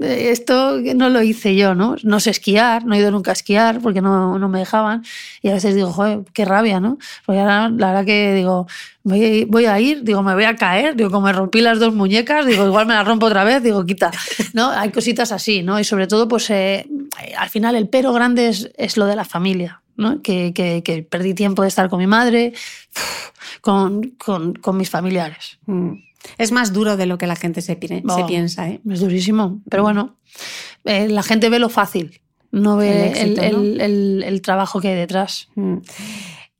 esto 0.00 0.78
no 0.94 1.08
lo 1.08 1.22
hice 1.22 1.56
yo, 1.56 1.74
¿no? 1.74 1.96
No 2.02 2.20
sé 2.20 2.30
esquiar, 2.30 2.84
no 2.84 2.94
he 2.94 2.98
ido 2.98 3.10
nunca 3.10 3.30
a 3.30 3.34
esquiar 3.34 3.80
porque 3.80 4.00
no, 4.00 4.38
no 4.38 4.48
me 4.48 4.58
dejaban. 4.58 5.04
Y 5.42 5.48
a 5.48 5.54
veces 5.54 5.74
digo, 5.74 5.92
joder, 5.92 6.20
qué 6.32 6.44
rabia, 6.44 6.80
¿no? 6.80 6.98
Porque 7.24 7.40
ahora 7.40 7.68
la 7.70 7.88
verdad 7.88 8.04
que 8.04 8.34
digo, 8.34 8.66
voy 9.04 9.44
voy 9.44 9.66
a 9.66 9.80
ir, 9.80 10.02
digo, 10.02 10.22
me 10.22 10.34
voy 10.34 10.44
a 10.44 10.56
caer, 10.56 10.96
digo, 10.96 11.10
como 11.10 11.26
me 11.26 11.32
rompí 11.32 11.60
las 11.60 11.78
dos 11.78 11.94
muñecas, 11.94 12.44
digo, 12.46 12.66
igual 12.66 12.86
me 12.86 12.94
las 12.94 13.06
rompo 13.06 13.26
otra 13.26 13.44
vez, 13.44 13.62
digo, 13.62 13.84
quita, 13.86 14.10
¿no? 14.52 14.70
Hay 14.70 14.90
cositas 14.90 15.32
así, 15.32 15.62
¿no? 15.62 15.80
Y 15.80 15.84
sobre 15.84 16.06
todo, 16.06 16.28
pues 16.28 16.50
eh, 16.50 16.86
al 17.38 17.48
final 17.48 17.74
el 17.74 17.88
pero 17.88 18.12
grande 18.12 18.48
es, 18.48 18.70
es 18.76 18.96
lo 18.96 19.06
de 19.06 19.16
la 19.16 19.24
familia, 19.24 19.80
¿no? 19.96 20.20
Que, 20.20 20.52
que, 20.52 20.82
que 20.82 21.02
perdí 21.02 21.34
tiempo 21.34 21.62
de 21.62 21.68
estar 21.68 21.88
con 21.88 21.98
mi 21.98 22.06
madre, 22.06 22.52
con, 23.62 24.02
con, 24.18 24.54
con 24.54 24.76
mis 24.76 24.90
familiares. 24.90 25.58
Mm. 25.66 26.06
Es 26.38 26.52
más 26.52 26.72
duro 26.72 26.96
de 26.96 27.06
lo 27.06 27.18
que 27.18 27.26
la 27.26 27.36
gente 27.36 27.62
se, 27.62 27.76
pi- 27.76 27.88
se 27.88 28.24
piensa. 28.26 28.68
¿eh? 28.68 28.80
Es 28.90 29.00
durísimo. 29.00 29.60
Pero 29.70 29.82
bueno, 29.82 30.16
eh, 30.84 31.08
la 31.08 31.22
gente 31.22 31.48
ve 31.50 31.58
lo 31.58 31.68
fácil, 31.68 32.20
no 32.50 32.76
ve 32.76 32.90
El 32.90 33.16
el, 33.16 33.38
éxito, 33.38 33.42
¿no? 33.42 33.46
el- 33.62 33.80
el- 33.80 34.22
el 34.26 34.42
trabajo 34.42 34.80
que 34.80 34.88
hay 34.88 34.94
detrás. 34.96 35.48
Mm. 35.54 35.78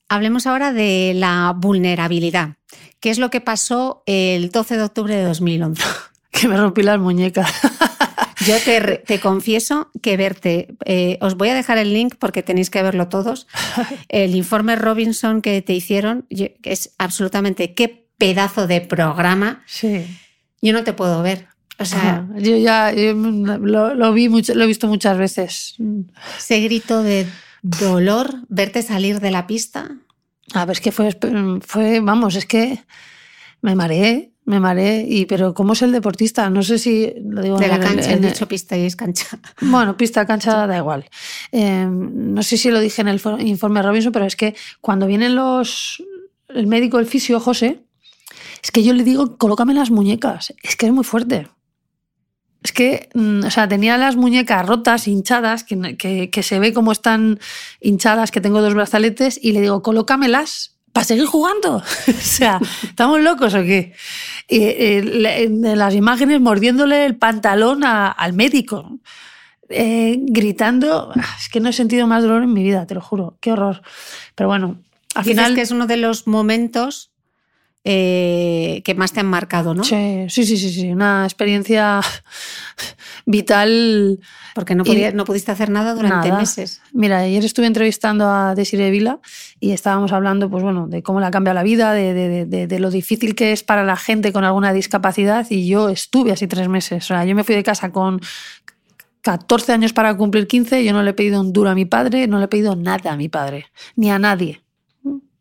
Hablemos 0.08 0.46
ahora 0.46 0.72
de 0.72 1.12
la 1.16 1.52
vulnerabilidad. 1.56 2.56
¿Qué 3.00 3.10
es 3.10 3.18
lo 3.18 3.28
que 3.30 3.40
pasó 3.40 4.02
el 4.06 4.50
12 4.50 4.76
de 4.76 4.82
octubre 4.84 5.14
de 5.16 5.24
2011? 5.24 5.82
Que 6.30 6.48
me 6.48 6.56
rompí 6.58 6.82
las 6.82 6.98
muñecas. 6.98 7.50
Yo 8.46 8.56
te, 8.62 8.98
te 9.06 9.20
confieso 9.20 9.90
que 10.02 10.18
verte, 10.18 10.76
eh, 10.84 11.16
os 11.22 11.34
voy 11.36 11.48
a 11.48 11.54
dejar 11.54 11.78
el 11.78 11.94
link 11.94 12.14
porque 12.18 12.42
tenéis 12.42 12.68
que 12.68 12.82
verlo 12.82 13.08
todos, 13.08 13.46
el 14.10 14.34
informe 14.36 14.76
Robinson 14.76 15.40
que 15.40 15.62
te 15.62 15.72
hicieron, 15.72 16.26
es 16.28 16.94
absolutamente 16.98 17.72
qué 17.74 18.05
pedazo 18.18 18.66
de 18.66 18.80
programa, 18.80 19.62
Sí. 19.66 20.06
yo 20.62 20.72
no 20.72 20.84
te 20.84 20.92
puedo 20.92 21.22
ver. 21.22 21.46
O 21.78 21.84
sea. 21.84 22.26
Yo 22.38 22.56
ya 22.56 22.90
yo 22.92 23.12
lo, 23.14 23.94
lo 23.94 24.12
vi 24.14 24.28
mucho, 24.30 24.54
lo 24.54 24.64
he 24.64 24.66
visto 24.66 24.86
muchas 24.88 25.18
veces. 25.18 25.76
ese 26.38 26.60
grito 26.60 27.02
de 27.02 27.26
dolor, 27.62 28.30
verte 28.48 28.80
salir 28.82 29.20
de 29.20 29.30
la 29.30 29.46
pista. 29.46 29.90
A 30.54 30.64
ver, 30.64 30.76
es 30.76 30.80
que 30.80 30.92
fue, 30.92 31.10
fue, 31.66 32.00
vamos, 32.00 32.34
es 32.36 32.46
que 32.46 32.78
me 33.60 33.74
mareé, 33.74 34.32
me 34.46 34.58
mareé. 34.60 35.04
Y, 35.06 35.26
pero 35.26 35.52
¿cómo 35.52 35.74
es 35.74 35.82
el 35.82 35.92
deportista? 35.92 36.48
No 36.48 36.62
sé 36.62 36.78
si 36.78 37.12
lo 37.22 37.42
digo 37.42 37.58
De 37.58 37.68
la 37.68 37.74
en 37.76 37.82
cancha, 37.82 38.12
en 38.12 38.24
he 38.24 38.28
dicho 38.28 38.48
pista 38.48 38.76
y 38.78 38.86
es 38.86 38.96
cancha. 38.96 39.38
Bueno, 39.60 39.96
pista, 39.98 40.24
cancha, 40.26 40.66
da 40.66 40.78
igual. 40.78 41.04
Eh, 41.52 41.86
no 41.90 42.42
sé 42.42 42.56
si 42.56 42.70
lo 42.70 42.80
dije 42.80 43.02
en 43.02 43.08
el 43.08 43.20
fo- 43.20 43.38
informe 43.44 43.82
Robinson, 43.82 44.12
pero 44.12 44.24
es 44.24 44.36
que 44.36 44.54
cuando 44.80 45.06
vienen 45.06 45.34
los. 45.34 46.02
El 46.48 46.68
médico, 46.68 46.98
el 47.00 47.06
fisio, 47.06 47.40
José, 47.40 47.82
es 48.66 48.72
que 48.72 48.82
yo 48.82 48.92
le 48.94 49.04
digo, 49.04 49.36
colócame 49.38 49.74
las 49.74 49.92
muñecas. 49.92 50.52
Es 50.64 50.74
que 50.74 50.86
es 50.86 50.92
muy 50.92 51.04
fuerte. 51.04 51.46
Es 52.64 52.72
que, 52.72 53.08
mm, 53.14 53.44
o 53.44 53.50
sea, 53.52 53.68
tenía 53.68 53.96
las 53.96 54.16
muñecas 54.16 54.66
rotas, 54.66 55.06
hinchadas, 55.06 55.62
que, 55.62 55.76
no- 55.76 55.96
que, 55.96 56.30
que 56.30 56.42
se 56.42 56.58
ve 56.58 56.72
como 56.72 56.90
están 56.90 57.38
hinchadas, 57.80 58.32
que 58.32 58.40
tengo 58.40 58.60
dos 58.60 58.74
brazaletes, 58.74 59.38
y 59.40 59.52
le 59.52 59.60
digo, 59.60 59.82
colócamelas 59.82 60.74
para 60.92 61.04
seguir 61.04 61.26
jugando. 61.26 61.76
o 62.08 62.12
sea, 62.20 62.58
¿estamos 62.82 63.20
locos 63.20 63.54
o 63.54 63.62
qué? 63.62 63.92
Y, 64.48 64.58
eh, 64.62 65.02
le- 65.04 65.44
en 65.44 65.78
las 65.78 65.94
imágenes 65.94 66.40
mordiéndole 66.40 67.06
el 67.06 67.16
pantalón 67.16 67.84
a- 67.84 68.10
al 68.10 68.32
médico. 68.32 68.98
eh, 69.68 70.18
gritando, 70.22 71.12
Ah, 71.16 71.36
es 71.40 71.48
que 71.48 71.58
no 71.60 71.68
he 71.68 71.72
sentido 71.72 72.06
más 72.08 72.22
dolor 72.24 72.42
en 72.44 72.52
mi 72.52 72.62
vida, 72.64 72.86
te 72.86 72.94
lo 72.94 73.00
juro, 73.00 73.36
qué 73.40 73.50
horror. 73.52 73.82
Pero 74.36 74.48
bueno, 74.48 74.78
al 75.14 75.24
final... 75.24 75.54
que 75.56 75.60
es 75.62 75.70
uno 75.72 75.86
de 75.88 75.96
los 75.98 76.26
momentos 76.28 77.10
eh, 77.88 78.82
que 78.84 78.96
más 78.96 79.12
te 79.12 79.20
han 79.20 79.26
marcado, 79.26 79.72
¿no? 79.72 79.84
Sí, 79.84 80.26
sí, 80.28 80.44
sí, 80.44 80.56
sí, 80.56 80.70
sí, 80.72 80.90
una 80.90 81.22
experiencia 81.24 82.00
vital. 83.26 84.18
Porque 84.54 84.74
no, 84.74 84.82
Y- 84.84 84.88
podía- 84.88 85.12
no 85.12 85.24
pudiste 85.24 85.52
hacer 85.52 85.70
nada 85.70 85.94
durante 85.94 86.28
Nada. 86.28 86.40
meses. 86.40 86.80
Mira, 86.92 87.18
ayer 87.18 87.44
estuve 87.44 87.66
entrevistando 87.66 88.28
a 88.28 88.54
Desiree 88.54 88.90
Vila 88.90 89.20
y 89.60 89.72
estábamos 89.72 90.12
hablando, 90.12 90.50
pues 90.50 90.62
bueno, 90.62 90.86
de 90.88 91.02
cómo 91.02 91.20
le 91.20 91.26
ha 91.26 91.30
cambiado 91.30 91.54
la 91.54 91.62
vida, 91.62 91.92
de, 91.92 92.12
de- 92.14 92.46
de- 92.46 92.66
de 92.66 92.78
lo 92.80 92.90
difícil 92.90 93.34
que 93.34 93.52
es 93.52 93.62
para 93.62 93.84
la 93.84 93.96
gente 93.96 94.32
con 94.32 94.44
alguna 94.44 94.72
discapacidad 94.72 95.46
y 95.50 95.68
yo 95.68 95.88
estuve 95.88 96.32
así 96.32 96.46
tres 96.46 96.68
meses. 96.68 97.04
O 97.04 97.06
sea, 97.08 97.24
yo 97.24 97.34
me 97.36 97.44
fui 97.44 97.54
de 97.54 97.62
casa 97.62 97.92
con 97.92 98.20
14 99.22 99.72
años 99.72 99.92
para 99.92 100.16
cumplir 100.16 100.46
15, 100.46 100.84
yo 100.84 100.92
no 100.92 101.02
le 101.02 101.10
he 101.10 101.14
pedido 101.14 101.40
un 101.40 101.52
duro 101.52 101.70
a 101.70 101.74
mi 101.74 101.84
padre, 101.84 102.26
no 102.26 102.38
le 102.38 102.44
he 102.46 102.48
pedido 102.48 102.76
nada 102.76 103.12
a 103.12 103.16
mi 103.16 103.28
padre, 103.28 103.66
ni 103.96 104.10
a 104.10 104.18
nadie. 104.18 104.62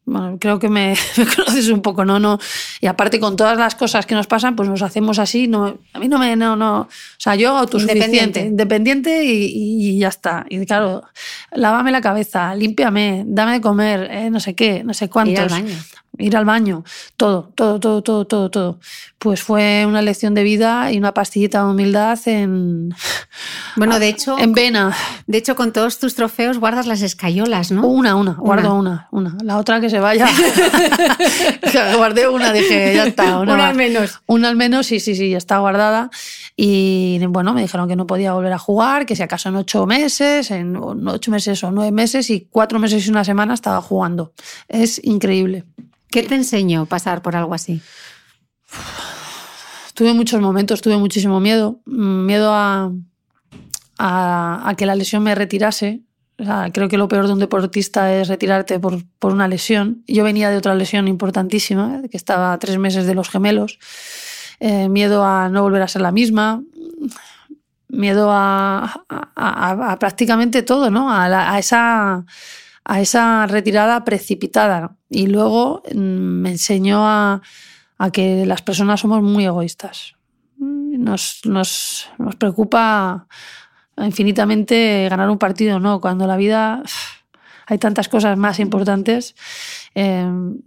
Bueno, 0.08 0.38
creo 0.39 0.60
que 0.60 0.70
me, 0.70 0.95
me 1.18 1.26
conoces 1.26 1.70
un 1.70 1.82
poco, 1.82 2.06
¿no? 2.06 2.20
no 2.20 2.39
Y 2.80 2.88
aparte 2.88 3.20
con 3.20 3.36
todas 3.36 3.58
las 3.58 3.74
cosas 3.76 4.06
que 4.06 4.14
nos 4.14 4.28
pasan, 4.28 4.56
pues 4.56 4.70
nos 4.70 4.82
hacemos 4.82 5.18
así. 5.20 5.47
No, 5.47 5.80
a 5.93 5.99
mí 5.99 6.08
no 6.08 6.20
me, 6.20 6.36
no, 6.36 6.56
no. 6.56 6.82
O 6.82 6.89
sea, 7.18 7.36
yo 7.36 7.58
autosuficiente, 7.58 8.06
Independiente. 8.06 8.41
independiente 8.41 9.24
y, 9.26 9.97
ya 9.97 10.10
está. 10.10 10.45
Y 10.49 10.64
claro, 10.66 11.03
lávame 11.51 11.91
la 11.91 12.01
cabeza, 12.01 12.53
límpiame, 12.56 13.24
dame 13.26 13.53
de 13.53 13.62
comer, 13.62 14.08
eh, 14.12 14.30
no 14.30 14.39
sé 14.39 14.53
qué, 14.53 14.84
no 14.84 14.93
sé 14.93 15.06
Ir 15.06 15.12
cuántos. 15.12 15.39
al 15.39 15.49
baño. 15.49 15.76
Ir 16.18 16.38
al 16.38 16.45
baño, 16.45 16.84
todo, 17.18 17.51
todo, 17.55 17.80
todo, 17.80 18.01
todo, 18.01 18.26
todo, 18.26 18.49
todo. 18.49 18.80
Pues 19.18 19.41
fue 19.41 19.86
una 19.88 20.01
lección 20.01 20.34
de 20.34 20.43
vida 20.43 20.91
y 20.91 20.97
una 20.97 21.13
pastillita 21.13 21.63
de 21.63 21.72
humildad 21.72 22.20
en. 22.26 22.93
Bueno, 23.76 23.99
de 23.99 24.07
hecho. 24.07 24.39
En 24.39 24.53
vena. 24.53 24.95
De 25.28 25.38
hecho, 25.38 25.55
con 25.55 25.74
todos 25.74 25.99
tus 25.99 26.16
trofeos 26.16 26.59
guardas 26.59 26.88
las 26.88 27.01
escayolas, 27.01 27.72
¿no? 27.72 27.86
Una, 27.86 28.16
una, 28.16 28.34
guardo 28.36 28.74
una, 28.74 29.09
una. 29.11 29.38
La 29.43 29.57
otra 29.57 29.82
que 29.82 29.89
se 29.89 29.99
vaya. 29.99 30.30
Guardé 31.97 32.30
una, 32.30 32.53
dije, 32.53 32.93
ya 32.95 33.05
está. 33.05 33.39
Una, 33.39 33.70
al 33.70 33.76
menos. 33.76 34.22
Una 34.28 34.47
al 34.47 34.55
menos, 34.55 34.88
sí, 34.88 34.99
sí, 34.99 35.16
sí, 35.16 35.30
ya 35.30 35.38
está 35.38 35.57
guardada. 35.57 36.09
Y 36.55 37.20
bueno, 37.28 37.53
me 37.53 37.61
dijeron 37.61 37.88
que 37.88 37.95
no 37.95 38.07
podía 38.07 38.34
volver 38.34 38.53
a 38.53 38.57
jugar, 38.57 39.05
que 39.05 39.16
si 39.16 39.24
acaso 39.24 39.49
en 39.49 39.57
ocho 39.57 39.86
meses, 39.86 40.51
en 40.51 40.78
ocho 41.07 41.32
meses 41.32 41.63
o 41.63 41.72
nueve 41.72 41.91
meses 41.91 42.30
y 42.30 42.47
cuatro 42.49 42.80
meses 42.80 43.05
y 43.05 43.09
una 43.09 43.24
semana 43.24 43.53
estaba 43.53 43.82
jugando. 43.82 44.34
Es 44.68 45.01
increíble. 45.03 45.66
¿Qué 46.10 46.24
te 46.24 46.36
enseñó 46.36 46.86
pasar 46.86 47.22
por 47.22 47.36
algo 47.36 47.53
así? 47.53 47.82
Tuve 49.93 50.14
muchos 50.14 50.41
momentos, 50.41 50.82
tuve 50.82 50.97
muchísimo 50.97 51.39
miedo. 51.39 51.80
Miedo 51.86 52.51
a, 52.53 52.91
que 54.78 54.86
la 54.86 54.93
lesión 54.93 55.24
me 55.24 55.34
retirase. 55.36 56.01
creo 56.74 56.89
que 56.89 56.97
lo 56.97 57.08
peor 57.08 57.28
de 57.28 57.34
un 57.34 57.39
deportista 57.39 58.14
es 58.14 58.28
retirarte 58.28 58.78
por, 58.78 59.01
por, 59.20 59.32
una 59.32 59.47
lesión. 59.47 60.03
Yo 60.06 60.26
venía 60.26 60.49
de 60.49 60.58
otra 60.58 60.76
lesión 60.76 61.08
importantísima, 61.08 62.01
que 62.12 62.18
estaba 62.18 62.51
a 62.51 62.60
tres 62.60 62.78
meses 62.78 63.06
de 63.06 63.16
los 63.16 63.30
gemelos. 63.30 63.80
Eh, 64.60 64.89
miedo 64.89 65.24
a 65.24 65.47
no 65.47 65.62
volver 65.62 65.82
a 65.82 65.88
ser 65.88 66.01
la 66.01 66.12
misma. 66.12 66.62
Miedo 67.88 68.30
a 68.34 69.97
prácticamente 69.97 70.62
todo, 70.62 70.89
¿no? 70.89 71.10
a 71.10 71.58
esa 71.58 72.26
a 72.86 73.02
esa 73.02 73.48
retirada 73.48 74.06
precipitada. 74.06 74.96
Y 75.10 75.28
luego 75.28 75.82
mm, 75.94 75.98
me 75.98 76.52
enseñó 76.52 77.06
a, 77.06 77.42
que 78.14 78.46
las 78.46 78.62
personas 78.62 79.02
somos 79.02 79.22
muy 79.22 79.46
egoístas. 79.46 80.16
Nos, 80.58 81.42
nos, 81.46 82.10
nos, 82.18 82.36
preocupa 82.36 83.28
infinitamente 83.98 85.08
ganar 85.10 85.30
un 85.30 85.38
partido, 85.38 85.80
¿no? 85.80 86.00
Cuando 86.00 86.28
la 86.28 86.38
vida 86.38 86.84
hay 87.66 87.78
tantas 87.80 88.08
cosas 88.08 88.38
más 88.38 88.60
importantes. 88.60 89.36
Em, 89.98 90.58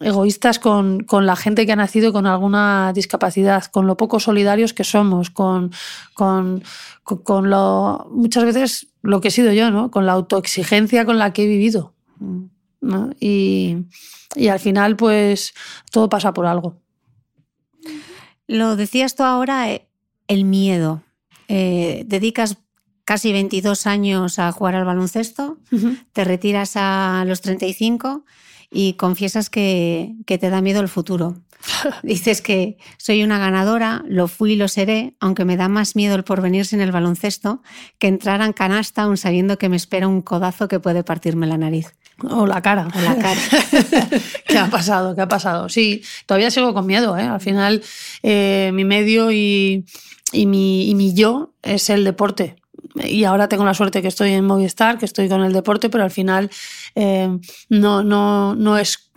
egoístas 0.00 0.58
con, 0.58 1.00
con, 1.04 1.26
la 1.26 1.36
gente 1.36 1.66
que 1.66 1.72
ha 1.72 1.76
nacido 1.76 2.10
con 2.10 2.26
alguna 2.26 2.92
discapacidad, 2.94 3.66
con 3.66 3.86
lo 3.86 3.98
poco 3.98 4.18
solidarios 4.18 4.72
que 4.72 4.82
somos, 4.82 5.28
con, 5.28 5.72
con, 6.14 6.62
con 7.04 7.50
lo 7.50 8.08
muchas 8.10 8.44
veces 8.44 8.86
lo 9.02 9.20
que 9.20 9.28
he 9.28 9.30
sido 9.30 9.52
yo, 9.52 9.70
¿no? 9.70 9.90
Con 9.90 10.06
la 10.06 10.12
autoexigencia 10.12 11.04
con 11.04 11.18
la 11.18 11.34
que 11.34 11.44
he 11.44 11.46
vivido. 11.46 11.92
Y, 13.20 13.76
al 14.50 14.58
final, 14.58 14.96
pues, 14.96 15.52
todo 15.90 16.08
pasa 16.08 16.32
por 16.32 16.46
algo. 16.46 16.80
Lo 18.46 18.74
decías 18.76 19.14
tú 19.14 19.22
ahora, 19.22 19.70
eh, 19.70 19.86
el 20.28 20.44
miedo. 20.44 21.02
Eh, 21.48 22.04
dedicas 22.06 22.56
casi 23.04 23.32
22 23.32 23.86
años 23.86 24.38
a 24.38 24.50
jugar 24.50 24.76
al 24.76 24.86
baloncesto, 24.86 25.58
te 26.14 26.24
retiras 26.24 26.72
a 26.76 27.24
los 27.26 27.42
35 27.42 28.24
y 28.72 28.94
confiesas 28.94 29.50
que, 29.50 30.14
que 30.26 30.38
te 30.38 30.50
da 30.50 30.60
miedo 30.60 30.80
el 30.80 30.88
futuro. 30.88 31.36
Dices 32.02 32.42
que 32.42 32.78
soy 32.96 33.22
una 33.22 33.38
ganadora, 33.38 34.02
lo 34.08 34.28
fui 34.28 34.52
y 34.52 34.56
lo 34.56 34.68
seré, 34.68 35.14
aunque 35.20 35.44
me 35.44 35.56
da 35.56 35.68
más 35.68 35.94
miedo 35.94 36.14
el 36.14 36.24
porvenirse 36.24 36.74
en 36.74 36.82
el 36.82 36.90
baloncesto 36.90 37.62
que 37.98 38.08
entrar 38.08 38.40
en 38.40 38.52
canasta 38.52 39.02
aún 39.02 39.16
sabiendo 39.16 39.58
que 39.58 39.68
me 39.68 39.76
espera 39.76 40.08
un 40.08 40.22
codazo 40.22 40.68
que 40.68 40.80
puede 40.80 41.04
partirme 41.04 41.46
la 41.46 41.58
nariz. 41.58 41.94
O 42.30 42.46
la 42.46 42.62
cara. 42.62 42.88
O 42.94 43.00
la 43.00 43.16
cara. 43.16 43.40
¿Qué 44.46 44.58
ha 44.58 44.70
pasado? 44.70 45.14
¿Qué 45.14 45.22
ha 45.22 45.28
pasado? 45.28 45.68
Sí, 45.68 46.02
todavía 46.26 46.50
sigo 46.50 46.72
con 46.72 46.86
miedo. 46.86 47.16
¿eh? 47.18 47.22
Al 47.22 47.40
final, 47.40 47.82
eh, 48.22 48.70
mi 48.72 48.84
medio 48.84 49.32
y, 49.32 49.84
y, 50.32 50.46
mi, 50.46 50.88
y 50.88 50.94
mi 50.94 51.14
yo 51.14 51.52
es 51.62 51.90
el 51.90 52.04
deporte 52.04 52.61
y 52.94 53.24
ahora 53.24 53.48
tengo 53.48 53.64
la 53.64 53.74
suerte 53.74 54.02
que 54.02 54.08
estoy 54.08 54.30
en 54.32 54.44
Movistar, 54.44 54.98
que 54.98 55.06
estoy 55.06 55.28
con 55.28 55.42
el 55.42 55.52
deporte, 55.52 55.88
pero 55.88 56.04
al 56.04 56.10
final 56.10 56.50
eh, 56.94 57.38
no, 57.68 58.02
no, 58.02 58.54
no 58.54 58.78
es... 58.78 59.10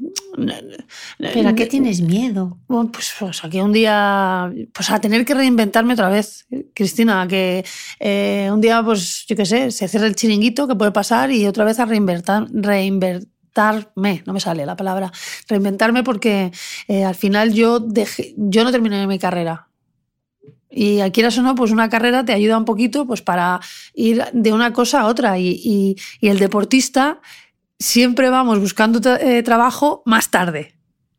¿Pero 1.17 1.49
a 1.49 1.55
qué 1.55 1.65
tienes 1.65 2.01
miedo? 2.01 2.57
pues, 2.67 3.13
pues 3.19 3.43
a 3.43 3.49
que 3.49 3.61
un 3.61 3.71
día, 3.71 4.51
pues 4.73 4.89
a 4.91 4.99
tener 4.99 5.25
que 5.25 5.33
reinventarme 5.33 5.93
otra 5.93 6.09
vez, 6.09 6.45
Cristina, 6.73 7.25
que 7.27 7.65
eh, 7.99 8.49
un 8.51 8.59
día, 8.59 8.83
pues 8.83 9.25
yo 9.27 9.35
qué 9.35 9.45
sé, 9.45 9.71
se 9.71 9.87
cierra 9.87 10.07
el 10.07 10.15
chiringuito, 10.15 10.67
que 10.67 10.75
puede 10.75 10.91
pasar, 10.91 11.31
y 11.31 11.47
otra 11.47 11.63
vez 11.63 11.79
a 11.79 11.85
reinventar, 11.85 12.47
reinventarme, 12.51 14.23
no 14.25 14.33
me 14.33 14.39
sale 14.41 14.65
la 14.65 14.75
palabra, 14.75 15.11
reinventarme 15.47 16.03
porque 16.03 16.51
eh, 16.87 17.05
al 17.05 17.15
final 17.15 17.53
yo, 17.53 17.79
dejé, 17.79 18.33
yo 18.37 18.63
no 18.65 18.71
terminé 18.71 19.07
mi 19.07 19.19
carrera. 19.19 19.69
Y 20.77 20.99
quieras 21.11 21.37
o 21.37 21.41
no, 21.41 21.55
pues 21.55 21.71
una 21.71 21.89
carrera 21.89 22.25
te 22.25 22.33
ayuda 22.33 22.57
un 22.57 22.65
poquito 22.65 23.07
pues 23.07 23.21
para 23.21 23.61
ir 23.93 24.25
de 24.33 24.51
una 24.51 24.73
cosa 24.73 25.01
a 25.01 25.05
otra. 25.07 25.39
Y, 25.39 25.95
el 26.19 26.37
deportista 26.37 27.21
siempre 27.79 28.29
vamos 28.29 28.59
buscando 28.59 28.99
eh, 29.21 29.41
trabajo 29.41 30.03
más 30.05 30.31
tarde 30.31 30.75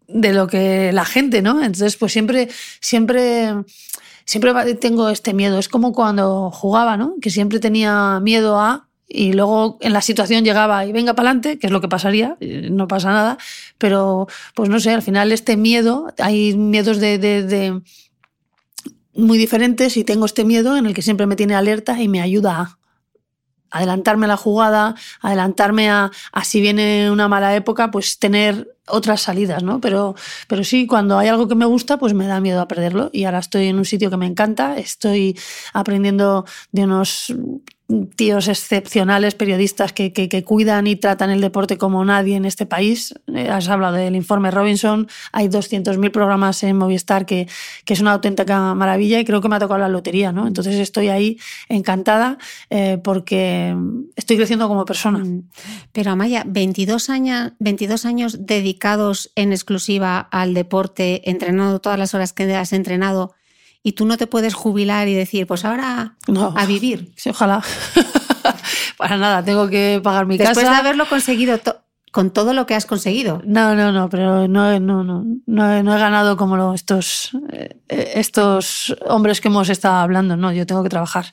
de 0.08 0.34
lo 0.34 0.46
que 0.46 0.92
la 0.92 1.06
gente, 1.06 1.40
¿no? 1.40 1.62
Entonces, 1.62 1.96
pues 1.96 2.12
siempre, 2.12 2.48
siempre, 2.80 3.54
siempre 4.26 4.74
tengo 4.74 5.08
este 5.08 5.32
miedo. 5.32 5.58
Es 5.58 5.70
como 5.70 5.92
cuando 5.92 6.50
jugaba, 6.50 6.98
¿no? 6.98 7.14
Que 7.22 7.30
siempre 7.30 7.58
tenía 7.58 8.20
miedo 8.20 8.60
a 8.60 8.88
y 9.08 9.32
luego 9.32 9.78
en 9.80 9.94
la 9.94 10.02
situación 10.02 10.44
llegaba 10.44 10.84
y 10.84 10.92
venga 10.92 11.14
para 11.14 11.30
adelante, 11.30 11.58
que 11.58 11.68
es 11.68 11.72
lo 11.72 11.80
que 11.80 11.88
pasaría, 11.88 12.36
eh, 12.40 12.68
no 12.70 12.88
pasa 12.88 13.10
nada, 13.10 13.38
pero 13.78 14.26
pues 14.54 14.68
no 14.68 14.80
sé, 14.80 14.90
al 14.90 15.02
final 15.02 15.30
este 15.30 15.56
miedo, 15.56 16.12
hay 16.18 16.56
miedos 16.56 16.98
de 16.98 17.80
muy 19.16 19.38
diferentes 19.38 19.96
y 19.96 20.04
tengo 20.04 20.26
este 20.26 20.44
miedo 20.44 20.76
en 20.76 20.86
el 20.86 20.94
que 20.94 21.02
siempre 21.02 21.26
me 21.26 21.36
tiene 21.36 21.54
alerta 21.54 22.00
y 22.00 22.08
me 22.08 22.20
ayuda 22.20 22.60
a 22.60 22.78
adelantarme 23.70 24.26
a 24.26 24.28
la 24.28 24.36
jugada, 24.36 24.94
adelantarme 25.20 25.90
a, 25.90 26.10
a, 26.32 26.44
si 26.44 26.60
viene 26.60 27.10
una 27.10 27.28
mala 27.28 27.54
época, 27.56 27.90
pues 27.90 28.18
tener 28.18 28.76
otras 28.86 29.22
salidas, 29.22 29.62
¿no? 29.62 29.80
Pero, 29.80 30.14
pero 30.48 30.64
sí, 30.64 30.86
cuando 30.86 31.18
hay 31.18 31.28
algo 31.28 31.48
que 31.48 31.54
me 31.54 31.66
gusta, 31.66 31.98
pues 31.98 32.14
me 32.14 32.26
da 32.26 32.40
miedo 32.40 32.60
a 32.60 32.68
perderlo. 32.68 33.10
Y 33.12 33.24
ahora 33.24 33.38
estoy 33.38 33.66
en 33.66 33.78
un 33.78 33.84
sitio 33.84 34.10
que 34.10 34.16
me 34.16 34.26
encanta, 34.26 34.76
estoy 34.78 35.38
aprendiendo 35.72 36.44
de 36.72 36.84
unos 36.84 37.34
tíos 38.16 38.48
excepcionales, 38.48 39.36
periodistas 39.36 39.92
que, 39.92 40.12
que, 40.12 40.44
cuidan 40.44 40.88
y 40.88 40.96
tratan 40.96 41.30
el 41.30 41.40
deporte 41.40 41.78
como 41.78 42.04
nadie 42.04 42.34
en 42.34 42.44
este 42.44 42.66
país. 42.66 43.14
Eh, 43.32 43.48
has 43.48 43.68
hablado 43.68 43.94
del 43.94 44.16
informe 44.16 44.50
Robinson, 44.50 45.06
hay 45.32 45.46
200.000 45.48 46.10
programas 46.10 46.62
en 46.64 46.76
Movistar 46.76 47.26
que, 47.26 47.46
que, 47.84 47.94
es 47.94 48.00
una 48.00 48.12
auténtica 48.12 48.74
maravilla 48.74 49.20
y 49.20 49.24
creo 49.24 49.40
que 49.40 49.48
me 49.48 49.56
ha 49.56 49.60
tocado 49.60 49.78
la 49.78 49.88
lotería, 49.88 50.32
¿no? 50.32 50.48
Entonces 50.48 50.74
estoy 50.74 51.08
ahí 51.08 51.38
encantada 51.68 52.38
eh, 52.70 52.98
porque 53.02 53.76
estoy 54.16 54.36
creciendo 54.36 54.66
como 54.66 54.84
persona. 54.84 55.20
Mm. 55.20 55.48
Pero 55.92 56.10
Amaya, 56.10 56.42
22 56.44 57.08
años, 57.08 57.52
22 57.60 58.04
años 58.04 58.46
dedicados 58.46 59.30
en 59.36 59.52
exclusiva 59.52 60.18
al 60.18 60.54
deporte, 60.54 61.30
entrenando 61.30 61.78
todas 61.80 62.00
las 62.00 62.14
horas 62.14 62.32
que 62.32 62.52
has 62.52 62.72
entrenado, 62.72 63.35
y 63.86 63.92
tú 63.92 64.04
no 64.04 64.16
te 64.16 64.26
puedes 64.26 64.52
jubilar 64.52 65.06
y 65.06 65.14
decir, 65.14 65.46
pues 65.46 65.64
ahora 65.64 66.16
a 66.56 66.66
vivir. 66.66 67.12
Sí, 67.14 67.30
ojalá. 67.30 67.62
Para 68.96 69.16
nada, 69.16 69.44
tengo 69.44 69.68
que 69.68 70.00
pagar 70.02 70.26
mi 70.26 70.36
casa. 70.36 70.50
Después 70.50 70.68
de 70.68 70.74
haberlo 70.74 71.08
conseguido 71.08 71.56
con 72.10 72.32
todo 72.32 72.52
lo 72.52 72.66
que 72.66 72.74
has 72.74 72.84
conseguido. 72.84 73.42
No, 73.44 73.76
no, 73.76 73.92
no, 73.92 74.08
pero 74.08 74.48
no, 74.48 74.80
no, 74.80 75.04
no, 75.04 75.24
no, 75.46 75.72
he, 75.72 75.82
ganado 75.84 76.36
como 76.36 76.74
estos, 76.74 77.30
eh, 77.52 77.78
estos 77.88 78.96
hombres 79.06 79.40
que 79.40 79.46
hemos 79.46 79.68
estado 79.68 79.94
hablando. 79.98 80.36
No, 80.36 80.50
yo 80.50 80.66
tengo 80.66 80.82
que 80.82 80.88
trabajar 80.88 81.26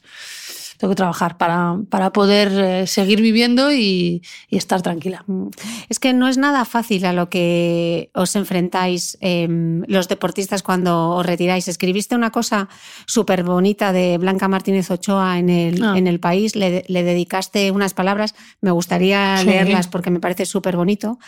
tengo 0.77 0.91
que 0.91 0.95
trabajar 0.95 1.37
para, 1.37 1.77
para 1.89 2.11
poder 2.11 2.51
eh, 2.51 2.87
seguir 2.87 3.21
viviendo 3.21 3.71
y, 3.71 4.21
estar 4.49 4.81
tranquila. 4.81 5.23
Mm. 5.27 5.47
Es 5.89 5.99
que 5.99 6.13
no 6.13 6.27
es 6.27 6.37
nada 6.37 6.63
fácil 6.65 7.05
a 7.05 7.13
lo 7.13 7.29
que 7.29 8.11
os 8.13 8.35
enfrentáis 8.35 9.17
em, 9.19 9.83
los 9.87 10.07
deportistas 10.07 10.61
cuando 10.63 11.11
os 11.11 11.25
retiráis. 11.25 11.67
Escribiste 11.67 12.15
una 12.15 12.31
cosa 12.31 12.69
súper 13.05 13.43
bonita 13.43 13.91
de 13.91 14.17
Blanca 14.17 14.47
Martínez 14.47 14.91
Ochoa 14.91 15.39
en 15.39 15.49
el, 15.49 15.83
ah. 15.83 15.97
en 15.97 16.07
el 16.07 16.19
país, 16.19 16.55
le, 16.55 16.83
dedicaste 16.87 17.71
unas 17.71 17.93
palabras, 17.93 18.35
me 18.61 18.71
gustaría 18.71 19.43
leerlas 19.43 19.87
porque 19.87 20.11
me 20.11 20.19
parece 20.19 20.45
súper 20.45 20.77
bonito. 20.77 21.19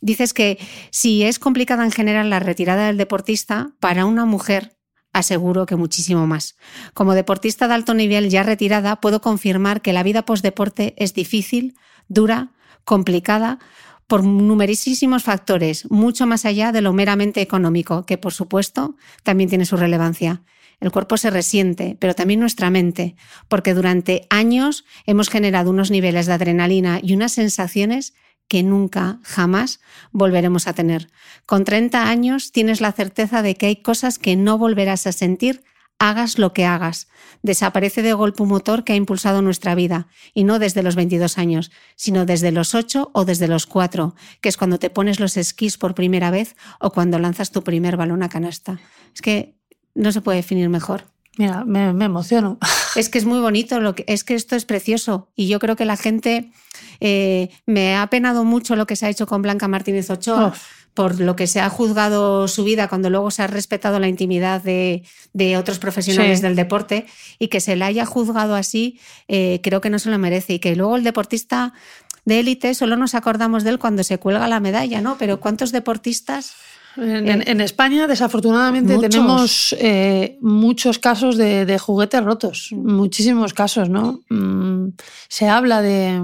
Dices 0.00 0.34
que 0.34 0.58
si 0.90 1.22
es 1.22 1.38
complicada 1.38 1.84
en 1.84 1.90
general 1.90 2.30
la 2.30 2.40
retirada 2.40 2.86
del 2.86 2.96
deportista, 2.96 3.70
para 3.80 4.04
una 4.04 4.24
mujer 4.24 4.73
aseguro 5.14 5.64
que 5.64 5.76
muchísimo 5.76 6.26
más. 6.26 6.56
Como 6.92 7.14
deportista 7.14 7.66
de 7.68 7.74
alto 7.74 7.94
nivel 7.94 8.28
ya 8.28 8.42
retirada, 8.42 9.00
puedo 9.00 9.22
confirmar 9.22 9.80
que 9.80 9.94
la 9.94 10.02
vida 10.02 10.26
postdeporte 10.26 10.94
es 10.98 11.14
difícil, 11.14 11.74
dura, 12.08 12.50
complicada, 12.84 13.58
por 14.06 14.22
numerosísimos 14.22 15.22
factores, 15.22 15.90
mucho 15.90 16.26
más 16.26 16.44
allá 16.44 16.72
de 16.72 16.82
lo 16.82 16.92
meramente 16.92 17.40
económico, 17.40 18.04
que 18.04 18.18
por 18.18 18.34
supuesto 18.34 18.96
también 19.22 19.48
tiene 19.48 19.64
su 19.64 19.78
relevancia. 19.78 20.42
El 20.80 20.90
cuerpo 20.90 21.16
se 21.16 21.30
resiente, 21.30 21.96
pero 21.98 22.14
también 22.14 22.40
nuestra 22.40 22.68
mente, 22.68 23.16
porque 23.48 23.72
durante 23.72 24.26
años 24.28 24.84
hemos 25.06 25.30
generado 25.30 25.70
unos 25.70 25.90
niveles 25.90 26.26
de 26.26 26.34
adrenalina 26.34 27.00
y 27.02 27.14
unas 27.14 27.32
sensaciones 27.32 28.12
que 28.54 28.62
nunca, 28.62 29.18
jamás 29.24 29.80
volveremos 30.12 30.68
a 30.68 30.74
tener. 30.74 31.08
Con 31.44 31.64
30 31.64 32.08
años 32.08 32.52
tienes 32.52 32.80
la 32.80 32.92
certeza 32.92 33.42
de 33.42 33.56
que 33.56 33.66
hay 33.66 33.82
cosas 33.82 34.16
que 34.16 34.36
no 34.36 34.58
volverás 34.58 35.08
a 35.08 35.12
sentir 35.12 35.64
hagas 35.98 36.38
lo 36.38 36.52
que 36.52 36.64
hagas. 36.64 37.08
Desaparece 37.42 38.02
de 38.02 38.12
golpe 38.12 38.44
un 38.44 38.50
motor 38.50 38.84
que 38.84 38.92
ha 38.92 38.96
impulsado 38.96 39.42
nuestra 39.42 39.74
vida, 39.74 40.06
y 40.34 40.44
no 40.44 40.60
desde 40.60 40.84
los 40.84 40.94
22 40.94 41.36
años, 41.36 41.72
sino 41.96 42.26
desde 42.26 42.52
los 42.52 42.76
8 42.76 43.10
o 43.12 43.24
desde 43.24 43.48
los 43.48 43.66
4, 43.66 44.14
que 44.40 44.50
es 44.50 44.56
cuando 44.56 44.78
te 44.78 44.88
pones 44.88 45.18
los 45.18 45.36
esquís 45.36 45.76
por 45.76 45.96
primera 45.96 46.30
vez 46.30 46.54
o 46.78 46.92
cuando 46.92 47.18
lanzas 47.18 47.50
tu 47.50 47.64
primer 47.64 47.96
balón 47.96 48.22
a 48.22 48.28
canasta. 48.28 48.78
Es 49.12 49.20
que 49.20 49.58
no 49.96 50.12
se 50.12 50.20
puede 50.20 50.36
definir 50.36 50.68
mejor. 50.68 51.06
Mira, 51.38 51.64
me, 51.64 51.92
me 51.92 52.04
emociono. 52.04 52.58
Es 52.96 53.08
que 53.08 53.18
es 53.18 53.24
muy 53.24 53.40
bonito, 53.40 53.80
lo 53.80 53.94
que, 53.94 54.04
es 54.06 54.24
que 54.24 54.34
esto 54.34 54.56
es 54.56 54.64
precioso 54.64 55.28
y 55.34 55.48
yo 55.48 55.58
creo 55.58 55.76
que 55.76 55.84
la 55.84 55.96
gente 55.96 56.50
eh, 57.00 57.50
me 57.66 57.96
ha 57.96 58.06
penado 58.08 58.44
mucho 58.44 58.76
lo 58.76 58.86
que 58.86 58.96
se 58.96 59.06
ha 59.06 59.10
hecho 59.10 59.26
con 59.26 59.42
Blanca 59.42 59.68
Martínez 59.68 60.10
Ochoa. 60.10 60.54
Por 60.94 61.18
lo 61.18 61.34
que 61.34 61.48
se 61.48 61.60
ha 61.60 61.68
juzgado 61.70 62.46
su 62.46 62.62
vida 62.62 62.86
cuando 62.86 63.10
luego 63.10 63.32
se 63.32 63.42
ha 63.42 63.48
respetado 63.48 63.98
la 63.98 64.06
intimidad 64.06 64.62
de, 64.62 65.02
de 65.32 65.56
otros 65.56 65.80
profesionales 65.80 66.38
Sí. 66.38 66.44
del 66.44 66.54
deporte 66.54 67.06
y 67.40 67.48
que 67.48 67.58
se 67.58 67.74
la 67.74 67.86
haya 67.86 68.06
juzgado 68.06 68.54
así, 68.54 69.00
eh, 69.26 69.58
creo 69.64 69.80
que 69.80 69.90
no 69.90 69.98
se 69.98 70.08
lo 70.08 70.18
merece 70.20 70.52
y 70.52 70.58
que 70.60 70.76
luego 70.76 70.94
el 70.94 71.02
deportista 71.02 71.72
de 72.24 72.38
élite 72.38 72.74
solo 72.74 72.96
nos 72.96 73.16
acordamos 73.16 73.64
de 73.64 73.70
él 73.70 73.80
cuando 73.80 74.04
se 74.04 74.18
cuelga 74.18 74.46
la 74.46 74.60
medalla, 74.60 75.00
¿no? 75.00 75.18
Pero 75.18 75.40
¿cuántos 75.40 75.72
deportistas? 75.72 76.54
En, 76.96 77.28
en- 77.28 77.48
en 77.48 77.60
España, 77.60 78.06
desafortunadamente, 78.06 78.94
Muchos. 78.94 79.10
tenemos 79.10 79.74
eh, 79.78 80.38
muchos 80.40 80.98
casos 80.98 81.36
de, 81.36 81.66
de 81.66 81.78
juguetes 81.78 82.22
rotos, 82.22 82.68
muchísimos 82.72 83.52
casos, 83.52 83.88
¿no? 83.88 84.20
Mm, 84.30 84.88
se 85.28 85.48
habla 85.48 85.82
de, 85.82 86.20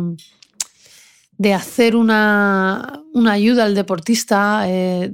de 1.38 1.54
hacer 1.54 1.96
una, 1.96 3.02
una 3.14 3.32
ayuda 3.32 3.64
al 3.64 3.74
deportista, 3.74 4.64
eh, 4.68 5.10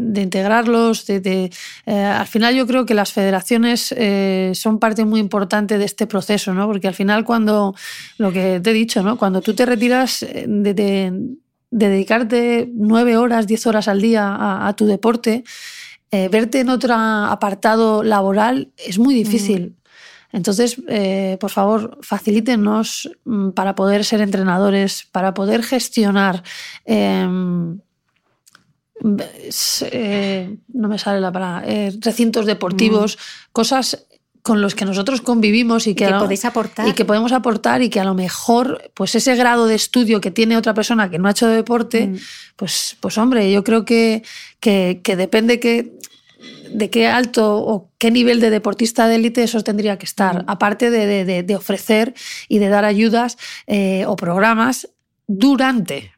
de 0.00 0.22
integrarlos, 0.22 1.06
de, 1.06 1.20
de, 1.20 1.50
eh, 1.86 1.92
al 2.04 2.26
final 2.28 2.54
yo 2.54 2.66
creo 2.68 2.86
que 2.86 2.94
las 2.94 3.12
federaciones 3.12 3.92
eh, 3.96 4.52
son 4.54 4.78
parte 4.78 5.04
muy 5.04 5.18
importante 5.18 5.76
de 5.76 5.84
este 5.84 6.06
proceso, 6.06 6.54
¿no? 6.54 6.66
Porque 6.68 6.86
al 6.86 6.94
final 6.94 7.24
cuando, 7.24 7.74
lo 8.16 8.32
que 8.32 8.60
te 8.62 8.70
he 8.70 8.74
dicho, 8.74 9.02
¿no? 9.02 9.18
Cuando 9.18 9.40
tú 9.40 9.54
te 9.54 9.66
retiras 9.66 10.22
eh, 10.22 10.44
de, 10.48 10.72
de- 10.74 11.12
de 11.70 11.88
dedicarte 11.88 12.70
nueve 12.74 13.16
horas, 13.16 13.46
diez 13.46 13.66
horas 13.66 13.88
al 13.88 14.00
día 14.00 14.28
a, 14.28 14.68
a 14.68 14.76
tu 14.76 14.86
deporte, 14.86 15.44
eh, 16.10 16.28
verte 16.28 16.60
en 16.60 16.70
otro 16.70 16.94
apartado 16.94 18.02
laboral 18.02 18.72
es 18.78 18.98
muy 18.98 19.14
difícil. 19.14 19.76
Entonces, 20.32 20.76
eh, 20.88 21.36
por 21.40 21.50
favor, 21.50 21.98
facilítenos 22.02 23.10
mm, 23.24 23.50
para 23.50 23.74
poder 23.74 24.04
ser 24.04 24.20
entrenadores, 24.20 25.06
para 25.12 25.34
poder 25.34 25.62
gestionar. 25.62 26.42
em, 26.84 27.80
eh, 29.92 30.58
no 30.72 30.88
me 30.88 30.98
sale 30.98 31.20
la 31.20 31.30
palabra, 31.30 31.64
recintos 32.00 32.46
deportivos, 32.46 33.16
cosas 33.52 34.07
con 34.48 34.60
los 34.62 34.74
que 34.74 34.84
nosotros 34.84 35.20
convivimos 35.20 35.86
y 35.86 35.94
que, 35.94 36.06
Que 36.06 36.06
a 36.06 36.10
lo- 36.16 36.20
podéis 36.24 36.44
aportar. 36.44 36.88
y 36.88 36.92
que 36.94 37.04
podemos 37.04 37.30
aportar 37.32 37.82
y 37.82 37.90
que 37.90 38.00
a 38.00 38.04
lo 38.04 38.14
mejor 38.14 38.90
pues 38.94 39.14
ese 39.14 39.36
grado 39.36 39.66
de 39.66 39.74
estudio 39.76 40.20
que 40.20 40.30
tiene 40.32 40.56
otra 40.56 40.74
persona 40.74 41.08
que 41.10 41.18
no 41.18 41.28
ha 41.28 41.32
hecho 41.32 41.46
deporte, 41.46 42.08
Mm. 42.08 42.16
pues, 42.56 42.96
pues 43.00 43.16
hombre, 43.18 43.52
yo 43.52 43.62
creo 43.62 43.84
que, 43.84 44.22
que, 44.58 45.00
que 45.04 45.14
depende 45.16 45.60
que, 45.60 45.92
de 46.72 46.88
qué 46.90 47.06
alto 47.06 47.56
o 47.56 47.90
qué 47.98 48.10
nivel 48.10 48.40
de 48.40 48.50
deportista 48.50 49.06
de 49.08 49.16
élite 49.16 49.42
eso 49.42 49.62
tendría 49.62 49.98
que 49.98 50.06
estar, 50.06 50.44
aparte 50.48 50.90
de, 50.90 51.06
de- 51.06 51.24
de- 51.24 51.42
de 51.42 51.56
ofrecer 51.56 52.14
y 52.48 52.58
de 52.58 52.68
dar 52.68 52.84
ayudas 52.84 53.36
eh, 53.66 54.04
o 54.06 54.16
programas 54.16 54.88
durante 55.26 56.12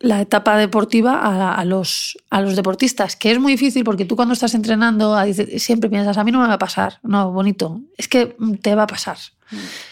la 0.00 0.20
etapa 0.20 0.56
deportiva 0.56 1.18
a, 1.20 1.54
a 1.54 1.64
los, 1.64 2.16
a 2.30 2.40
los 2.40 2.56
deportistas, 2.56 3.16
que 3.16 3.30
es 3.32 3.38
muy 3.38 3.52
difícil 3.52 3.84
porque 3.84 4.04
tú 4.04 4.16
cuando 4.16 4.32
estás 4.34 4.54
entrenando 4.54 5.16
siempre 5.58 5.90
piensas, 5.90 6.16
a 6.18 6.24
mí 6.24 6.32
no 6.32 6.40
me 6.40 6.48
va 6.48 6.54
a 6.54 6.58
pasar, 6.58 7.00
no, 7.02 7.30
bonito, 7.32 7.80
es 7.96 8.08
que 8.08 8.34
mm, 8.38 8.54
te 8.54 8.74
va 8.74 8.84
a 8.84 8.86
pasar. 8.86 9.18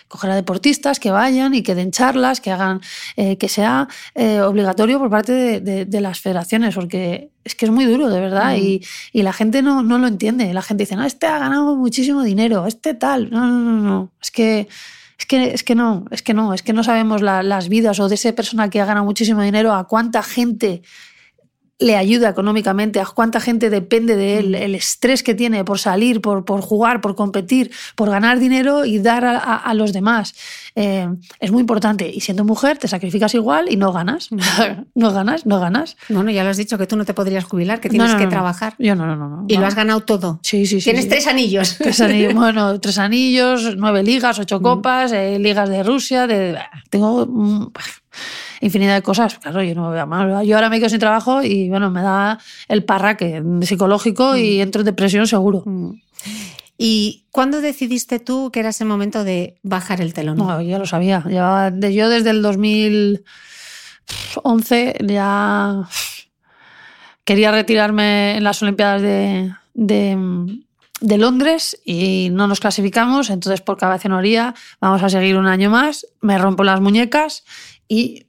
Coger 0.08 0.30
a 0.30 0.34
deportistas 0.34 1.00
que 1.00 1.10
vayan 1.10 1.54
y 1.54 1.62
que 1.62 1.74
den 1.74 1.90
charlas, 1.90 2.40
que 2.42 2.50
hagan, 2.52 2.80
eh, 3.16 3.38
que 3.38 3.48
sea 3.48 3.88
eh, 4.14 4.40
obligatorio 4.42 4.98
por 4.98 5.08
parte 5.10 5.32
de, 5.32 5.60
de- 5.60 5.84
de 5.86 6.00
las 6.02 6.20
federaciones, 6.20 6.74
porque 6.74 7.30
es 7.42 7.54
que 7.54 7.64
es 7.64 7.70
muy 7.72 7.86
duro, 7.86 8.08
de 8.10 8.20
verdad, 8.20 8.54
y, 8.56 8.82
y 9.12 9.22
la 9.22 9.32
gente 9.32 9.62
no, 9.62 9.82
no 9.82 9.96
lo 9.98 10.06
entiende. 10.08 10.52
La 10.52 10.60
gente 10.62 10.82
dice, 10.84 10.94
no, 10.96 11.04
este 11.04 11.26
ha 11.26 11.38
ganado 11.38 11.74
muchísimo 11.74 12.22
dinero, 12.22 12.66
este 12.66 12.92
tal. 12.94 13.30
No, 13.30 13.46
no, 13.46 13.58
no, 13.60 13.82
no. 13.82 14.12
Es 14.22 14.30
que 14.30 14.68
es 15.18 15.26
que, 15.26 15.54
es 15.54 15.64
que 15.64 15.74
no, 15.74 16.04
es 16.10 16.22
que 16.22 16.34
no, 16.34 16.52
es 16.54 16.62
que 16.62 16.72
no 16.72 16.84
sabemos 16.84 17.22
la- 17.22 17.42
las 17.42 17.68
vidas 17.68 17.98
o 18.00 18.08
de 18.08 18.14
esa 18.16 18.32
persona 18.32 18.68
que 18.70 18.80
ha 18.80 18.84
ganado 18.84 19.04
muchísimo 19.06 19.42
dinero, 19.42 19.72
a 19.72 19.86
cuánta 19.88 20.22
gente 20.22 20.82
le 21.78 21.94
ayuda 21.94 22.30
económicamente, 22.30 23.00
a 23.00 23.04
cuánta 23.04 23.38
gente 23.38 23.68
depende 23.68 24.16
de 24.16 24.38
él, 24.38 24.54
el 24.54 24.74
estrés 24.74 25.22
que 25.22 25.34
tiene 25.34 25.62
por 25.62 25.78
salir, 25.78 26.22
por, 26.22 26.46
por 26.46 26.62
jugar, 26.62 27.02
por 27.02 27.14
competir, 27.14 27.70
por 27.96 28.08
ganar 28.08 28.38
dinero 28.38 28.86
y 28.86 28.98
dar 28.98 29.26
a, 29.26 29.36
a- 29.38 29.56
a 29.56 29.74
los 29.74 29.92
demás. 29.92 30.34
Eh, 30.74 31.06
es 31.38 31.50
muy 31.52 31.60
importante. 31.60 32.08
Y 32.08 32.20
siendo 32.22 32.44
mujer, 32.44 32.78
te 32.78 32.88
sacrificas 32.88 33.34
igual 33.34 33.66
y 33.70 33.76
no 33.76 33.92
ganas. 33.92 34.30
no 34.94 35.12
ganas, 35.12 35.44
no 35.44 35.60
ganas. 35.60 35.98
Bueno, 36.08 36.30
ya 36.30 36.44
lo 36.44 36.50
has 36.50 36.56
dicho, 36.56 36.78
que 36.78 36.86
tú 36.86 36.96
no 36.96 37.04
te 37.04 37.12
podrías 37.12 37.44
jubilar, 37.44 37.78
que 37.80 37.90
tienes 37.90 38.08
No, 38.08 38.14
no, 38.14 38.18
que 38.20 38.24
no, 38.24 38.30
trabajar. 38.30 38.74
Yo 38.78 38.94
no, 38.96 39.04
no, 39.06 39.14
no. 39.16 39.28
no. 39.28 39.44
Y 39.46 39.58
lo 39.58 39.66
has 39.66 39.74
ganado 39.74 40.00
todo. 40.00 40.40
Sí, 40.42 40.64
sí, 40.64 40.80
sí. 40.80 40.84
Tienes 40.84 41.04
sí. 41.04 41.10
tres 41.10 41.26
anillos. 41.26 41.76
Tres 41.78 42.00
anillos, 42.00 42.32
bueno, 42.34 42.80
tres 42.80 42.96
anillos, 42.98 43.76
nueve 43.76 44.02
ligas, 44.02 44.38
ocho 44.38 44.62
copas, 44.62 45.12
eh, 45.12 45.38
ligas 45.38 45.68
de 45.68 45.82
Rusia, 45.82 46.26
de, 46.26 46.56
tengo 46.88 47.26
mm, 47.26 47.72
infinidad 48.60 48.94
de 48.94 49.02
cosas. 49.02 49.38
Claro, 49.38 49.62
yo 49.62 49.74
no 49.74 49.90
voy 49.90 49.98
a 49.98 50.06
mal. 50.06 50.46
Yo 50.46 50.56
ahora 50.56 50.70
me 50.70 50.78
quedo 50.78 50.88
sin 50.88 50.98
trabajo 50.98 51.42
y 51.42 51.68
bueno, 51.68 51.90
me 51.90 52.02
da 52.02 52.38
el 52.68 52.84
parraque 52.84 53.42
psicológico 53.62 54.36
y 54.36 54.60
entro 54.60 54.80
en 54.82 54.86
depresión 54.86 55.26
seguro. 55.26 55.62
Mm. 55.64 55.90
¿Y 56.78 57.24
cuándo 57.30 57.62
decidiste 57.62 58.18
tú 58.18 58.50
que 58.52 58.60
era 58.60 58.68
ese 58.68 58.84
momento 58.84 59.24
de 59.24 59.56
bajar 59.62 60.02
el 60.02 60.12
telón? 60.12 60.36
No, 60.36 60.60
ya 60.60 60.78
lo 60.78 60.84
sabía. 60.86 61.24
Llevaba 61.26 61.70
yo 61.70 62.08
desde 62.10 62.28
el 62.30 62.42
2011 62.42 64.96
ya 65.06 65.88
quería 67.24 67.50
retirarme 67.50 68.36
en 68.36 68.44
las 68.44 68.62
Olimpiadas 68.62 69.02
de, 69.02 69.52
de- 69.74 70.58
de 71.00 71.18
Londres 71.18 71.78
y 71.84 72.28
no 72.32 72.46
nos 72.46 72.60
clasificamos. 72.60 73.30
Entonces, 73.30 73.60
por 73.60 73.76
cabezonería, 73.76 74.54
vamos 74.80 75.02
a 75.02 75.08
seguir 75.10 75.36
un 75.36 75.46
año 75.46 75.70
más. 75.70 76.06
Me 76.20 76.38
rompo 76.38 76.64
las 76.64 76.80
muñecas 76.80 77.44
y 77.88 78.25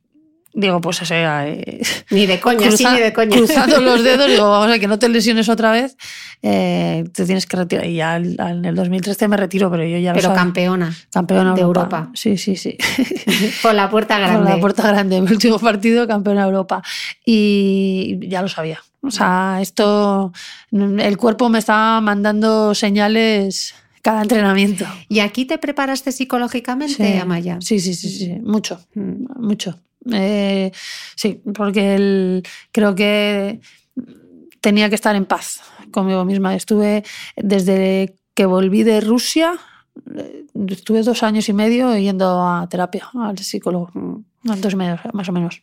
digo, 0.54 0.82
pues 0.82 1.02
o 1.02 1.06
sea, 1.06 1.48
eh, 1.48 1.82
Ni 2.10 2.26
de 2.26 2.40
coña, 2.40 2.72
sí, 2.72 2.86
ni 2.86 3.00
de 3.00 3.14
coña. 3.14 3.36
cruzando 3.38 3.80
los 3.82 4.04
dedos, 4.04 4.28
digo, 4.28 4.50
vamos 4.50 4.72
a 4.72 4.80
que 4.80 4.88
no 4.88 4.98
te 5.00 5.10
lesiones 5.10 5.50
otra 5.50 5.72
vez, 5.72 5.98
eh, 6.42 7.04
te 7.14 7.26
tienes 7.26 7.46
que 7.46 7.58
retirar. 7.58 7.86
Y 7.86 7.96
ya 7.96 8.18
en 8.18 8.66
el 8.66 8.76
2013 8.76 9.28
me 9.28 9.38
retiro, 9.38 9.70
pero 9.70 9.84
yo 9.86 9.98
ya 9.98 10.14
lo 10.14 10.20
Pero 10.20 10.34
campeona. 10.34 10.96
Campeona 11.12 11.54
de 11.54 11.62
Europa. 11.62 11.98
Europa. 11.98 12.12
Sí, 12.16 12.38
sí, 12.38 12.56
sí. 12.56 12.78
Por 13.62 13.74
la 13.74 13.90
puerta 13.90 14.16
Por 14.18 14.28
grande. 14.28 14.50
la 14.50 14.60
puerta 14.60 14.88
grande. 14.88 15.22
Mi 15.22 15.32
último 15.32 15.60
partido, 15.60 16.08
campeona 16.08 16.42
de 16.42 16.48
Europa. 16.48 16.82
Y 17.26 18.20
ya 18.28 18.42
lo 18.42 18.48
sabía. 18.48 18.80
O 19.02 19.12
sea, 19.12 19.60
esto. 19.62 20.34
El 20.72 21.18
cuerpo 21.18 21.50
me 21.50 21.60
estaba 21.60 22.02
mandando 22.02 22.74
señales 22.74 23.76
cada 24.02 24.22
entrenamiento. 24.22 24.86
¿Y 25.10 25.20
aquí 25.20 25.46
te 25.46 25.58
preparaste 25.58 26.12
psicológicamente, 26.12 27.20
Amaya? 27.20 27.58
Sí, 27.62 27.80
sí, 27.80 27.94
sí, 27.94 28.10
sí. 28.10 28.32
Mucho. 28.42 28.80
Mm. 28.96 29.26
Mucho. 29.46 29.80
Eh, 30.12 30.72
sí, 31.16 31.42
porque 31.54 31.96
el- 31.96 32.44
creo 32.72 32.96
que 32.96 33.60
tenía 34.62 34.90
que 34.90 34.96
estar 34.96 35.16
en 35.16 35.26
paz 35.26 35.62
conmigo 35.92 36.24
misma. 36.26 36.56
Estuve 36.56 37.04
desde 37.36 38.16
que 38.34 38.46
volví 38.46 38.84
de 38.84 39.02
Rusia, 39.02 39.56
eh, 40.16 40.46
estuve 40.70 41.02
dos 41.04 41.24
años 41.24 41.50
y 41.50 41.54
medio 41.54 41.96
yendo 41.98 42.42
a 42.46 42.68
terapia, 42.70 43.10
al 43.14 43.38
psicólogo. 43.40 43.90
Dos 44.44 44.74
y 44.74 44.76
medio, 44.76 45.00
más 45.14 45.28
o 45.30 45.32
menos. 45.32 45.62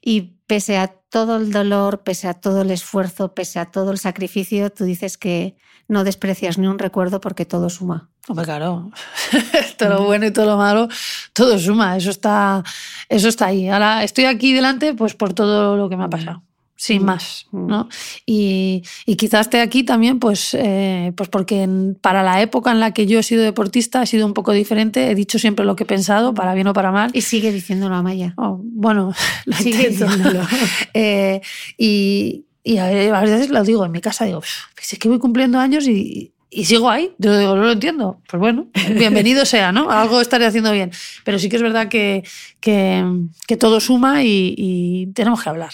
Y 0.00 0.34
pese 0.46 0.76
a 0.78 0.88
todo 0.88 1.36
el 1.36 1.52
dolor, 1.52 2.02
pese 2.02 2.28
a 2.28 2.34
todo 2.34 2.62
el 2.62 2.70
esfuerzo, 2.70 3.34
pese 3.34 3.58
a 3.58 3.66
todo 3.66 3.92
el 3.92 3.98
sacrificio, 3.98 4.70
tú 4.70 4.84
dices 4.84 5.16
que 5.16 5.56
no 5.88 6.04
desprecias 6.04 6.58
ni 6.58 6.66
un 6.66 6.78
recuerdo 6.78 7.20
porque 7.20 7.44
todo 7.44 7.68
suma. 7.70 8.10
Hombre, 8.28 8.44
claro. 8.44 8.90
todo 9.78 9.88
lo 9.90 10.04
bueno 10.04 10.26
y 10.26 10.32
todo 10.32 10.46
lo 10.46 10.56
malo, 10.56 10.88
todo 11.32 11.58
suma. 11.58 11.96
Eso 11.96 12.10
está, 12.10 12.62
eso 13.08 13.28
está 13.28 13.46
ahí. 13.46 13.68
Ahora 13.68 14.02
estoy 14.02 14.24
aquí 14.24 14.52
delante, 14.52 14.94
pues 14.94 15.14
por 15.14 15.34
todo 15.34 15.76
lo 15.76 15.88
que 15.88 15.96
me 15.96 16.04
ha 16.04 16.10
pasado. 16.10 16.42
Sin 16.76 17.02
Mm, 17.02 17.04
más, 17.06 17.46
mm. 17.52 17.66
¿no? 17.68 17.88
Y, 18.26 18.82
y 19.06 19.14
quizás 19.16 19.42
esté 19.46 19.60
aquí 19.60 19.84
también, 19.84 20.18
pues, 20.18 20.54
eh, 20.54 21.12
pues 21.16 21.28
porque 21.28 21.62
en- 21.62 21.96
para 22.00 22.22
la 22.24 22.42
época 22.42 22.72
en 22.72 22.80
la 22.80 22.92
que 22.92 23.06
yo 23.06 23.18
he 23.20 23.22
sido 23.22 23.42
deportista 23.44 24.00
ha 24.00 24.06
sido 24.06 24.26
un 24.26 24.34
poco 24.34 24.52
diferente. 24.52 25.08
He 25.10 25.14
dicho 25.14 25.38
siempre 25.38 25.64
lo 25.64 25.76
que 25.76 25.84
he 25.84 25.86
pensado, 25.86 26.34
para 26.34 26.52
bien 26.52 26.66
o 26.66 26.72
para 26.72 26.90
mal. 26.90 27.10
Y 27.14 27.20
sigue 27.22 27.52
diciéndolo 27.52 27.94
Amaya. 27.94 28.34
Oh, 28.36 28.60
bueno, 28.62 29.14
lo 29.46 29.56
Sigue 29.56 29.88
intento. 29.90 30.04
diciéndolo. 30.06 30.46
Eh, 30.94 31.40
y, 31.78 32.44
y 32.64 32.78
a 32.78 32.86
a 33.18 33.20
veces 33.22 33.50
lo 33.50 33.62
digo 33.64 33.84
en 33.84 33.92
mi 33.92 34.00
casa, 34.00 34.24
digo, 34.24 34.40
"Pff, 34.40 34.74
pues 34.74 34.92
es 34.92 34.98
que 34.98 35.08
voy 35.08 35.18
cumpliendo 35.20 35.58
años 35.60 35.86
y, 35.86 36.32
y 36.54 36.64
sigo 36.66 36.88
ahí. 36.88 37.12
Yo 37.18 37.36
digo, 37.36 37.56
no 37.56 37.62
lo 37.62 37.72
entiendo. 37.72 38.20
Pues 38.28 38.40
bueno, 38.40 38.68
bienvenido 38.96 39.44
sea, 39.44 39.72
¿no? 39.72 39.90
Algo 39.90 40.20
estaré 40.20 40.46
haciendo 40.46 40.70
bien. 40.72 40.92
Pero 41.24 41.38
sí 41.38 41.48
que 41.48 41.56
es 41.56 41.62
verdad 41.62 41.88
que, 41.88 42.22
que, 42.60 43.04
que 43.46 43.56
todo 43.56 43.80
suma 43.80 44.22
y, 44.22 44.54
y, 44.56 45.06
tenemos 45.14 45.42
que 45.42 45.48
hablar. 45.48 45.72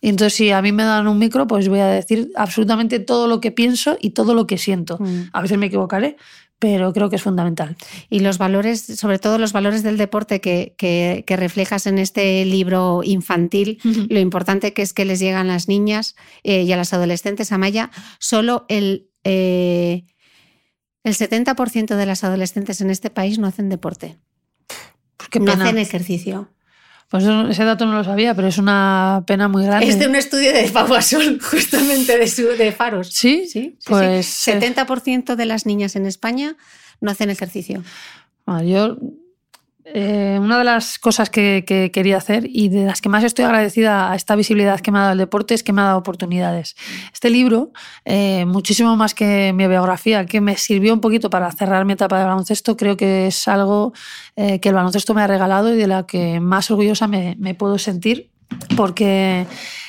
Y 0.00 0.08
entonces, 0.08 0.34
si 0.34 0.50
a 0.50 0.62
mí 0.62 0.70
me 0.70 0.84
dan 0.84 1.08
un 1.08 1.18
micro, 1.18 1.46
pues 1.46 1.68
voy 1.68 1.80
a 1.80 1.86
decir 1.86 2.30
absolutamente 2.36 3.00
todo 3.00 3.26
lo 3.26 3.40
que 3.40 3.50
pienso 3.50 3.96
y 4.00 4.10
todo 4.10 4.34
lo 4.34 4.46
que 4.46 4.58
siento. 4.58 4.98
Mm. 5.00 5.30
A 5.32 5.42
veces 5.42 5.58
me 5.58 5.66
equivocaré, 5.66 6.16
pero 6.62 6.92
creo 6.92 7.10
que 7.10 7.16
es 7.16 7.22
fundamental. 7.22 7.76
Y 8.08 8.20
los 8.20 8.38
valores, 8.38 8.80
sobre 8.82 9.18
todo 9.18 9.36
los 9.38 9.52
valores 9.52 9.82
del 9.82 9.96
deporte 9.96 10.40
que, 10.40 10.76
que, 10.78 11.24
que 11.26 11.36
reflejas 11.36 11.88
en 11.88 11.98
este 11.98 12.44
libro 12.44 13.00
infantil, 13.02 13.80
uh 13.84 13.88
-huh. 13.88 14.06
lo 14.08 14.20
importante 14.20 14.72
que 14.72 14.82
es 14.82 14.92
que 14.92 15.04
les 15.04 15.18
llegan 15.18 15.48
las 15.48 15.66
niñas 15.66 16.14
eh, 16.44 16.62
y 16.62 16.70
a 16.70 16.76
las 16.76 16.92
adolescentes, 16.92 17.50
Amaya, 17.50 17.90
solo 18.20 18.64
el... 18.68 19.08
Eh, 19.24 20.04
el 21.04 21.14
70% 21.14 21.96
de 21.96 22.06
las 22.06 22.24
adolescentes 22.24 22.80
en 22.80 22.90
este 22.90 23.10
país 23.10 23.38
no 23.38 23.46
hacen 23.46 23.68
deporte. 23.68 24.18
Pues 25.16 25.28
qué 25.30 25.40
no 25.40 25.52
pena. 25.52 25.64
hacen 25.64 25.78
ejercicio. 25.78 26.48
Pues 27.08 27.24
ese 27.24 27.64
dato 27.64 27.84
no 27.84 27.92
lo 27.92 28.04
sabía, 28.04 28.34
pero 28.34 28.48
es 28.48 28.56
una 28.56 29.22
pena 29.26 29.46
muy 29.46 29.64
grande. 29.66 29.86
Es 29.86 29.98
de 29.98 30.06
un 30.06 30.16
estudio 30.16 30.50
de 30.52 30.70
Pau 30.70 30.88
Gasol, 30.88 31.40
justamente 31.50 32.16
de, 32.16 32.26
su, 32.26 32.46
de 32.46 32.72
Faros. 32.72 33.08
Sí, 33.12 33.46
sí. 33.46 33.76
pues 33.84 34.24
sí. 34.24 34.50
70% 34.50 35.34
de 35.36 35.44
las 35.44 35.66
niñas 35.66 35.94
en 35.94 36.06
España 36.06 36.56
no 37.02 37.10
hacen 37.10 37.28
ejercicio. 37.28 37.82
Bueno, 38.46 38.62
yo 38.62 38.96
eh, 39.94 40.38
una 40.40 40.58
de 40.58 40.64
las 40.64 40.98
cosas 40.98 41.28
que, 41.28 41.64
que, 41.66 41.90
quería 41.90 42.16
hacer 42.16 42.46
y 42.48 42.70
de 42.70 42.86
las 42.86 43.02
que 43.02 43.10
más 43.10 43.22
estoy 43.24 43.44
agradecida 43.44 44.10
a 44.10 44.16
esta 44.16 44.34
visibilidad 44.36 44.80
que 44.80 44.90
me 44.90 44.98
ha 44.98 45.02
dado 45.02 45.12
el 45.12 45.18
deporte 45.18 45.52
es 45.52 45.62
que 45.62 45.74
me 45.74 45.82
ha 45.82 45.84
dado 45.84 45.98
oportunidades. 45.98 46.76
Este 47.12 47.28
libro, 47.28 47.72
eh, 48.06 48.46
muchísimo 48.46 48.96
más 48.96 49.14
que 49.14 49.52
mi 49.52 49.66
biografía, 49.66 50.24
que 50.24 50.40
me 50.40 50.56
sirvió 50.56 50.94
un 50.94 51.00
poquito 51.00 51.28
para 51.28 51.52
cerrar 51.52 51.84
mi 51.84 51.92
etapa 51.92 52.18
de 52.18 52.24
baloncesto, 52.24 52.74
creo 52.76 52.96
que 52.96 53.26
es 53.26 53.46
algo 53.48 53.92
eh, 54.36 54.60
que 54.60 54.70
el 54.70 54.74
baloncesto 54.74 55.12
me 55.12 55.20
ha 55.20 55.26
regalado 55.26 55.74
y 55.74 55.76
de 55.76 55.86
la 55.86 56.06
que 56.06 56.40
más 56.40 56.70
orgullosa 56.70 57.06
me 57.06 57.54
puedo 57.54 57.76
sentir, 57.76 58.31
porque 58.76 59.46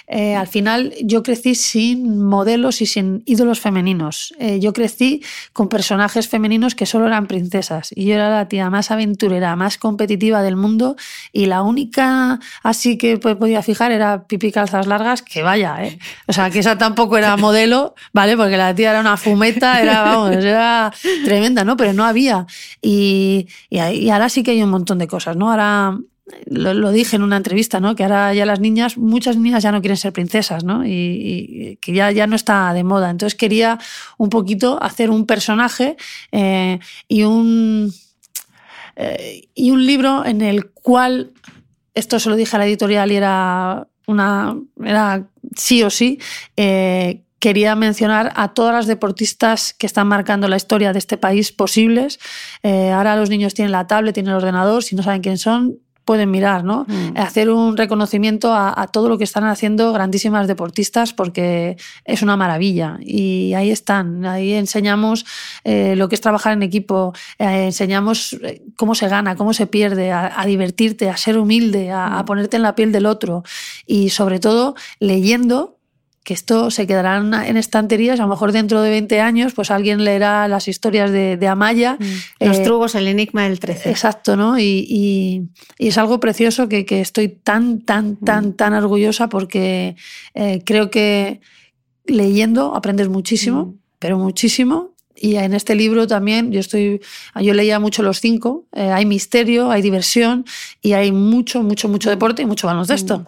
eh, 0.08 0.36
al 0.36 0.48
final 0.48 0.94
yo 1.02 1.24
crecí 1.24 1.56
sin 1.56 2.22
modelos 2.22 2.82
y 2.82 2.86
sin 2.86 3.24
ídolos 3.26 3.60
femeninos. 3.60 4.34
Eh, 4.38 4.60
yo 4.60 4.74
crecí 4.74 5.24
con 5.54 5.70
personajes 5.70 6.28
femeninos 6.28 6.76
que 6.76 6.86
solo 6.86 7.08
eran 7.08 7.26
princesas 7.28 7.92
y 7.96 8.06
yo 8.06 8.16
era 8.16 8.30
la 8.30 8.48
tía 8.48 8.70
más 8.70 8.92
aventurera, 8.92 9.56
más 9.56 9.78
competitiva 9.78 10.44
del 10.44 10.56
mundo 10.56 10.98
y 11.32 11.46
la 11.46 11.62
única 11.62 12.40
así 12.64 12.98
que 12.98 13.18
podía 13.18 13.64
fijar 13.64 13.92
era 13.92 14.28
Pipi 14.28 14.52
Calzas 14.52 14.88
Largas, 14.88 15.22
que 15.22 15.42
vaya, 15.42 15.84
¿eh? 15.84 15.98
O 16.28 16.34
sea, 16.34 16.50
que 16.50 16.60
esa 16.60 16.78
tampoco 16.78 17.18
era 17.18 17.38
modelo, 17.38 17.96
¿vale? 18.12 18.36
Porque 18.36 18.58
la 18.58 18.76
tía 18.76 18.92
era 18.92 19.00
una 19.00 19.18
fumeta, 19.18 19.82
era, 19.82 20.04
vamos, 20.04 20.36
era 20.36 20.94
tremenda, 21.24 21.64
¿no? 21.64 21.78
Pero 21.78 21.94
no 21.94 22.06
había. 22.06 22.46
Y 22.82 23.48
ahora 24.12 24.30
sí 24.30 24.44
que 24.44 24.52
hay 24.52 24.62
un 24.62 24.70
montón 24.70 25.00
de 25.00 25.08
cosas, 25.08 25.36
¿no? 25.38 25.50
Ahora 25.50 25.98
lo, 26.46 26.92
dije 26.92 27.18
en 27.18 27.24
una 27.24 27.38
entrevista, 27.38 27.80
¿no? 27.80 27.96
Que 27.96 28.04
ahora 28.04 28.34
ya 28.34 28.46
las 28.46 28.60
niñas, 28.60 28.98
muchas 28.98 29.36
niñas 29.36 29.64
ya 29.64 29.72
no 29.72 29.82
quieren 29.82 29.98
ser 29.98 30.14
princesas, 30.14 30.64
¿no? 30.64 30.86
Y, 30.86 31.78
que 31.82 31.94
ya, 31.94 32.12
ya 32.12 32.28
no 32.28 32.36
está 32.36 32.74
de 32.74 32.84
moda. 32.84 33.10
Entonces 33.10 33.36
quería 33.38 33.80
un 34.18 34.30
poquito 34.30 34.82
hacer 34.82 35.10
un 35.10 35.26
personaje 35.26 35.98
eh, 36.32 36.80
y 37.08 37.24
un 37.24 37.94
eh, 38.96 39.50
y 39.54 39.72
un 39.72 39.86
libro 39.86 40.24
en 40.26 40.42
el 40.42 40.70
cual 40.72 41.34
esto 41.94 42.20
se 42.20 42.30
lo 42.30 42.36
dije 42.36 42.56
a 42.56 42.60
la 42.60 42.68
editorial 42.68 43.12
y 43.12 43.16
era 43.16 43.88
una 44.08 44.56
era 44.82 45.28
sí 45.58 45.84
o 45.84 45.90
sí. 45.90 46.20
Eh, 46.56 47.24
quería 47.40 47.76
mencionar 47.76 48.32
a 48.38 48.54
todas 48.54 48.74
las 48.74 48.88
deportistas 48.88 49.74
que 49.74 49.86
están 49.86 50.08
marcando 50.08 50.48
la 50.48 50.56
historia 50.56 50.94
de 50.94 51.00
este 51.00 51.18
país 51.18 51.52
posibles. 51.52 52.18
Ahora 52.64 53.18
los 53.18 53.30
niños 53.30 53.54
tienen 53.54 53.74
la 53.74 53.86
tablet, 53.86 54.14
tienen 54.14 54.30
el 54.30 54.38
ordenador, 54.38 54.82
si 54.82 54.96
no 54.96 55.04
saben 55.04 55.22
quién 55.22 55.38
son, 55.38 55.78
pueden 56.06 56.32
mirar, 56.32 56.64
¿no? 56.64 56.86
Mm. 56.88 57.18
Hacer 57.18 57.50
un 57.50 57.78
reconocimiento 57.78 58.54
a, 58.54 58.74
a, 58.80 58.88
todo 58.88 59.10
lo 59.10 59.18
que 59.18 59.24
están 59.24 59.46
haciendo 59.46 59.94
grandísimas 59.94 60.48
deportistas 60.48 61.14
porque 61.14 61.78
es 62.06 62.22
una 62.22 62.38
maravilla. 62.38 62.98
Y 63.02 63.54
ahí 63.54 63.72
están, 63.72 64.26
ahí 64.26 64.54
enseñamos 64.54 65.26
eh, 65.64 65.96
lo 65.96 66.10
que 66.10 66.16
es 66.16 66.22
trabajar 66.22 66.54
en 66.54 66.64
equipo, 66.64 67.14
eh, 67.40 67.66
enseñamos 67.66 68.38
cómo 68.76 68.96
se 68.96 69.08
gana, 69.08 69.36
cómo 69.36 69.54
se 69.54 69.68
pierde, 69.68 70.12
a, 70.12 70.40
a 70.40 70.46
divertirte, 70.46 71.10
a 71.10 71.18
ser 71.18 71.38
humilde, 71.38 71.92
a, 71.92 72.10
mm. 72.10 72.14
a 72.14 72.26
ponerte 72.26 72.58
en 72.58 72.64
la 72.64 72.76
piel 72.76 72.92
del 72.92 73.06
otro 73.06 73.44
y 73.86 74.10
sobre 74.10 74.40
todo 74.40 74.76
leyendo 75.00 75.78
que 76.24 76.34
esto 76.34 76.72
se 76.72 76.88
quedará 76.88 77.18
en 77.18 77.58
estanterías, 77.58 78.20
a 78.20 78.24
lo 78.24 78.30
mejor 78.30 78.54
dentro 78.54 78.82
de 78.82 78.90
20 78.90 79.20
años, 79.20 79.54
pues 79.54 79.72
alguien 79.72 80.06
leerá 80.06 80.48
las 80.48 80.70
historias 80.70 81.12
de, 81.12 81.36
de 81.36 81.48
Amaya. 81.50 81.98
Mm. 82.00 82.46
Los 82.46 82.60
eh, 82.60 82.64
trugos, 82.64 82.96
el 82.96 83.08
enigma 83.08 83.44
del 83.44 83.60
13. 83.60 83.90
Exacto, 83.90 84.38
¿no? 84.38 84.58
Y, 84.58 84.86
y, 84.88 85.50
y 85.78 85.90
es 85.90 85.98
algo 85.98 86.22
precioso 86.22 86.70
que, 86.70 86.86
que, 86.86 87.02
estoy 87.02 87.28
tan, 87.28 87.82
tan, 87.82 88.16
tan, 88.16 88.48
mm. 88.48 88.54
tan 88.54 88.74
orgullosa 88.74 89.28
porque 89.28 89.98
eh, 90.34 90.62
creo 90.66 90.90
que 90.90 91.42
leyendo 92.06 92.74
aprendes 92.74 93.10
muchísimo, 93.10 93.66
mm. 93.66 93.80
pero 94.00 94.18
muchísimo. 94.18 94.93
Y 95.24 95.38
en 95.38 95.54
este 95.54 95.74
libro 95.74 96.06
también, 96.06 96.52
yo 96.52 96.60
estoy, 96.60 97.02
yo 97.42 97.54
leía 97.54 97.80
mucho 97.80 98.04
los 98.04 98.20
cinco, 98.20 98.66
eh, 98.74 98.92
hay 98.92 99.06
misterio, 99.06 99.72
hay 99.72 99.82
diversión 99.82 100.44
y 100.82 100.92
hay 100.92 101.14
mucho, 101.14 101.64
mucho, 101.64 101.88
mucho 101.88 102.10
deporte 102.10 102.42
y 102.42 102.46
mucho 102.46 102.68
baloncesto. 102.68 103.26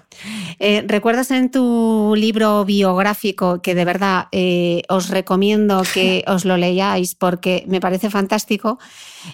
Eh, 0.59 0.83
¿Recuerdas 0.85 1.31
en 1.31 1.49
tu 1.51 2.13
libro 2.17 2.65
biográfico 2.65 3.61
que 3.61 3.75
de 3.75 3.85
verdad 3.85 4.27
eh, 4.33 4.81
os 4.89 5.07
recomiendo 5.07 5.83
que 5.93 6.25
os 6.27 6.43
lo 6.43 6.57
leáis 6.57 7.15
porque 7.15 7.63
me 7.65 7.79
parece 7.79 8.09
fantástico? 8.09 8.77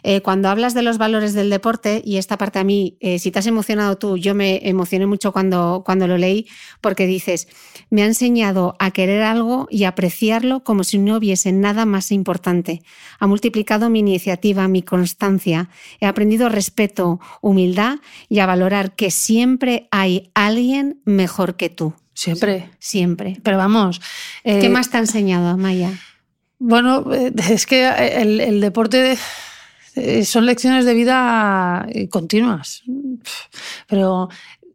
Eh, 0.04 0.22
cuando 0.22 0.50
hablas 0.50 0.74
de 0.74 0.82
los 0.82 0.98
valores 0.98 1.34
del 1.34 1.50
deporte, 1.50 2.02
y 2.04 2.18
esta 2.18 2.38
parte 2.38 2.60
a 2.60 2.64
mí, 2.64 2.98
eh, 3.00 3.20
si 3.20 3.32
te 3.32 3.39
has 3.39 3.48
emocionado 3.48 3.98
tú, 3.98 4.18
yo 4.18 4.36
me 4.36 4.68
emocioné 4.68 5.06
mucho 5.06 5.32
cuando, 5.32 5.84
cuando 5.86 6.08
lo 6.08 6.18
leí, 6.18 6.48
porque 6.82 7.08
dices, 7.08 7.48
me 7.89 8.04
ha 8.04 8.06
enseñado 8.06 8.76
a 8.80 8.92
querer 8.92 9.24
algo 9.24 9.68
y 9.70 9.84
apreciarlo 9.84 10.64
como 10.64 10.84
si 10.84 10.98
no 10.98 11.18
hubiese 11.18 11.52
nada 11.52 11.86
más 11.86 12.12
importante. 12.12 12.82
Ha 13.20 13.28
multiplicado 13.28 13.89
mi 13.89 14.00
iniciativa, 14.00 14.68
mi 14.68 14.82
constancia. 14.82 15.70
He 16.00 16.06
aprendido 16.06 16.50
respeto, 16.50 17.20
humildad 17.42 18.00
y 18.30 18.39
a 18.39 18.46
valorar 18.46 18.96
que 18.96 19.12
siempre 19.12 19.88
hay 19.92 20.32
alguien 20.34 21.02
mejor 21.06 21.56
que 21.56 21.70
tú. 21.70 21.94
Siempre. 22.14 22.70
Siempre. 22.80 23.38
Pero 23.44 23.58
vamos. 23.58 24.02
Eh, 24.44 24.60
¿Qué 24.60 24.70
más 24.70 24.89
te 24.89 24.98
ha 24.98 25.00
enseñado, 25.00 25.58
Maya? 25.58 25.92
Bueno, 26.60 27.06
es 27.14 27.66
que 27.66 27.88
el, 27.88 28.39
el 28.39 28.62
deporte 28.62 29.14
eh, 29.14 29.18
son 30.26 30.46
lecciones 30.46 30.86
de 30.86 30.94
vida 30.94 31.86
eh, 31.89 32.10
continuas. 32.10 32.84
Pero 33.88 34.30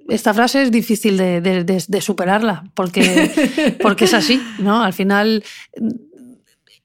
esta 0.09 0.35
frase 0.35 0.63
es 0.63 0.71
difícil 0.71 1.17
de, 1.17 1.41
de, 1.41 1.65
de, 1.65 1.85
de 1.87 2.01
superarla 2.01 2.65
porque, 2.75 3.77
porque 3.83 4.05
es 4.05 4.15
así, 4.15 4.41
¿no? 4.59 4.83
Al 4.83 4.93
final, 4.93 5.43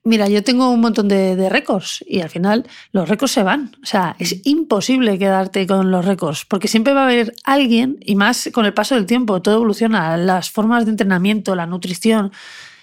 mira, 0.03 0.27
yo 0.27 0.43
tengo 0.43 0.69
un 0.69 0.81
montón 0.81 1.07
de 1.07 1.49
récords 1.49 2.03
y 2.07 2.21
al 2.21 2.29
final 2.29 2.67
los 2.91 3.07
récords 3.07 3.33
se 3.33 3.43
van. 3.43 3.75
O 3.83 3.85
sea, 3.85 4.15
es 4.19 4.41
imposible 4.45 5.19
quedarte 5.19 5.67
con 5.67 5.91
los 5.91 6.05
récords 6.05 6.45
porque 6.45 6.67
siempre 6.67 6.93
va 6.93 7.01
a 7.01 7.05
haber 7.05 7.33
alguien, 7.43 7.97
y 8.01 8.15
más 8.15 8.49
con 8.53 8.65
el 8.65 8.73
paso 8.73 8.95
del 8.95 9.05
tiempo, 9.05 9.41
todo 9.41 9.55
evoluciona, 9.55 10.17
las 10.17 10.49
formas 10.49 10.85
de 10.85 10.91
entrenamiento, 10.91 11.55
la 11.55 11.67
nutrición 11.67 12.31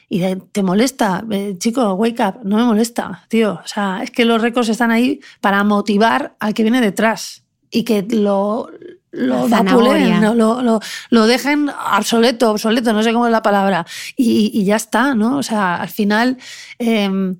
y 0.09 0.23
te 0.37 0.63
molesta, 0.63 1.23
eh, 1.31 1.57
chico, 1.59 1.93
wake 1.95 2.21
up, 2.21 2.41
no 2.43 2.57
me 2.57 2.65
molesta, 2.65 3.27
tío. 3.29 3.61
O 3.63 3.69
sea, 3.69 4.01
es 4.03 4.11
que 4.11 4.25
los 4.25 4.41
récords 4.41 4.71
están 4.71 4.91
ahí 4.91 5.21
para 5.41 5.63
motivar 5.65 6.35
al 6.39 6.55
que 6.55 6.63
viene 6.63 6.81
detrás 6.81 7.45
y 7.71 7.85
que 7.85 8.03
lo, 8.03 8.71
lo 9.11 9.49
lo, 9.49 10.63
lo, 10.63 10.81
lo, 11.11 11.27
dejen 11.27 11.71
obsoleto, 11.95 12.51
obsoleto, 12.53 12.95
no 12.95 13.03
sé 13.03 13.13
cómo 13.13 13.27
es 13.27 13.33
la 13.33 13.43
palabra, 13.43 13.87
y, 14.17 14.51
y 14.55 14.65
ya 14.65 14.77
está, 14.77 15.15
¿no? 15.15 15.37
O 15.37 15.43
sea, 15.43 15.77
al 15.77 15.91
final 15.91 16.39
eh, 16.79 17.35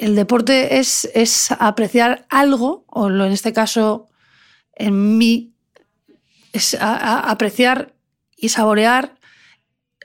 el 0.00 0.14
deporte 0.14 0.78
es, 0.78 1.10
es 1.14 1.50
apreciar 1.50 2.26
algo, 2.28 2.84
o 2.86 3.08
en 3.08 3.32
este 3.32 3.52
caso, 3.52 4.08
en 4.74 5.18
mí, 5.18 5.52
es 6.52 6.74
a, 6.74 6.94
a 6.94 7.30
apreciar 7.30 7.94
y 8.36 8.50
saborear 8.50 9.19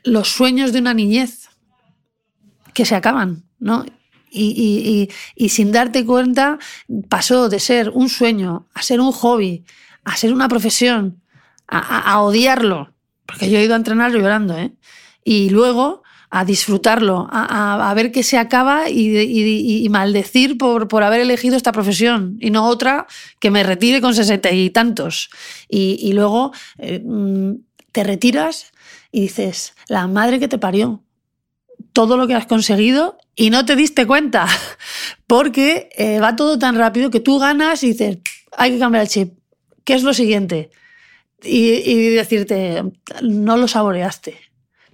los 0.05 0.29
sueños 0.29 0.71
de 0.71 0.79
una 0.79 0.93
niñez 0.93 1.49
que 2.73 2.85
se 2.85 2.95
acaban, 2.95 3.43
¿no? 3.59 3.85
Y, 4.37 5.09
sin 5.49 5.71
darte 5.71 6.05
cuenta 6.05 6.59
pasó 7.07 7.47
de 7.47 7.59
ser 7.59 7.89
un 7.89 8.09
sueño 8.09 8.67
a 8.73 8.81
ser 8.81 8.99
un 8.99 9.13
hobby, 9.13 9.63
a 10.03 10.17
ser 10.17 10.33
una 10.33 10.49
profesión, 10.49 11.21
a, 11.67 12.19
odiarlo, 12.21 12.93
porque 13.25 13.49
yo 13.49 13.57
he 13.57 13.63
ido 13.63 13.73
a 13.73 13.77
entrenar 13.77 14.11
llorando, 14.11 14.57
¿eh? 14.57 14.73
Y 15.23 15.49
luego 15.49 16.03
a 16.29 16.43
disfrutarlo, 16.43 17.29
a, 17.31 17.93
ver 17.95 18.11
que 18.11 18.23
se 18.23 18.37
acaba 18.37 18.89
y, 18.89 19.87
maldecir 19.89 20.57
por, 20.57 21.03
haber 21.03 21.21
elegido 21.21 21.55
esta 21.55 21.71
profesión 21.71 22.37
y 22.41 22.49
no 22.51 22.67
otra 22.67 23.07
que 23.39 23.51
me 23.51 23.63
retire 23.63 24.01
con 24.01 24.13
sesenta 24.13 24.51
y 24.51 24.69
tantos. 24.69 25.29
Y, 25.69 26.11
luego 26.11 26.51
eh, 26.77 27.01
te 27.93 28.03
retiras 28.03 28.73
y 29.15 29.21
dices, 29.21 29.73
la 29.87 30.07
madre 30.07 30.41
que 30.41 30.49
te 30.49 30.57
parió, 30.57 31.01
todo 31.93 32.17
lo 32.17 32.27
que 32.27 32.33
has 32.33 32.47
conseguido 32.47 33.17
y 33.33 33.49
no 33.49 33.63
te 33.63 33.77
diste 33.77 34.05
cuenta, 34.05 34.45
porque 35.25 35.87
eh, 35.95 36.19
va 36.19 36.35
todo 36.35 36.59
tan 36.59 36.75
rápido 36.75 37.09
que 37.09 37.21
tú 37.21 37.39
ganas 37.39 37.81
y 37.83 37.93
dices, 37.93 38.17
hay 38.57 38.71
que 38.71 38.79
cambiar 38.79 39.03
el 39.03 39.07
chip. 39.07 39.39
¿Qué 39.85 39.93
es 39.93 40.03
lo 40.03 40.13
siguiente? 40.13 40.69
Y, 41.41 41.75
y 41.89 42.09
decirte, 42.09 42.83
no 43.21 43.55
lo 43.55 43.69
saboreaste. 43.69 44.37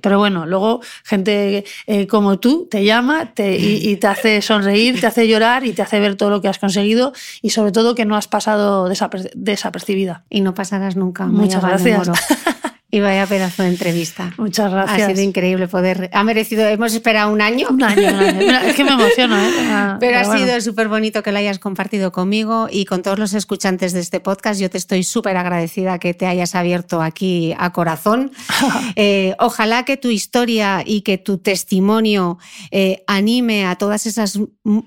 Pero 0.01 0.19
bueno, 0.19 0.45
luego 0.45 0.81
gente 1.03 1.65
eh, 1.87 2.05
como 2.05 2.37
tú 2.37 2.67
te 2.69 2.83
llama 2.83 3.33
te, 3.33 3.57
y, 3.57 3.89
y, 3.89 3.95
te 3.95 4.05
hace 4.05 4.43
sonreír, 4.43 5.01
te 5.01 5.07
hace 5.07 5.27
llorar 5.27 5.65
y 5.65 5.73
te 5.73 5.81
hace 5.81 5.99
ver 5.99 6.15
todo 6.15 6.29
lo 6.29 6.41
que 6.41 6.47
has 6.47 6.59
conseguido 6.59 7.11
y 7.41 7.51
sobre 7.51 7.71
todo 7.71 7.95
que 7.95 8.05
no 8.05 8.15
has 8.15 8.27
pasado 8.27 8.87
desaper 8.87 9.31
desapercibida. 9.33 10.25
Y 10.29 10.41
no 10.41 10.53
pasarás 10.53 10.95
nunca. 10.95 11.25
Muchas 11.25 11.63
gracias. 11.63 12.11
Y 12.93 12.99
vaya 12.99 13.25
pedazo 13.25 13.63
de 13.63 13.69
entrevista. 13.69 14.33
Muchas 14.37 14.69
gracias. 14.69 15.01
Ha 15.01 15.07
sido 15.07 15.21
increíble 15.21 15.69
poder. 15.69 16.09
Ha 16.11 16.23
merecido. 16.25 16.67
Hemos 16.67 16.93
esperado 16.93 17.31
un 17.31 17.39
año. 17.41 17.67
Un 17.69 17.81
año, 17.81 18.09
un 18.09 18.15
año. 18.15 18.59
Es 18.65 18.75
que 18.75 18.83
me 18.83 18.91
emociono, 18.91 19.39
¿eh? 19.39 19.49
Pero, 19.61 19.97
pero 19.99 20.17
ha 20.17 20.23
bueno. 20.23 20.45
sido 20.45 20.61
súper 20.61 20.87
bonito 20.89 21.23
que 21.23 21.31
lo 21.31 21.37
hayas 21.37 21.59
compartido 21.59 22.11
conmigo 22.11 22.67
y 22.69 22.85
con 22.85 23.01
todos 23.01 23.17
los 23.17 23.33
escuchantes 23.33 23.93
de 23.93 24.01
este 24.01 24.19
podcast. 24.19 24.59
Yo 24.59 24.69
te 24.69 24.77
estoy 24.77 25.03
súper 25.03 25.37
agradecida 25.37 25.99
que 25.99 26.13
te 26.13 26.25
hayas 26.25 26.53
abierto 26.55 27.01
aquí 27.01 27.55
a 27.57 27.71
corazón. 27.71 28.31
eh, 28.95 29.35
ojalá 29.39 29.85
que 29.85 29.95
tu 29.95 30.09
historia 30.09 30.83
y 30.85 31.01
que 31.01 31.17
tu 31.17 31.37
testimonio 31.37 32.39
eh, 32.71 33.03
anime 33.07 33.65
a 33.65 33.75
todas 33.75 34.05
esas, 34.05 34.39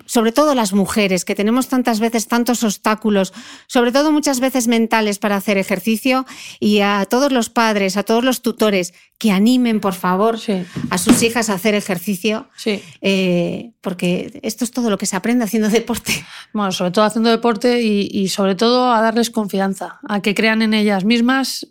sobre 0.05 0.33
todo 0.33 0.55
las 0.55 0.73
mujeres, 0.75 1.25
que 1.25 1.35
tenemos 1.35 1.69
tantas 1.69 2.01
veces 2.01 2.29
tantos 2.29 2.63
obstáculos, 2.65 3.33
sobre 3.67 3.93
todo 3.93 4.13
muchas 4.13 4.41
veces 4.41 4.69
mentales 4.69 5.19
para 5.19 5.37
hacer 5.37 5.57
ejercicio, 5.57 6.27
y 6.61 6.81
a 6.81 7.07
todos 7.09 7.33
los 7.33 7.49
padres 7.49 7.94
a 7.97 8.03
todos 8.03 8.25
los 8.25 8.43
tutores 8.43 8.95
que 9.19 9.31
animen, 9.31 9.81
por 9.81 9.95
favor, 9.95 10.39
sí. 10.39 10.65
a 10.91 10.99
sus 10.99 11.23
hijas 11.23 11.51
a 11.51 11.55
hacer 11.55 11.75
ejercicio, 11.75 12.49
sí. 12.57 12.83
eh, 13.01 13.73
porque 13.81 14.41
esto 14.43 14.65
es 14.65 14.71
todo 14.71 14.91
lo 14.91 14.99
que 14.99 15.07
se 15.07 15.17
aprende 15.17 15.45
haciendo 15.45 15.69
deporte. 15.69 16.25
Bueno, 16.53 16.73
sobre 16.73 16.91
todo 16.91 17.05
haciendo 17.05 17.31
deporte 17.31 17.83
y, 17.83 18.09
y 18.13 18.29
sobre 18.29 18.55
todo 18.55 18.93
a 18.93 19.01
darles 19.01 19.31
confianza, 19.31 20.01
a 20.09 20.21
que 20.21 20.35
crean 20.35 20.63
en 20.63 20.75
ellas 20.75 21.05
mismas 21.05 21.69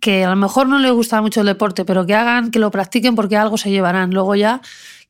que 0.00 0.24
a 0.24 0.30
lo 0.30 0.36
mejor 0.36 0.68
no 0.68 0.78
les 0.78 0.92
gusta 0.92 1.20
mucho 1.22 1.40
el 1.40 1.46
deporte, 1.46 1.84
pero 1.84 2.06
que 2.06 2.14
hagan, 2.14 2.50
que 2.50 2.58
lo 2.58 2.70
practiquen 2.70 3.14
porque 3.14 3.36
algo 3.36 3.56
se 3.56 3.70
llevarán. 3.70 4.10
Luego 4.10 4.34
ya, 4.34 4.60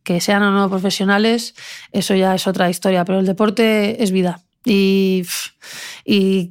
que 0.02 0.20
sean 0.20 0.42
o 0.42 0.50
no 0.50 0.70
profesionales, 0.70 1.55
eso 1.92 2.14
ya 2.14 2.34
es 2.34 2.46
otra 2.46 2.70
historia, 2.70 3.05
pero 3.05 3.18
el 3.20 3.26
deporte 3.26 4.02
es 4.02 4.10
vida. 4.10 4.40
Y, 4.69 5.24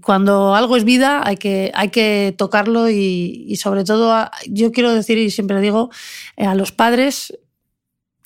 cuando 0.01 0.55
algo 0.55 0.77
es 0.77 0.83
vida 0.83 1.21
hay 1.25 1.37
que, 1.37 1.71
hay 1.73 1.89
que 1.89 2.33
tocarlo 2.37 2.89
y, 2.89 3.55
sobre 3.61 3.83
todo 3.83 4.29
yo 4.47 4.71
quiero 4.71 4.93
decir 4.93 5.17
y 5.17 5.31
siempre 5.31 5.59
digo 5.61 5.89
eh, 6.35 6.45
a 6.45 6.55
los 6.55 6.71
padres, 6.71 7.37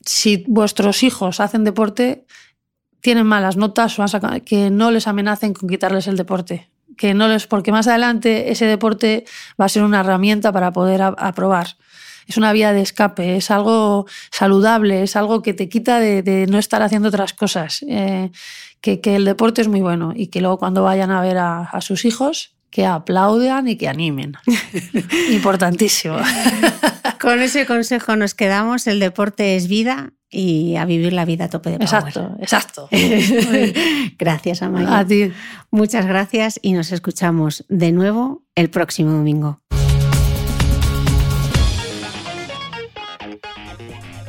si 0.05 0.43
vuestros 0.47 1.03
hijos 1.03 1.39
hacen 1.39 1.63
deporte, 1.63 2.25
tienen 3.01 3.25
malas 3.25 3.57
notas 3.57 3.97
que 4.45 4.69
no 4.69 4.91
les 4.91 5.07
amenacen 5.07 5.53
con 5.53 5.69
quitarles 5.69 6.07
el 6.07 6.17
deporte. 6.17 6.69
Que 6.97 7.13
no 7.13 7.27
les, 7.27 7.47
porque 7.47 7.71
más 7.71 7.87
adelante 7.87 8.51
ese 8.51 8.65
deporte 8.65 9.25
va 9.59 9.65
a 9.65 9.69
ser 9.69 9.83
una 9.83 10.01
herramienta 10.01 10.51
para 10.51 10.71
poder 10.71 11.01
aprobar 11.01 11.77
es 12.31 12.37
una 12.37 12.53
vía 12.53 12.71
de 12.71 12.81
escape, 12.81 13.35
es 13.35 13.51
algo 13.51 14.05
saludable, 14.31 15.03
es 15.03 15.17
algo 15.17 15.41
que 15.41 15.53
te 15.53 15.67
quita 15.67 15.99
de, 15.99 16.23
de 16.23 16.47
no 16.47 16.59
estar 16.59 16.81
haciendo 16.81 17.09
otras 17.09 17.33
cosas. 17.33 17.83
Eh, 17.89 18.31
que, 18.79 19.01
que, 19.01 19.17
el 19.17 19.25
deporte 19.25 19.61
es 19.61 19.67
muy 19.67 19.81
bueno 19.81 20.13
y 20.15 20.27
que 20.27 20.39
luego 20.39 20.57
cuando 20.57 20.81
vayan 20.81 21.11
a 21.11 21.19
ver 21.19 21.37
a, 21.37 21.63
a 21.63 21.81
sus 21.81 22.05
hijos, 22.05 22.55
que 22.69 22.85
aplaudan 22.85 23.67
y 23.67 23.75
que 23.75 23.89
animen. 23.89 24.37
Importantísimo. 25.31 26.17
Con 27.19 27.41
ese 27.41 27.65
consejo 27.65 28.15
nos 28.15 28.33
quedamos, 28.33 28.87
el 28.87 29.01
deporte 29.01 29.57
es 29.57 29.67
vida 29.67 30.13
y 30.29 30.77
a 30.77 30.85
vivir 30.85 31.11
la 31.11 31.25
vida 31.25 31.45
a 31.45 31.49
tope 31.49 31.71
de 31.71 31.79
power. 31.79 32.03
Exacto, 32.05 32.37
exacto. 32.39 32.89
gracias, 34.17 34.61
Amaya. 34.61 34.99
A 34.99 35.05
ti. 35.05 35.33
Muchas 35.69 36.05
gracias 36.05 36.59
y 36.61 36.71
nos 36.71 36.93
escuchamos 36.93 37.65
de 37.67 37.91
nuevo 37.91 38.45
el 38.55 38.69
próximo 38.69 39.11
domingo. 39.11 39.59